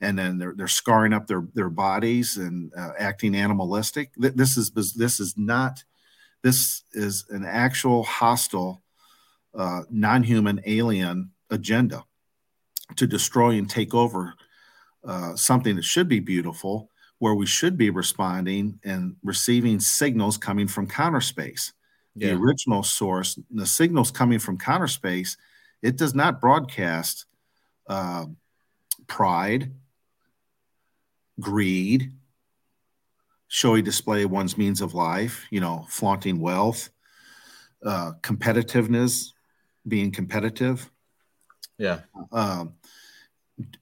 and 0.00 0.18
then 0.18 0.38
they're 0.38 0.54
they're 0.54 0.68
scarring 0.68 1.12
up 1.12 1.26
their 1.26 1.46
their 1.54 1.70
bodies 1.70 2.36
and 2.36 2.72
uh, 2.76 2.92
acting 2.98 3.34
animalistic. 3.34 4.12
This 4.16 4.56
is 4.56 4.70
this 4.70 5.20
is 5.20 5.34
not 5.36 5.82
this 6.42 6.84
is 6.92 7.26
an 7.30 7.44
actual 7.44 8.04
hostile, 8.04 8.82
uh, 9.54 9.82
non-human 9.90 10.60
alien 10.66 11.30
agenda 11.50 12.04
to 12.96 13.06
destroy 13.06 13.50
and 13.56 13.68
take 13.68 13.94
over 13.94 14.34
uh, 15.04 15.34
something 15.34 15.76
that 15.76 15.84
should 15.84 16.08
be 16.08 16.20
beautiful 16.20 16.90
where 17.18 17.34
we 17.34 17.46
should 17.46 17.76
be 17.76 17.90
responding 17.90 18.78
and 18.84 19.16
receiving 19.22 19.80
signals 19.80 20.36
coming 20.36 20.68
from 20.68 20.86
counter 20.86 21.20
space. 21.20 21.72
Yeah. 22.14 22.28
The 22.28 22.36
original 22.36 22.82
source, 22.82 23.38
the 23.50 23.66
signals 23.66 24.10
coming 24.10 24.38
from 24.38 24.58
counter 24.58 24.88
space, 24.88 25.36
it 25.82 25.96
does 25.96 26.14
not 26.14 26.40
broadcast 26.40 27.26
uh, 27.88 28.26
pride. 29.06 29.72
greed, 31.40 32.12
showy 33.48 33.82
display 33.82 34.24
of 34.24 34.30
one's 34.30 34.58
means 34.58 34.80
of 34.80 34.94
life, 34.94 35.46
you 35.50 35.60
know, 35.60 35.86
flaunting 35.88 36.40
wealth, 36.40 36.90
uh, 37.84 38.12
competitiveness, 38.22 39.32
being 39.86 40.10
competitive. 40.10 40.90
Yeah. 41.78 42.00
Um, 42.32 42.74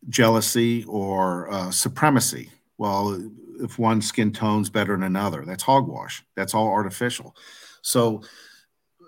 jealousy 0.08 0.84
or 0.84 1.50
uh, 1.50 1.70
supremacy. 1.70 2.50
Well, 2.78 3.30
if 3.60 3.78
one 3.78 4.02
skin 4.02 4.32
tone's 4.32 4.68
better 4.68 4.92
than 4.94 5.02
another, 5.02 5.44
that's 5.44 5.62
hogwash. 5.62 6.24
That's 6.34 6.54
all 6.54 6.68
artificial. 6.68 7.34
So 7.82 8.22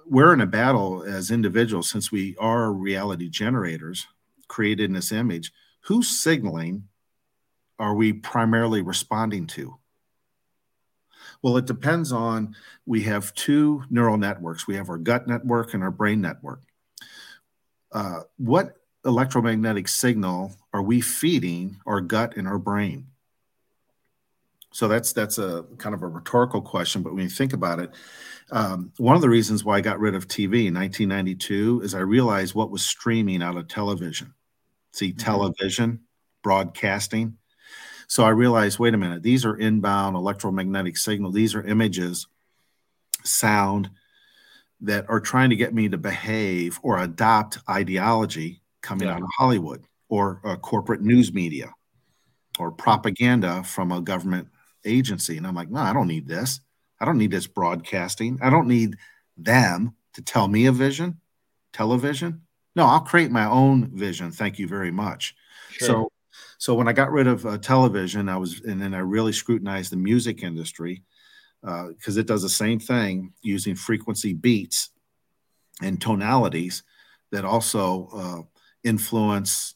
we're 0.07 0.33
in 0.33 0.41
a 0.41 0.47
battle 0.47 1.03
as 1.03 1.31
individuals 1.31 1.91
since 1.91 2.11
we 2.11 2.35
are 2.39 2.73
reality 2.73 3.29
generators 3.29 4.07
created 4.49 4.85
in 4.85 4.95
this 4.95 5.12
image. 5.12 5.53
Whose 5.83 6.09
signaling 6.09 6.89
are 7.79 7.95
we 7.95 8.12
primarily 8.12 8.81
responding 8.83 9.47
to? 9.49 9.79
Well, 11.43 11.57
it 11.57 11.66
depends 11.66 12.11
on, 12.11 12.57
we 12.87 13.03
have 13.03 13.35
two 13.35 13.85
neural 13.91 14.16
networks. 14.16 14.66
We 14.66 14.77
have 14.77 14.89
our 14.89 14.99
gut 14.99 15.29
network 15.29 15.75
and 15.75 15.83
our 15.83 15.91
brain 15.91 16.21
network. 16.21 16.62
Uh, 17.93 18.21
what 18.39 18.77
electromagnetic 19.05 19.89
signal 19.89 20.57
are 20.73 20.83
we 20.83 21.01
feeding 21.01 21.77
our 21.87 22.01
gut 22.01 22.37
and 22.37 22.49
our 22.49 22.59
brain? 22.59 23.07
So 24.79 24.87
that's 24.87 25.12
that's 25.12 25.39
a 25.39 25.64
kind 25.79 25.93
of 25.93 26.05
a 26.05 26.07
rhetorical 26.07 26.62
question, 26.62 27.03
but 27.03 27.12
when 27.12 27.24
you 27.24 27.29
think 27.29 27.53
about 27.53 27.81
it, 27.81 27.91
um, 28.53 28.93
one 28.97 29.16
of 29.16 29.22
the 29.22 29.29
reasons 29.29 29.64
why 29.64 29.79
I 29.79 29.81
got 29.81 29.99
rid 29.99 30.14
of 30.14 30.29
TV 30.29 30.66
in 30.66 30.74
1992 30.74 31.81
is 31.83 31.97
I 31.97 31.99
realized 31.99 32.55
what 32.55 32.70
was 32.70 32.87
streaming 32.87 33.43
out 33.43 33.57
of 33.57 33.66
television. 33.66 34.35
See, 34.93 35.09
mm-hmm. 35.09 35.18
television, 35.18 36.03
broadcasting. 36.45 37.39
So 38.07 38.22
I 38.22 38.29
realized, 38.29 38.79
wait 38.79 38.95
a 38.95 38.99
minute, 38.99 39.24
these 39.24 39.45
are 39.45 39.57
inbound 39.57 40.14
electromagnetic 40.14 40.97
signal. 40.97 41.33
These 41.33 41.57
are 41.57 41.66
images, 41.66 42.29
sound 43.24 43.91
that 44.83 45.07
are 45.09 45.18
trying 45.18 45.51
to 45.51 45.57
get 45.57 45.74
me 45.74 45.89
to 45.89 45.99
behave 45.99 46.79
or 46.85 46.99
adopt 46.99 47.59
ideology 47.68 48.62
coming 48.81 49.09
yeah. 49.09 49.14
out 49.14 49.22
of 49.22 49.29
Hollywood 49.37 49.83
or 50.09 50.41
uh, 50.45 50.55
corporate 50.55 51.03
news 51.03 51.33
media 51.33 51.74
or 52.61 52.70
propaganda 52.70 53.64
from 53.64 53.91
a 53.91 54.01
government 54.01 54.47
agency. 54.89 55.36
And 55.36 55.47
I'm 55.47 55.55
like, 55.55 55.70
no, 55.70 55.80
I 55.80 55.93
don't 55.93 56.09
need 56.09 56.26
this. 56.26 56.61
I 57.01 57.05
don't 57.05 57.18
need 57.18 57.30
this 57.30 57.47
broadcasting. 57.47 58.39
I 58.43 58.51
don't 58.51 58.68
need 58.68 58.97
them 59.36 59.95
to 60.14 60.22
tell 60.22 60.49
me 60.49 60.66
a 60.66 60.72
vision, 60.72 61.20
television. 61.72 62.43
No, 62.74 62.86
I'll 62.86 63.01
create 63.01 63.30
my 63.30 63.47
own 63.47 63.97
vision. 63.97 64.32
Thank 64.32 64.59
you 64.59 64.66
very 64.66 64.91
much. 64.91 65.34
Sure. 65.70 65.86
So, 65.86 66.12
so 66.59 66.74
when 66.74 66.89
I 66.89 66.93
got 66.93 67.12
rid 67.12 67.26
of 67.26 67.47
uh, 67.47 67.59
television, 67.59 68.28
I 68.28 68.36
was, 68.36 68.61
and 68.61 68.80
then 68.80 68.95
I 68.95 68.99
really 68.99 69.32
scrutinized 69.32 69.93
the 69.93 69.97
music 69.97 70.43
industry 70.43 71.03
because 71.61 72.16
uh, 72.16 72.20
it 72.20 72.26
does 72.26 72.43
the 72.43 72.49
same 72.49 72.78
thing 72.78 73.32
using 73.43 73.74
frequency 73.74 74.32
beats 74.32 74.91
and 75.82 76.01
tonalities 76.01 76.82
that 77.30 77.45
also 77.45 78.09
uh, 78.12 78.59
influence 78.84 79.74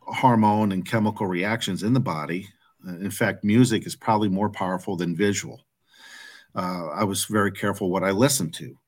hormone 0.00 0.72
and 0.72 0.86
chemical 0.86 1.26
reactions 1.26 1.82
in 1.82 1.92
the 1.92 2.00
body. 2.00 2.48
In 2.86 3.10
fact, 3.10 3.44
music 3.44 3.86
is 3.86 3.96
probably 3.96 4.28
more 4.28 4.50
powerful 4.50 4.96
than 4.96 5.16
visual. 5.16 5.64
Uh, 6.54 6.88
I 6.88 7.04
was 7.04 7.24
very 7.24 7.52
careful 7.52 7.90
what 7.90 8.04
I 8.04 8.10
listened 8.10 8.54
to 8.54 8.78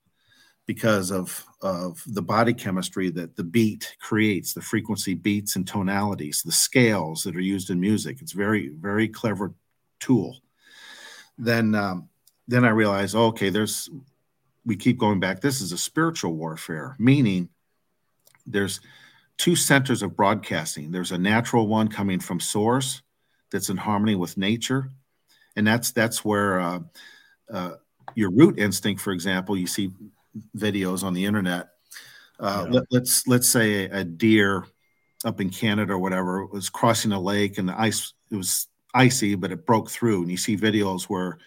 because 0.67 1.11
of, 1.11 1.45
of 1.63 2.03
the 2.07 2.23
body 2.23 2.55
chemistry 2.55 3.11
that 3.11 3.35
the 3.35 3.45
beat 3.45 3.97
creates, 4.01 4.53
the 4.53 4.63
frequency 4.63 5.15
beats 5.15 5.57
and 5.57 5.67
tonalities, 5.67 6.43
the 6.45 6.53
scales 6.53 7.25
that 7.25 7.35
are 7.35 7.41
used 7.41 7.71
in 7.71 7.81
music. 7.81 8.23
It's 8.23 8.33
very, 8.33 8.69
very 8.69 9.09
clever 9.09 9.53
tool. 9.99 10.39
Then, 11.37 11.75
um, 11.75 12.09
then 12.47 12.65
I 12.65 12.71
realized, 12.71 13.17
oh, 13.17 13.27
okay, 13.27 13.51
there's, 13.51 13.91
we 14.65 14.77
keep 14.77 14.99
going 14.99 15.19
back. 15.19 15.41
This 15.41 15.61
is 15.61 15.73
a 15.73 15.79
spiritual 15.79 16.35
warfare, 16.35 16.95
meaning 16.99 17.49
there's 18.47 18.81
two 19.39 19.57
centers 19.57 20.03
of 20.03 20.17
broadcasting. 20.17 20.93
There's 20.93 21.13
a 21.13 21.19
natural 21.19 21.67
one 21.67 21.89
coming 21.89 22.21
from 22.21 22.39
source 22.41 23.03
that's 23.51 23.69
in 23.69 23.77
harmony 23.77 24.15
with 24.15 24.37
nature, 24.37 24.91
and 25.57 25.67
that's 25.67 25.93
that's 25.93 26.25
where 26.25 26.61
uh, 26.61 26.81
uh, 27.53 27.73
your 28.15 28.31
root 28.31 28.59
instinct, 28.59 29.01
for 29.01 29.13
example, 29.13 29.57
you 29.57 29.67
see 29.67 29.91
videos 30.57 31.03
on 31.03 31.15
the 31.15 31.25
internet. 31.25 31.69
Uh, 32.39 32.65
yeah. 32.67 32.73
let, 32.73 32.83
us 32.83 32.89
let's, 32.91 33.27
let's 33.27 33.49
say 33.49 33.85
a, 33.85 33.99
a, 33.99 34.05
deer 34.05 34.65
up 35.25 35.41
in 35.41 35.51
Canada 35.51 35.93
or 35.93 35.99
whatever 35.99 36.47
was 36.47 36.71
crossing 36.71 37.13
a 37.13 37.21
lake 37.21 37.59
and 37.59 37.69
the 37.69 37.79
ice 37.79 38.15
it 38.31 38.37
was 38.37 38.69
icy, 38.95 39.35
but 39.35 39.53
it 39.53 39.67
broke 39.67 39.91
through, 39.91 40.23
and 40.23 40.31
you 40.31 40.37
see 40.37 40.57
videos 40.57 41.05
where 41.05 41.39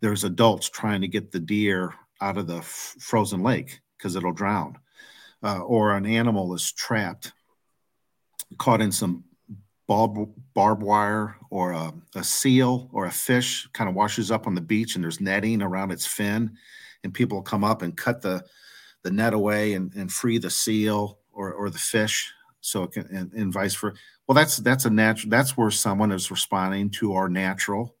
there's 0.00 0.24
adults 0.24 0.68
trying 0.68 1.02
to 1.02 1.08
get 1.08 1.30
the 1.30 1.38
deer 1.38 1.94
out 2.20 2.36
of 2.36 2.46
the 2.46 2.56
f- 2.56 2.96
frozen 2.98 3.42
lake 3.42 3.80
because 3.96 4.16
it'll 4.16 4.32
drown, 4.32 4.78
uh, 5.42 5.60
or 5.60 5.94
an 5.94 6.06
animal 6.06 6.54
is 6.54 6.72
trapped 6.72 7.32
caught 8.58 8.80
in 8.80 8.92
some 8.92 9.24
barb, 9.90 10.30
barbed 10.54 10.84
wire 10.84 11.36
or 11.50 11.72
a, 11.72 11.92
a 12.14 12.22
seal 12.22 12.88
or 12.92 13.06
a 13.06 13.10
fish 13.10 13.68
kind 13.72 13.90
of 13.90 13.96
washes 13.96 14.30
up 14.30 14.46
on 14.46 14.54
the 14.54 14.60
beach 14.60 14.94
and 14.94 15.02
there's 15.02 15.20
netting 15.20 15.62
around 15.62 15.90
its 15.90 16.06
fin 16.06 16.56
and 17.02 17.12
people 17.12 17.42
come 17.42 17.64
up 17.64 17.82
and 17.82 17.96
cut 17.96 18.22
the 18.22 18.40
the 19.02 19.10
net 19.10 19.32
away 19.32 19.72
and, 19.72 19.92
and 19.94 20.12
free 20.12 20.38
the 20.38 20.50
seal 20.50 21.18
or, 21.32 21.52
or 21.52 21.70
the 21.70 21.78
fish. 21.78 22.32
So 22.60 22.84
it 22.84 22.92
can 22.92 23.06
and, 23.06 23.32
and 23.32 23.52
vice 23.52 23.74
versa 23.74 23.96
well 24.28 24.36
that's 24.36 24.58
that's 24.58 24.84
a 24.84 24.90
natural 24.90 25.28
that's 25.28 25.56
where 25.56 25.72
someone 25.72 26.12
is 26.12 26.30
responding 26.30 26.90
to 26.90 27.14
our 27.14 27.28
natural 27.28 27.96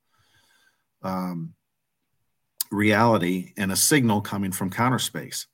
um, 1.02 1.54
reality 2.70 3.52
and 3.56 3.72
a 3.72 3.76
signal 3.76 4.20
coming 4.20 4.52
from 4.52 4.70
counter 4.70 5.00
space 5.00 5.46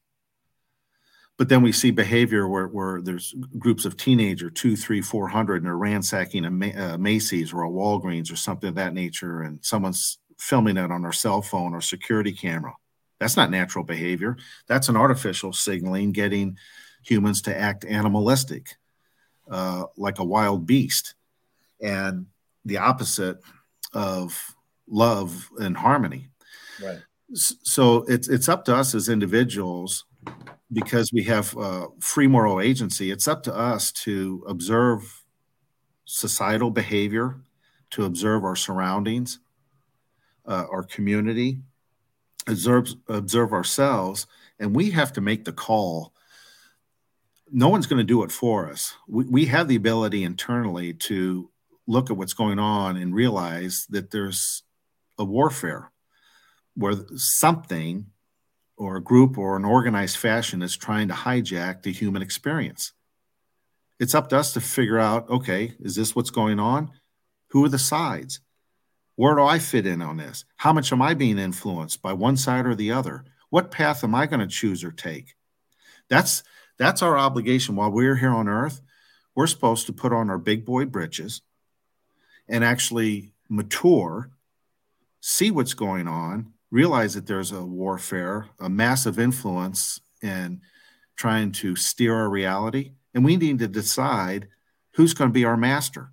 but 1.39 1.49
then 1.49 1.63
we 1.63 1.73
see 1.73 1.91
behavior 1.91 2.49
where, 2.49 2.69
where 2.69 3.01
there's 3.03 3.35
groups 3.59 3.85
of 3.85 3.97
teenager 3.97 4.51
two 4.51 4.77
three 4.77 5.03
four 5.03 5.29
hundred 5.29 5.57
and 5.57 5.67
they're 5.67 5.77
ransacking 5.77 6.45
a, 6.45 6.95
a 6.95 6.99
macy's 6.99 7.53
or 7.53 7.65
a 7.65 7.71
walgreens 7.71 8.33
or 8.33 8.37
something 8.37 8.71
of 8.71 8.75
that 8.75 8.95
nature 8.95 9.43
and 9.43 9.59
someone's 9.63 10.19
filming 10.39 10.77
it 10.77 10.91
on 10.91 11.03
their 11.03 11.13
cell 11.13 11.43
phone 11.43 11.75
or 11.75 11.81
security 11.81 12.33
camera. 12.33 12.75
That's 13.19 13.37
not 13.37 13.51
natural 13.51 13.85
behavior. 13.85 14.37
That's 14.67 14.89
an 14.89 14.97
artificial 14.97 15.53
signaling 15.53 16.13
getting 16.13 16.59
humans 17.03 17.43
to 17.43 17.57
act 17.57 17.85
animalistic 17.85 18.77
uh, 19.51 19.85
like 19.97 20.19
a 20.19 20.25
wild 20.25 20.67
beast. 20.67 21.15
And 21.81 22.27
the 22.65 22.79
opposite 22.79 23.39
of 23.93 24.55
love 24.89 25.49
and 25.59 25.77
harmony. 25.77 26.31
Right. 26.83 27.01
So 27.33 28.05
it's 28.09 28.29
it's 28.29 28.49
up 28.49 28.65
to 28.67 28.75
us 28.75 28.95
as 28.95 29.09
individuals 29.09 30.05
because 30.73 31.13
we 31.13 31.23
have 31.25 31.57
uh, 31.57 31.89
free 32.01 32.27
moral 32.27 32.61
agency, 32.61 33.11
it's 33.11 33.29
up 33.29 33.43
to 33.45 33.55
us 33.55 33.93
to 33.93 34.45
observe 34.49 35.25
societal 36.05 36.71
behavior, 36.71 37.37
to 37.91 38.05
observe 38.05 38.45
our 38.45 38.57
surroundings, 38.57 39.39
uh, 40.47 40.65
our 40.71 40.83
community, 40.83 41.59
observe, 42.47 42.89
observe 43.09 43.53
ourselves, 43.53 44.27
and 44.59 44.75
we 44.75 44.91
have 44.91 45.13
to 45.13 45.21
make 45.21 45.45
the 45.45 45.53
call. 45.53 46.13
No 47.53 47.69
one's 47.69 47.87
going 47.87 47.99
to 47.99 48.05
do 48.05 48.23
it 48.25 48.33
for 48.33 48.69
us. 48.69 48.95
We, 49.07 49.25
we 49.25 49.45
have 49.47 49.69
the 49.69 49.77
ability 49.77 50.25
internally 50.25 50.95
to 50.95 51.51
look 51.87 52.11
at 52.11 52.17
what's 52.17 52.33
going 52.35 52.59
on 52.59 52.97
and 52.97 53.15
realize 53.15 53.87
that 53.91 54.11
there's 54.11 54.65
a 55.19 55.25
warfare 55.25 55.93
where 56.75 56.95
something 57.15 58.07
or 58.77 58.97
a 58.97 59.03
group 59.03 59.39
or 59.39 59.57
an 59.57 59.65
organized 59.65 60.17
fashion 60.17 60.63
is 60.63 60.77
trying 60.77 61.09
to 61.09 61.15
hijack 61.15 61.83
the 61.83 61.93
human 61.93 62.23
experience. 62.23 62.93
It's 63.99 64.15
up 64.15 64.29
to 64.29 64.39
us 64.39 64.53
to 64.53 64.61
figure 64.61 64.99
out 64.99 65.29
okay, 65.31 65.75
is 65.81 65.97
this 65.97 66.15
what's 66.15 66.31
going 66.31 66.61
on? 66.61 66.91
Who 67.49 67.65
are 67.65 67.69
the 67.69 67.79
sides? 67.79 68.41
Where 69.15 69.35
do 69.35 69.43
I 69.43 69.59
fit 69.59 69.87
in 69.87 70.03
on 70.03 70.19
this? 70.19 70.45
How 70.57 70.73
much 70.75 70.93
am 70.93 71.01
I 71.01 71.15
being 71.15 71.39
influenced 71.39 72.03
by 72.03 72.13
one 72.13 72.37
side 72.37 72.67
or 72.67 72.75
the 72.75 72.93
other? 72.93 73.25
What 73.49 73.71
path 73.71 74.05
am 74.05 74.15
I 74.15 74.27
going 74.27 74.41
to 74.41 74.47
choose 74.47 74.85
or 74.85 74.93
take? 74.93 75.35
That's 76.09 76.43
that's 76.79 77.03
our 77.03 77.17
obligation 77.17 77.77
while 77.77 77.91
we're 77.91 78.17
here 78.17 78.35
on 78.35 78.49
earth. 78.49 78.83
We're 79.35 79.47
supposed 79.47 79.87
to 79.87 79.93
put 79.93 80.13
on 80.13 80.29
our 80.29 80.39
big 80.39 80.65
boy 80.67 80.85
britches 80.85 81.43
and 82.49 82.63
actually 82.63 83.33
mature, 83.49 84.31
see 85.21 85.51
what's 85.51 85.75
going 85.75 86.09
on, 86.09 86.53
realize 86.71 87.15
that 87.15 87.27
there's 87.27 87.53
a 87.53 87.65
warfare, 87.65 88.49
a 88.59 88.69
massive 88.69 89.19
influence 89.19 90.01
in 90.23 90.61
trying 91.17 91.53
to 91.53 91.77
steer 91.77 92.15
our 92.15 92.29
reality. 92.29 92.93
And 93.15 93.25
we 93.25 93.37
need 93.37 93.59
to 93.61 93.69
decide 93.69 94.49
who's 94.93 95.15
going 95.15 95.31
to 95.31 95.35
be 95.35 95.45
our 95.45 95.57
master 95.57 96.13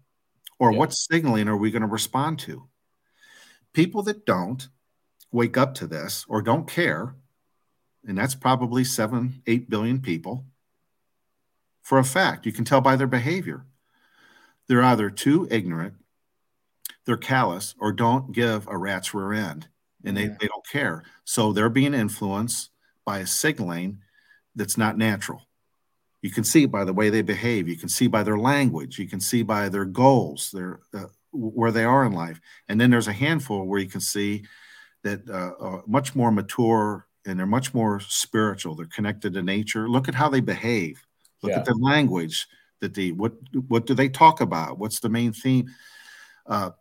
or 0.59 0.71
yeah. 0.71 0.77
what 0.77 0.93
signaling 0.93 1.47
are 1.47 1.57
we 1.57 1.71
going 1.71 1.81
to 1.81 1.87
respond 1.87 2.39
to. 2.39 2.67
People 3.73 4.03
that 4.03 4.25
don't 4.25 4.67
wake 5.31 5.57
up 5.57 5.73
to 5.75 5.87
this 5.87 6.25
or 6.29 6.41
don't 6.41 6.69
care, 6.69 7.15
and 8.05 8.17
that's 8.17 8.35
probably 8.35 8.83
seven, 8.83 9.41
eight 9.47 9.69
billion 9.69 9.99
people, 9.99 10.45
for 11.81 11.97
a 11.97 12.03
fact, 12.03 12.45
you 12.45 12.53
can 12.53 12.63
tell 12.63 12.81
by 12.81 12.95
their 12.95 13.07
behavior. 13.07 13.65
They're 14.67 14.83
either 14.83 15.09
too 15.09 15.47
ignorant, 15.51 15.95
they're 17.05 17.17
callous 17.17 17.75
or 17.79 17.91
don't 17.91 18.31
give 18.31 18.67
a 18.67 18.77
rat's 18.77 19.13
rear 19.13 19.33
end 19.33 19.67
and 20.03 20.17
they, 20.17 20.27
they 20.27 20.47
don't 20.47 20.67
care. 20.69 21.03
So 21.25 21.53
they're 21.53 21.69
being 21.69 21.93
influenced 21.93 22.69
by 23.05 23.19
a 23.19 23.27
signaling 23.27 23.99
that's 24.55 24.77
not 24.77 24.97
natural. 24.97 25.41
You 26.21 26.31
can 26.31 26.43
see 26.43 26.65
by 26.65 26.85
the 26.85 26.93
way 26.93 27.09
they 27.09 27.21
behave. 27.21 27.67
You 27.67 27.75
can 27.75 27.89
see 27.89 28.07
by 28.07 28.23
their 28.23 28.37
language. 28.37 28.97
You 28.97 29.07
can 29.07 29.19
see 29.19 29.43
by 29.43 29.69
their 29.69 29.85
goals, 29.85 30.51
their 30.51 30.79
uh, 30.93 31.07
where 31.31 31.71
they 31.71 31.83
are 31.83 32.05
in 32.05 32.13
life. 32.13 32.39
And 32.69 32.79
then 32.79 32.91
there's 32.91 33.07
a 33.07 33.13
handful 33.13 33.65
where 33.65 33.79
you 33.79 33.89
can 33.89 34.01
see 34.01 34.45
that 35.03 35.27
uh, 35.29 35.53
uh, 35.59 35.81
much 35.85 36.15
more 36.15 36.31
mature 36.31 37.07
and 37.25 37.39
they're 37.39 37.45
much 37.45 37.73
more 37.73 37.99
spiritual. 37.99 38.75
They're 38.75 38.85
connected 38.85 39.33
to 39.33 39.41
nature. 39.41 39.89
Look 39.89 40.07
at 40.07 40.15
how 40.15 40.29
they 40.29 40.41
behave. 40.41 41.05
Look 41.41 41.51
yeah. 41.51 41.59
at 41.59 41.65
the 41.65 41.75
language 41.75 42.47
that 42.79 42.93
they 42.93 43.11
what 43.11 43.33
what 43.67 43.85
do 43.85 43.93
they 43.93 44.09
talk 44.09 44.41
about? 44.41 44.77
What's 44.77 44.99
the 44.99 45.09
main 45.09 45.33
theme? 45.33 45.69
Uh, 46.45 46.71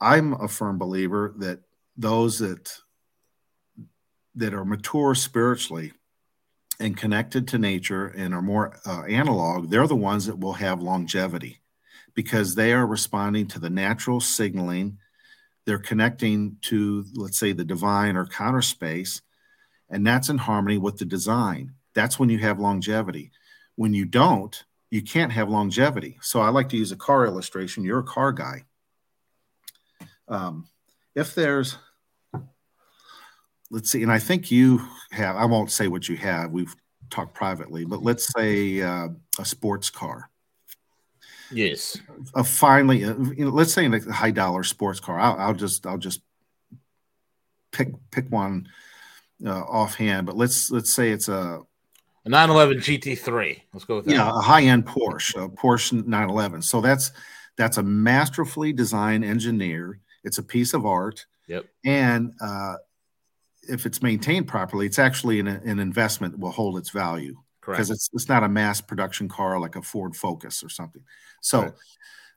I'm 0.00 0.32
a 0.34 0.48
firm 0.48 0.78
believer 0.78 1.34
that 1.38 1.60
those 2.00 2.38
that 2.38 2.72
that 4.34 4.54
are 4.54 4.64
mature 4.64 5.14
spiritually 5.14 5.92
and 6.78 6.96
connected 6.96 7.46
to 7.48 7.58
nature 7.58 8.06
and 8.06 8.32
are 8.32 8.40
more 8.40 8.78
uh, 8.86 9.02
analog, 9.02 9.68
they're 9.68 9.86
the 9.86 9.94
ones 9.94 10.26
that 10.26 10.38
will 10.38 10.54
have 10.54 10.80
longevity 10.80 11.60
because 12.14 12.54
they 12.54 12.72
are 12.72 12.86
responding 12.86 13.46
to 13.48 13.58
the 13.58 13.68
natural 13.68 14.18
signaling. 14.18 14.96
They're 15.66 15.78
connecting 15.78 16.56
to, 16.62 17.04
let's 17.14 17.38
say, 17.38 17.52
the 17.52 17.64
divine 17.64 18.16
or 18.16 18.24
counter 18.24 18.62
space, 18.62 19.20
and 19.90 20.06
that's 20.06 20.30
in 20.30 20.38
harmony 20.38 20.78
with 20.78 20.96
the 20.96 21.04
design. 21.04 21.74
That's 21.94 22.18
when 22.18 22.30
you 22.30 22.38
have 22.38 22.58
longevity. 22.58 23.30
When 23.76 23.92
you 23.92 24.06
don't, 24.06 24.64
you 24.90 25.02
can't 25.02 25.32
have 25.32 25.50
longevity. 25.50 26.18
So 26.22 26.40
I 26.40 26.48
like 26.48 26.70
to 26.70 26.76
use 26.76 26.92
a 26.92 26.96
car 26.96 27.26
illustration. 27.26 27.84
You're 27.84 27.98
a 27.98 28.04
car 28.04 28.32
guy. 28.32 28.64
Um, 30.28 30.68
if 31.14 31.34
there's 31.34 31.76
let's 33.70 33.90
see, 33.90 34.02
and 34.02 34.12
I 34.12 34.18
think 34.18 34.50
you 34.50 34.86
have, 35.10 35.36
I 35.36 35.44
won't 35.44 35.70
say 35.70 35.88
what 35.88 36.08
you 36.08 36.16
have, 36.16 36.50
we've 36.50 36.74
talked 37.10 37.34
privately, 37.34 37.84
but 37.84 38.02
let's 38.02 38.32
say 38.32 38.80
uh, 38.80 39.08
a 39.38 39.44
sports 39.44 39.90
car. 39.90 40.30
Yes. 41.52 41.98
A 42.34 42.44
finally, 42.44 43.04
uh, 43.04 43.14
you 43.36 43.44
know, 43.44 43.50
let's 43.50 43.72
say 43.72 43.86
a 43.86 44.12
high 44.12 44.30
dollar 44.30 44.62
sports 44.62 45.00
car. 45.00 45.18
I'll, 45.18 45.36
I'll, 45.38 45.54
just, 45.54 45.86
I'll 45.86 45.98
just 45.98 46.20
pick 47.72 47.88
pick 48.10 48.30
one 48.30 48.68
uh, 49.44 49.60
offhand, 49.62 50.26
but 50.26 50.36
let's 50.36 50.70
let's 50.70 50.92
say 50.92 51.10
it's 51.10 51.28
a 51.28 51.60
a 52.24 52.28
911 52.28 52.78
GT3. 52.82 53.62
Let's 53.72 53.84
go 53.84 53.96
with 53.96 54.04
that. 54.06 54.12
Yeah, 54.12 54.28
a 54.28 54.40
high 54.40 54.62
end 54.62 54.86
Porsche, 54.86 55.42
a 55.42 55.48
Porsche 55.48 55.92
911. 56.06 56.62
So 56.62 56.80
that's 56.80 57.12
that's 57.56 57.78
a 57.78 57.82
masterfully 57.82 58.72
designed 58.72 59.24
engineer. 59.24 59.98
It's 60.22 60.38
a 60.38 60.42
piece 60.42 60.74
of 60.74 60.84
art. 60.84 61.24
Yep. 61.48 61.66
And 61.84 62.34
uh, 62.40 62.76
if 63.62 63.86
it's 63.86 64.02
maintained 64.02 64.48
properly, 64.48 64.86
it's 64.86 64.98
actually 64.98 65.40
an, 65.40 65.48
an 65.48 65.78
investment 65.78 66.34
that 66.34 66.40
will 66.40 66.50
hold 66.50 66.78
its 66.78 66.90
value 66.90 67.36
because 67.64 67.90
it's 67.90 68.08
it's 68.12 68.28
not 68.28 68.42
a 68.42 68.48
mass 68.48 68.80
production 68.80 69.28
car 69.28 69.58
like 69.60 69.76
a 69.76 69.82
Ford 69.82 70.16
Focus 70.16 70.62
or 70.62 70.68
something. 70.68 71.02
So 71.40 71.74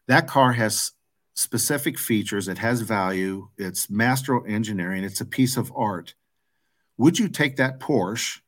that 0.07 0.27
car 0.27 0.53
has 0.53 0.91
specific 1.35 1.97
features. 1.97 2.47
It 2.47 2.57
has 2.59 2.81
value. 2.81 3.49
It's 3.57 3.89
master 3.89 4.45
engineering. 4.47 5.03
It's 5.03 5.21
a 5.21 5.25
piece 5.25 5.57
of 5.57 5.71
art. 5.75 6.13
Would 6.97 7.17
you 7.19 7.27
take 7.27 7.57
that 7.57 7.79
Porsche 7.79 8.39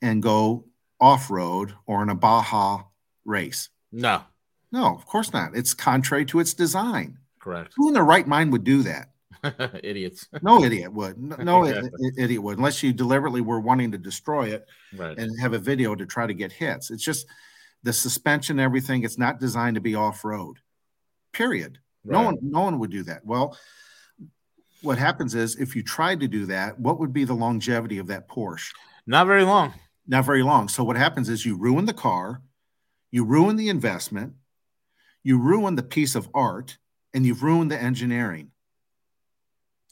and 0.00 0.22
go 0.22 0.66
off 1.00 1.30
road 1.30 1.74
or 1.86 2.02
in 2.02 2.08
a 2.08 2.14
Baja 2.14 2.84
race? 3.24 3.68
No. 3.90 4.22
No, 4.70 4.94
of 4.94 5.04
course 5.06 5.32
not. 5.32 5.54
It's 5.54 5.74
contrary 5.74 6.24
to 6.26 6.40
its 6.40 6.54
design. 6.54 7.18
Correct. 7.38 7.74
Who 7.76 7.88
in 7.88 7.94
their 7.94 8.04
right 8.04 8.26
mind 8.26 8.52
would 8.52 8.64
do 8.64 8.82
that? 8.84 9.11
Idiots. 9.82 10.28
no 10.40 10.62
idiot 10.62 10.92
would. 10.92 11.18
No, 11.18 11.64
exactly. 11.64 12.10
idiot 12.16 12.42
would, 12.42 12.58
unless 12.58 12.82
you 12.82 12.92
deliberately 12.92 13.40
were 13.40 13.60
wanting 13.60 13.90
to 13.92 13.98
destroy 13.98 14.48
it 14.48 14.66
right. 14.96 15.18
and 15.18 15.30
have 15.40 15.52
a 15.52 15.58
video 15.58 15.94
to 15.94 16.06
try 16.06 16.26
to 16.26 16.34
get 16.34 16.52
hits. 16.52 16.90
It's 16.90 17.02
just 17.02 17.26
the 17.82 17.92
suspension, 17.92 18.60
everything. 18.60 19.02
It's 19.02 19.18
not 19.18 19.40
designed 19.40 19.74
to 19.74 19.80
be 19.80 19.94
off 19.94 20.24
road. 20.24 20.58
Period. 21.32 21.78
Right. 22.04 22.18
No 22.18 22.24
one, 22.24 22.38
no 22.40 22.60
one 22.60 22.78
would 22.78 22.90
do 22.90 23.02
that. 23.04 23.24
Well, 23.24 23.56
what 24.82 24.98
happens 24.98 25.34
is 25.34 25.56
if 25.56 25.74
you 25.74 25.82
tried 25.82 26.20
to 26.20 26.28
do 26.28 26.46
that, 26.46 26.78
what 26.78 27.00
would 27.00 27.12
be 27.12 27.24
the 27.24 27.34
longevity 27.34 27.98
of 27.98 28.08
that 28.08 28.28
Porsche? 28.28 28.72
Not 29.06 29.26
very 29.26 29.44
long. 29.44 29.74
Not 30.06 30.24
very 30.24 30.42
long. 30.42 30.68
So 30.68 30.84
what 30.84 30.96
happens 30.96 31.28
is 31.28 31.46
you 31.46 31.56
ruin 31.56 31.84
the 31.84 31.92
car, 31.92 32.42
you 33.10 33.24
ruin 33.24 33.56
the 33.56 33.68
investment, 33.68 34.34
you 35.22 35.38
ruin 35.38 35.76
the 35.76 35.82
piece 35.82 36.14
of 36.14 36.28
art, 36.34 36.78
and 37.14 37.24
you've 37.24 37.42
ruined 37.42 37.70
the 37.70 37.80
engineering. 37.80 38.50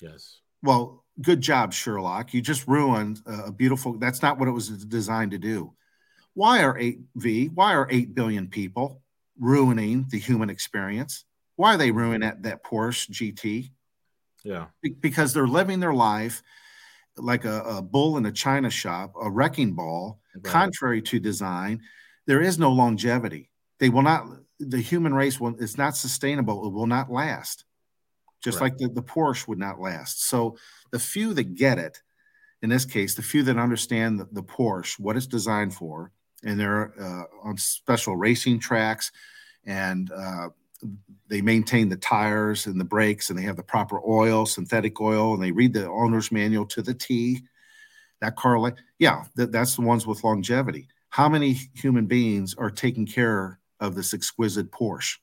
Yes. 0.01 0.40
Well, 0.62 1.05
good 1.20 1.40
job, 1.40 1.72
Sherlock. 1.72 2.34
You 2.34 2.40
just 2.40 2.66
ruined 2.66 3.20
a 3.26 3.53
beautiful. 3.53 3.98
That's 3.98 4.22
not 4.22 4.38
what 4.38 4.48
it 4.48 4.53
was 4.53 4.68
designed 4.68 5.30
to 5.32 5.38
do. 5.38 5.74
Why 6.34 6.62
are 6.62 6.78
8V, 6.78 7.53
why 7.55 7.74
are 7.74 7.88
8 7.90 8.14
billion 8.14 8.48
people 8.48 9.03
ruining 9.38 10.07
the 10.11 10.18
human 10.18 10.51
experience? 10.51 11.24
Why 11.57 11.74
are 11.74 11.78
they 11.78 11.90
ruining 11.90 12.20
that, 12.20 12.42
that 12.44 12.64
Porsche 12.64 13.11
GT? 13.11 13.70
Yeah. 14.44 14.66
Because 15.01 15.34
they're 15.34 15.48
living 15.48 15.80
their 15.80 15.92
life 15.92 16.42
like 17.16 17.44
a, 17.44 17.62
a 17.62 17.82
bull 17.82 18.16
in 18.16 18.24
a 18.26 18.32
china 18.32 18.70
shop, 18.70 19.12
a 19.20 19.30
wrecking 19.30 19.74
ball, 19.74 20.20
right. 20.34 20.44
contrary 20.44 21.03
to 21.03 21.18
design. 21.18 21.82
There 22.26 22.40
is 22.40 22.59
no 22.59 22.70
longevity. 22.70 23.51
They 23.78 23.88
will 23.88 24.03
not, 24.03 24.26
the 24.59 24.80
human 24.80 25.12
race 25.12 25.40
will, 25.40 25.57
it's 25.59 25.76
not 25.76 25.96
sustainable. 25.96 26.66
It 26.66 26.72
will 26.72 26.86
not 26.86 27.11
last 27.11 27.64
just 28.43 28.61
right. 28.61 28.72
like 28.72 28.78
the, 28.78 28.88
the 28.88 29.03
Porsche 29.03 29.47
would 29.49 29.59
not 29.59 29.80
last. 29.80 30.28
So 30.28 30.57
the 30.91 30.99
few 30.99 31.34
that 31.34 31.55
get 31.55 31.78
it, 31.78 32.01
in 32.62 32.70
this 32.70 32.84
case, 32.84 33.14
the 33.14 33.22
few 33.22 33.43
that 33.45 33.57
understand 33.57 34.18
the, 34.18 34.28
the 34.32 34.43
Porsche, 34.43 34.99
what 34.99 35.16
it's 35.16 35.26
designed 35.26 35.74
for, 35.74 36.12
and 36.45 36.59
they're 36.59 36.93
uh, 37.01 37.49
on 37.49 37.57
special 37.57 38.16
racing 38.16 38.61
tracks, 38.61 39.12
and 39.64 40.11
uh, 40.11 40.49
they 41.28 41.43
maintain 41.43 41.88
the 41.88 41.97
tires 41.97 42.66
and 42.66 42.80
the 42.80 42.84
brakes, 42.84 43.28
and 43.28 43.38
they 43.38 43.43
have 43.43 43.57
the 43.57 43.62
proper 43.62 44.01
oil, 44.07 44.47
synthetic 44.47 45.01
oil, 45.01 45.34
and 45.34 45.43
they 45.43 45.53
read 45.53 45.72
the 45.72 45.86
owner's 45.88 46.32
manual 46.32 46.66
to 46.66 46.82
the 46.82 46.95
T. 46.95 47.43
That 48.20 48.36
car, 48.36 48.59
like, 48.59 48.76
yeah, 48.99 49.24
that, 49.36 49.53
that's 49.53 49.76
the 49.76 49.82
ones 49.82 50.07
with 50.07 50.24
longevity. 50.24 50.88
How 51.11 51.28
many 51.28 51.59
human 51.74 52.07
beings 52.07 52.55
are 52.57 52.70
taking 52.70 53.07
care 53.07 53.59
of 53.80 53.95
this 53.95 54.14
exquisite 54.14 54.70
Porsche? 54.70 55.16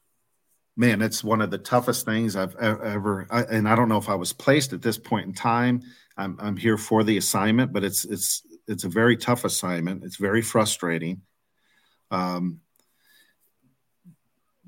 man, 0.81 1.03
it's 1.03 1.23
one 1.23 1.41
of 1.41 1.51
the 1.51 1.59
toughest 1.59 2.05
things 2.05 2.35
I've 2.35 2.55
ever. 2.55 3.27
I, 3.29 3.43
and 3.43 3.69
I 3.69 3.75
don't 3.75 3.87
know 3.87 3.99
if 3.99 4.09
I 4.09 4.15
was 4.15 4.33
placed 4.33 4.73
at 4.73 4.81
this 4.81 4.97
point 4.97 5.27
in 5.27 5.33
time. 5.33 5.83
I'm, 6.17 6.35
I'm 6.41 6.57
here 6.57 6.75
for 6.75 7.03
the 7.03 7.17
assignment, 7.17 7.71
but 7.71 7.83
it's 7.83 8.03
it's 8.03 8.41
it's 8.67 8.83
a 8.83 8.89
very 8.89 9.15
tough 9.15 9.45
assignment. 9.45 10.03
It's 10.03 10.15
very 10.15 10.41
frustrating. 10.41 11.21
Um, 12.09 12.61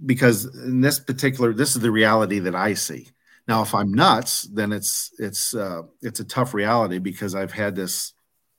because 0.06 0.46
in 0.46 0.82
this 0.82 1.00
particular, 1.00 1.52
this 1.52 1.76
is 1.76 1.82
the 1.82 1.92
reality 1.92 2.40
that 2.40 2.56
I 2.56 2.76
see. 2.76 3.10
Now, 3.48 3.64
if 3.64 3.74
I'm 3.74 3.92
nuts, 3.92 4.44
then 4.44 4.72
it's 4.72 5.12
it's 5.18 5.56
uh, 5.56 5.82
it's 6.04 6.20
a 6.20 6.26
tough 6.26 6.54
reality 6.54 7.00
because 7.00 7.34
I've 7.34 7.54
had 7.54 7.76
this 7.76 8.14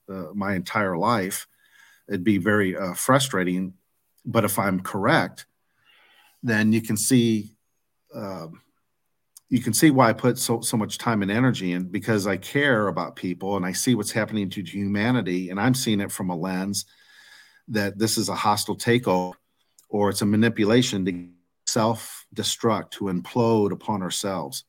uh, 0.08 0.34
my 0.34 0.54
entire 0.54 0.98
life. 0.98 1.46
It'd 2.08 2.24
be 2.24 2.38
very 2.38 2.76
uh, 2.76 2.94
frustrating. 2.94 3.74
But 4.26 4.44
if 4.44 4.58
I'm 4.58 4.80
correct, 4.80 5.46
then 6.44 6.72
you 6.72 6.82
can 6.82 6.96
see 6.96 7.56
um, 8.14 8.60
you 9.48 9.60
can 9.60 9.72
see 9.72 9.90
why 9.90 10.10
I 10.10 10.12
put 10.12 10.38
so 10.38 10.60
so 10.60 10.76
much 10.76 10.98
time 10.98 11.22
and 11.22 11.30
energy 11.30 11.72
in 11.72 11.84
because 11.84 12.26
I 12.26 12.36
care 12.36 12.86
about 12.86 13.16
people 13.16 13.56
and 13.56 13.66
I 13.66 13.72
see 13.72 13.94
what's 13.94 14.12
happening 14.12 14.50
to 14.50 14.62
humanity 14.62 15.50
and 15.50 15.58
I'm 15.58 15.74
seeing 15.74 16.00
it 16.00 16.12
from 16.12 16.30
a 16.30 16.36
lens 16.36 16.84
that 17.68 17.98
this 17.98 18.18
is 18.18 18.28
a 18.28 18.34
hostile 18.34 18.76
takeover 18.76 19.32
or 19.88 20.10
it's 20.10 20.22
a 20.22 20.26
manipulation 20.26 21.04
to 21.06 21.28
self-destruct 21.66 22.90
to 22.90 23.04
implode 23.04 23.72
upon 23.72 24.02
ourselves. 24.02 24.64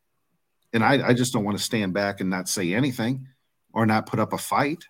And 0.71 0.83
I, 0.83 1.09
I 1.09 1.13
just 1.13 1.33
don't 1.33 1.43
want 1.43 1.57
to 1.57 1.63
stand 1.63 1.93
back 1.93 2.21
and 2.21 2.29
not 2.29 2.47
say 2.47 2.73
anything 2.73 3.27
or 3.73 3.85
not 3.85 4.05
put 4.05 4.19
up 4.19 4.33
a 4.33 4.37
fight. 4.37 4.85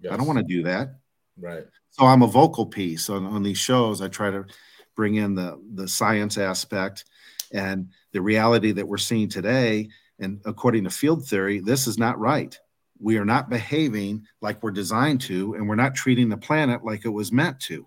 Yes. 0.00 0.12
I 0.12 0.16
don't 0.16 0.26
want 0.26 0.38
to 0.40 0.44
do 0.44 0.64
that. 0.64 0.96
Right. 1.38 1.64
So 1.90 2.06
I'm 2.06 2.22
a 2.22 2.26
vocal 2.26 2.66
piece 2.66 3.08
on, 3.08 3.24
on 3.26 3.42
these 3.42 3.58
shows. 3.58 4.00
I 4.00 4.08
try 4.08 4.30
to 4.30 4.46
bring 4.94 5.16
in 5.16 5.34
the 5.34 5.60
the 5.74 5.88
science 5.88 6.38
aspect 6.38 7.04
and 7.52 7.88
the 8.12 8.20
reality 8.20 8.72
that 8.72 8.86
we're 8.86 8.96
seeing 8.96 9.28
today. 9.28 9.88
And 10.18 10.40
according 10.44 10.84
to 10.84 10.90
field 10.90 11.26
theory 11.26 11.60
this 11.60 11.86
is 11.86 11.98
not 11.98 12.18
right. 12.18 12.58
We 13.00 13.18
are 13.18 13.24
not 13.24 13.50
behaving 13.50 14.26
like 14.40 14.62
we're 14.62 14.70
designed 14.70 15.20
to 15.22 15.54
and 15.54 15.68
we're 15.68 15.74
not 15.74 15.94
treating 15.94 16.28
the 16.28 16.36
planet 16.36 16.84
like 16.84 17.04
it 17.04 17.10
was 17.10 17.32
meant 17.32 17.60
to. 17.60 17.86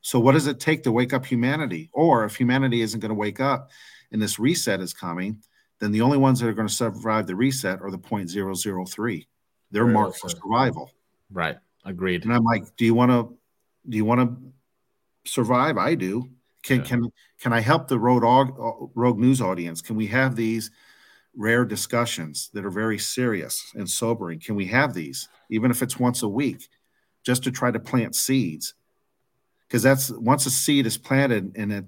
So 0.00 0.18
what 0.18 0.32
does 0.32 0.46
it 0.46 0.60
take 0.60 0.84
to 0.84 0.92
wake 0.92 1.12
up 1.12 1.26
humanity? 1.26 1.90
Or 1.92 2.24
if 2.24 2.36
humanity 2.36 2.80
isn't 2.80 3.00
going 3.00 3.10
to 3.10 3.14
wake 3.14 3.40
up 3.40 3.70
and 4.10 4.20
this 4.20 4.38
reset 4.38 4.80
is 4.80 4.92
coming 4.94 5.42
then 5.80 5.92
the 5.92 6.00
only 6.00 6.18
ones 6.18 6.40
that 6.40 6.48
are 6.48 6.54
going 6.54 6.66
to 6.66 6.74
survive 6.74 7.26
the 7.28 7.36
reset 7.36 7.80
are 7.80 7.90
the 7.90 7.98
0.003 7.98 9.26
they're 9.70 9.86
marked 9.86 10.18
for 10.18 10.28
survival. 10.28 10.90
Right. 11.30 11.58
Agreed. 11.84 12.24
And 12.24 12.32
i'm 12.32 12.44
like 12.44 12.74
do 12.76 12.84
you 12.84 12.94
want 12.94 13.10
to 13.10 13.36
do 13.88 13.96
you 13.96 14.04
want 14.04 14.20
to 14.20 14.52
survive? 15.28 15.76
I 15.78 15.94
do 15.94 16.28
can 16.68 16.78
yeah. 16.80 16.84
can 16.84 17.12
can 17.40 17.52
I 17.52 17.60
help 17.60 17.88
the 17.88 17.98
rogue 17.98 18.22
rogue 18.94 19.18
news 19.18 19.40
audience? 19.40 19.80
Can 19.80 19.96
we 19.96 20.06
have 20.08 20.36
these 20.36 20.70
rare 21.34 21.64
discussions 21.64 22.50
that 22.52 22.64
are 22.64 22.70
very 22.70 22.98
serious 22.98 23.72
and 23.74 23.88
sobering? 23.88 24.38
Can 24.38 24.54
we 24.54 24.66
have 24.66 24.92
these 24.92 25.28
even 25.50 25.70
if 25.70 25.82
it's 25.82 25.98
once 25.98 26.22
a 26.22 26.28
week, 26.28 26.68
just 27.24 27.42
to 27.44 27.50
try 27.50 27.70
to 27.70 27.80
plant 27.80 28.14
seeds? 28.14 28.74
Because 29.66 29.82
that's 29.82 30.10
once 30.10 30.44
a 30.44 30.50
seed 30.50 30.86
is 30.86 30.98
planted 30.98 31.56
and 31.56 31.72
it 31.72 31.84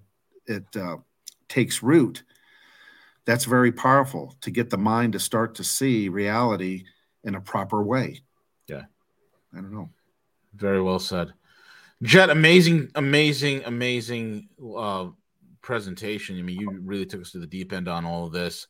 it 0.46 0.76
uh, 0.76 0.96
takes 1.48 1.82
root, 1.82 2.24
that's 3.26 3.44
very 3.44 3.72
powerful 3.72 4.34
to 4.40 4.50
get 4.50 4.70
the 4.70 4.78
mind 4.78 5.12
to 5.12 5.20
start 5.20 5.56
to 5.56 5.64
see 5.64 6.08
reality 6.08 6.84
in 7.22 7.34
a 7.34 7.40
proper 7.40 7.82
way. 7.82 8.22
Yeah, 8.66 8.84
I 9.52 9.56
don't 9.56 9.72
know. 9.72 9.90
Very 10.54 10.80
well 10.80 10.98
said. 10.98 11.34
Jet, 12.02 12.30
amazing, 12.30 12.90
amazing, 12.94 13.62
amazing 13.64 14.48
uh, 14.76 15.08
presentation. 15.60 16.38
I 16.38 16.42
mean, 16.42 16.58
you 16.58 16.80
really 16.82 17.04
took 17.04 17.20
us 17.20 17.32
to 17.32 17.38
the 17.38 17.46
deep 17.46 17.72
end 17.72 17.88
on 17.88 18.06
all 18.06 18.26
of 18.26 18.32
this. 18.32 18.66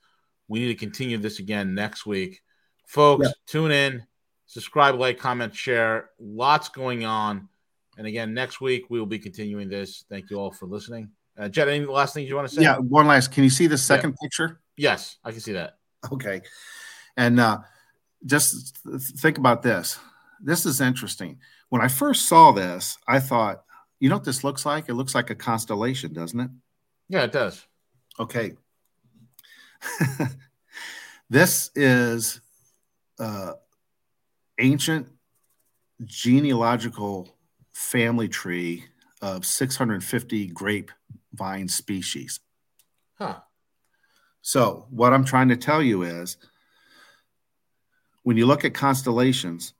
We 0.49 0.59
need 0.61 0.69
to 0.69 0.75
continue 0.75 1.17
this 1.17 1.39
again 1.39 1.75
next 1.75 2.07
week. 2.07 2.41
Folks, 2.87 3.27
yeah. 3.27 3.33
tune 3.47 3.71
in, 3.71 4.03
subscribe, 4.47 4.97
like, 4.97 5.19
comment, 5.19 5.55
share. 5.55 6.11
Lots 6.19 6.69
going 6.71 7.05
on. 7.05 7.49
And 7.97 8.07
again, 8.07 8.35
next 8.35 8.61
week 8.61 8.87
we 8.89 8.99
will 8.99 9.07
be 9.07 9.19
continuing 9.19 9.69
this. 9.69 10.05
Thank 10.09 10.31
you 10.31 10.39
all 10.39 10.51
for 10.51 10.67
listening. 10.67 11.11
Uh, 11.39 11.49
Jet, 11.49 11.69
any 11.69 11.85
last 11.85 12.15
things 12.15 12.29
you 12.29 12.35
want 12.35 12.49
to 12.49 12.55
say? 12.55 12.63
Yeah, 12.63 12.79
one 12.79 13.07
last. 13.07 13.31
Can 13.31 13.45
you 13.45 13.51
see 13.51 13.69
the 13.69 13.79
second 13.79 14.11
yeah. 14.11 14.27
picture? 14.27 14.61
Yes, 14.77 15.19
I 15.25 15.31
can 15.31 15.41
see 15.41 15.53
that. 15.53 15.77
Okay. 16.11 16.41
And 17.17 17.39
uh, 17.39 17.59
just 18.27 18.77
think 19.19 19.39
about 19.39 19.63
this. 19.63 19.99
This 20.43 20.67
is 20.67 20.81
interesting 20.81 21.39
when 21.71 21.81
I 21.81 21.89
first 21.89 22.29
saw 22.29 22.53
this, 22.53 22.99
I 23.09 23.19
thought, 23.21 23.65
you 23.99 24.09
know 24.09 24.17
what 24.17 24.25
this 24.25 24.45
looks 24.45 24.67
like? 24.67 24.89
It 24.89 24.95
looks 24.95 25.15
like 25.15 25.31
a 25.31 25.35
constellation, 25.35 26.13
doesn't 26.13 26.39
it? 26.39 26.51
Yeah, 27.09 27.23
it 27.23 27.33
does. 27.33 27.65
Okay. 28.19 28.57
this 31.31 31.71
is 31.75 32.41
uh, 33.19 33.53
ancient 34.59 35.09
genealogical 36.05 37.29
family 37.73 38.29
tree 38.29 38.85
of 39.23 39.47
650 39.47 40.49
grapevine 40.49 41.69
species. 41.69 42.41
Huh. 43.17 43.41
So, 44.43 44.87
what 44.91 45.13
I'm 45.13 45.25
trying 45.25 45.49
to 45.49 45.57
tell 45.57 45.83
you 45.83 46.03
is 46.03 46.39
when 48.23 48.37
you 48.37 48.47
look 48.47 48.65
at 48.65 48.75
constellations, 48.75 49.75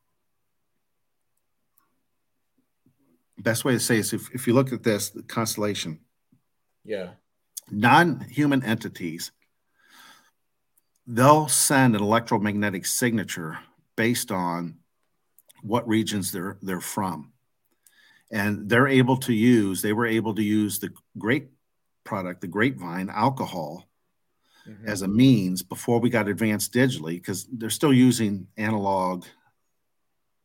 best 3.41 3.65
way 3.65 3.73
to 3.73 3.81
say 3.81 3.99
is 3.99 4.13
if, 4.13 4.31
if 4.35 4.47
you 4.47 4.55
look 4.55 4.73
at 4.73 4.83
this 4.83 5.11
the 5.11 5.23
constellation. 5.23 6.01
Yeah. 6.85 7.11
Non-human 7.71 8.65
entities 8.65 9.33
they'll 11.07 11.49
send 11.49 11.97
an 11.97 12.03
electromagnetic 12.03 12.87
signature 12.87 13.59
based 13.97 14.31
on 14.31 14.77
what 15.63 15.87
regions 15.89 16.33
they're 16.33 16.57
they're 16.63 16.81
from. 16.81 17.33
And 18.33 18.69
they're 18.69 18.87
able 18.87 19.17
to 19.19 19.33
use 19.33 19.83
they 19.83 19.93
were 19.93 20.07
able 20.07 20.35
to 20.37 20.43
use 20.43 20.79
the 20.79 20.91
grape 21.19 21.51
product 22.05 22.41
the 22.41 22.47
grapevine 22.47 23.11
alcohol 23.11 23.89
mm-hmm. 24.67 24.89
as 24.89 25.03
a 25.03 25.09
means 25.09 25.63
before 25.63 25.99
we 26.01 26.09
got 26.09 26.29
advanced 26.29 26.73
digitally 26.73 27.17
because 27.17 27.47
they're 27.53 27.71
still 27.71 27.93
using 27.93 28.47
analog 28.57 29.25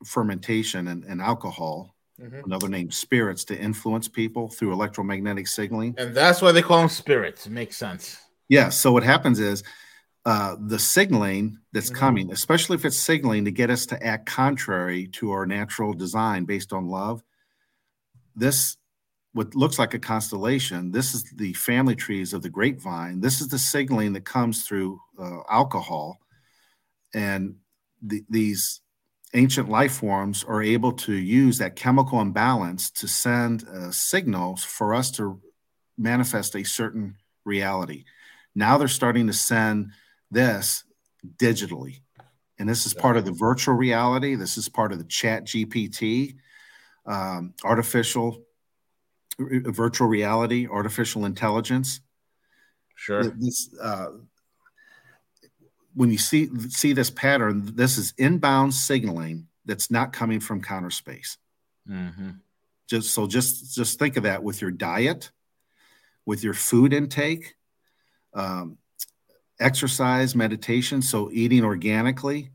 fermentation 0.03 0.87
and, 0.87 1.03
and 1.05 1.21
alcohol 1.21 1.94
Mm-hmm. 2.21 2.45
Another 2.45 2.69
name, 2.69 2.91
spirits, 2.91 3.43
to 3.45 3.59
influence 3.59 4.07
people 4.07 4.47
through 4.47 4.71
electromagnetic 4.71 5.47
signaling. 5.47 5.95
And 5.97 6.15
that's 6.15 6.41
why 6.41 6.53
they 6.53 6.61
call 6.61 6.79
them 6.79 6.89
spirits. 6.89 7.45
It 7.45 7.51
makes 7.51 7.75
sense. 7.75 8.17
Yeah. 8.47 8.69
So 8.69 8.93
what 8.93 9.03
happens 9.03 9.39
is 9.39 9.63
uh, 10.25 10.55
the 10.59 10.79
signaling 10.79 11.59
that's 11.73 11.89
mm-hmm. 11.89 11.99
coming, 11.99 12.31
especially 12.31 12.75
if 12.75 12.85
it's 12.85 12.97
signaling 12.97 13.43
to 13.45 13.51
get 13.51 13.69
us 13.69 13.85
to 13.87 14.01
act 14.01 14.27
contrary 14.27 15.07
to 15.07 15.31
our 15.31 15.45
natural 15.45 15.93
design 15.93 16.45
based 16.45 16.71
on 16.71 16.87
love. 16.87 17.21
This, 18.33 18.77
what 19.33 19.53
looks 19.53 19.77
like 19.77 19.93
a 19.93 19.99
constellation, 19.99 20.91
this 20.91 21.13
is 21.13 21.25
the 21.35 21.53
family 21.53 21.95
trees 21.95 22.33
of 22.33 22.41
the 22.41 22.49
grapevine. 22.49 23.19
This 23.19 23.41
is 23.41 23.49
the 23.49 23.59
signaling 23.59 24.13
that 24.13 24.23
comes 24.23 24.63
through 24.63 25.01
uh, 25.19 25.39
alcohol. 25.49 26.19
And 27.13 27.55
the, 28.01 28.23
these 28.29 28.81
ancient 29.35 29.69
life 29.69 29.93
forms 29.93 30.43
are 30.43 30.63
able 30.63 30.93
to 30.93 31.13
use 31.13 31.57
that 31.57 31.75
chemical 31.75 32.21
imbalance 32.21 32.89
to 32.89 33.07
send 33.07 33.67
uh, 33.67 33.91
signals 33.91 34.63
for 34.63 34.93
us 34.93 35.11
to 35.11 35.39
manifest 35.97 36.55
a 36.55 36.63
certain 36.63 37.15
reality. 37.43 38.05
Now 38.55 38.77
they're 38.77 38.87
starting 38.87 39.27
to 39.27 39.33
send 39.33 39.91
this 40.31 40.83
digitally. 41.37 41.99
And 42.57 42.69
this 42.69 42.85
is 42.85 42.93
part 42.93 43.17
of 43.17 43.25
the 43.25 43.33
virtual 43.33 43.75
reality. 43.75 44.35
This 44.35 44.57
is 44.57 44.69
part 44.69 44.93
of 44.93 44.97
the 44.97 45.03
chat 45.03 45.45
GPT, 45.45 46.35
um, 47.05 47.53
artificial 47.63 48.43
uh, 49.39 49.71
virtual 49.71 50.07
reality, 50.07 50.67
artificial 50.67 51.25
intelligence. 51.25 51.99
Sure. 52.95 53.23
This, 53.23 53.69
uh, 53.81 54.07
when 55.95 56.11
you 56.11 56.17
see 56.17 56.49
see 56.69 56.93
this 56.93 57.09
pattern, 57.09 57.71
this 57.75 57.97
is 57.97 58.13
inbound 58.17 58.73
signaling 58.73 59.47
that's 59.65 59.89
not 59.89 60.13
coming 60.13 60.39
from 60.39 60.61
counter 60.61 60.91
space. 60.91 61.37
Mm-hmm. 61.89 62.31
Just 62.87 63.13
so 63.13 63.27
just 63.27 63.75
just 63.75 63.97
think 63.97 64.17
of 64.17 64.23
that 64.23 64.43
with 64.43 64.61
your 64.61 64.71
diet, 64.71 65.31
with 66.25 66.43
your 66.43 66.53
food 66.53 66.93
intake, 66.93 67.55
um, 68.33 68.77
exercise, 69.59 70.35
meditation. 70.35 71.01
So 71.01 71.31
eating 71.31 71.63
organically, 71.63 72.51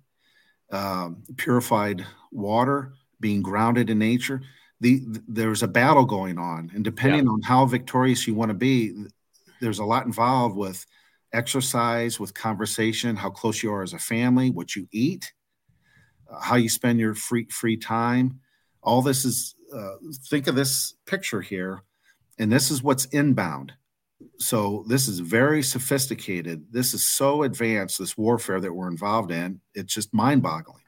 um, 0.70 1.24
purified 1.36 2.07
water, 2.30 2.93
being 3.18 3.43
grounded 3.43 3.91
in 3.91 3.99
nature. 3.99 4.43
The, 4.82 5.03
there's 5.28 5.62
a 5.62 5.68
battle 5.68 6.07
going 6.07 6.38
on, 6.38 6.70
and 6.74 6.82
depending 6.82 7.26
yeah. 7.26 7.32
on 7.32 7.43
how 7.43 7.66
victorious 7.66 8.26
you 8.26 8.34
want 8.34 8.49
to 8.51 8.55
be, 8.55 8.95
there's 9.61 9.78
a 9.78 9.84
lot 9.84 10.07
involved 10.07 10.57
with 10.57 10.86
exercise, 11.33 12.18
with 12.18 12.35
conversation, 12.35 13.16
how 13.16 13.31
close 13.31 13.62
you 13.62 13.72
are 13.72 13.83
as 13.83 13.93
a 13.93 13.99
family, 13.99 14.51
what 14.51 14.74
you 14.76 14.89
eat, 14.93 15.33
uh, 16.31 16.41
how 16.41 16.57
you 16.57 16.68
spend 16.68 16.99
your 16.99 17.14
free 17.14 17.47
free 17.51 17.76
time. 17.76 18.41
All 18.83 19.03
this 19.03 19.24
is 19.24 19.55
uh, 19.74 19.97
think 20.28 20.47
of 20.47 20.55
this 20.55 20.95
picture 21.07 21.41
here, 21.41 21.83
and 22.39 22.51
this 22.51 22.70
is 22.70 22.83
what's 22.83 23.05
inbound. 23.07 23.72
So 24.39 24.85
this 24.87 25.09
is 25.09 25.20
very 25.20 25.62
sophisticated. 25.62 26.66
This 26.70 26.95
is 26.95 27.07
so 27.07 27.43
advanced. 27.43 27.99
This 27.99 28.18
warfare 28.18 28.61
that 28.61 28.72
we're 28.72 28.89
involved 28.89 29.31
in, 29.31 29.61
it's 29.74 29.95
just 29.95 30.12
mind-boggling. 30.12 30.83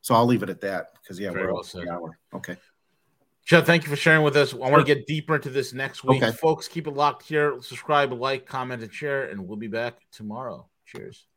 So 0.00 0.14
I'll 0.14 0.26
leave 0.26 0.42
it 0.42 0.50
at 0.50 0.62
that 0.62 0.92
because 1.02 1.20
yeah, 1.20 1.32
Very 1.32 1.46
we're 1.46 1.54
well 1.54 1.62
the 1.62 1.90
hour. 1.90 2.18
Okay. 2.34 2.56
Chad, 3.48 3.64
thank 3.64 3.82
you 3.84 3.88
for 3.88 3.96
sharing 3.96 4.22
with 4.22 4.36
us. 4.36 4.52
I 4.52 4.56
want 4.58 4.86
to 4.86 4.94
get 4.94 5.06
deeper 5.06 5.36
into 5.36 5.48
this 5.48 5.72
next 5.72 6.04
week. 6.04 6.22
Okay. 6.22 6.36
Folks, 6.36 6.68
keep 6.68 6.86
it 6.86 6.90
locked 6.90 7.26
here. 7.26 7.56
Subscribe, 7.62 8.12
like, 8.12 8.44
comment, 8.44 8.82
and 8.82 8.92
share, 8.92 9.30
and 9.30 9.48
we'll 9.48 9.56
be 9.56 9.68
back 9.68 9.94
tomorrow. 10.12 10.68
Cheers. 10.84 11.27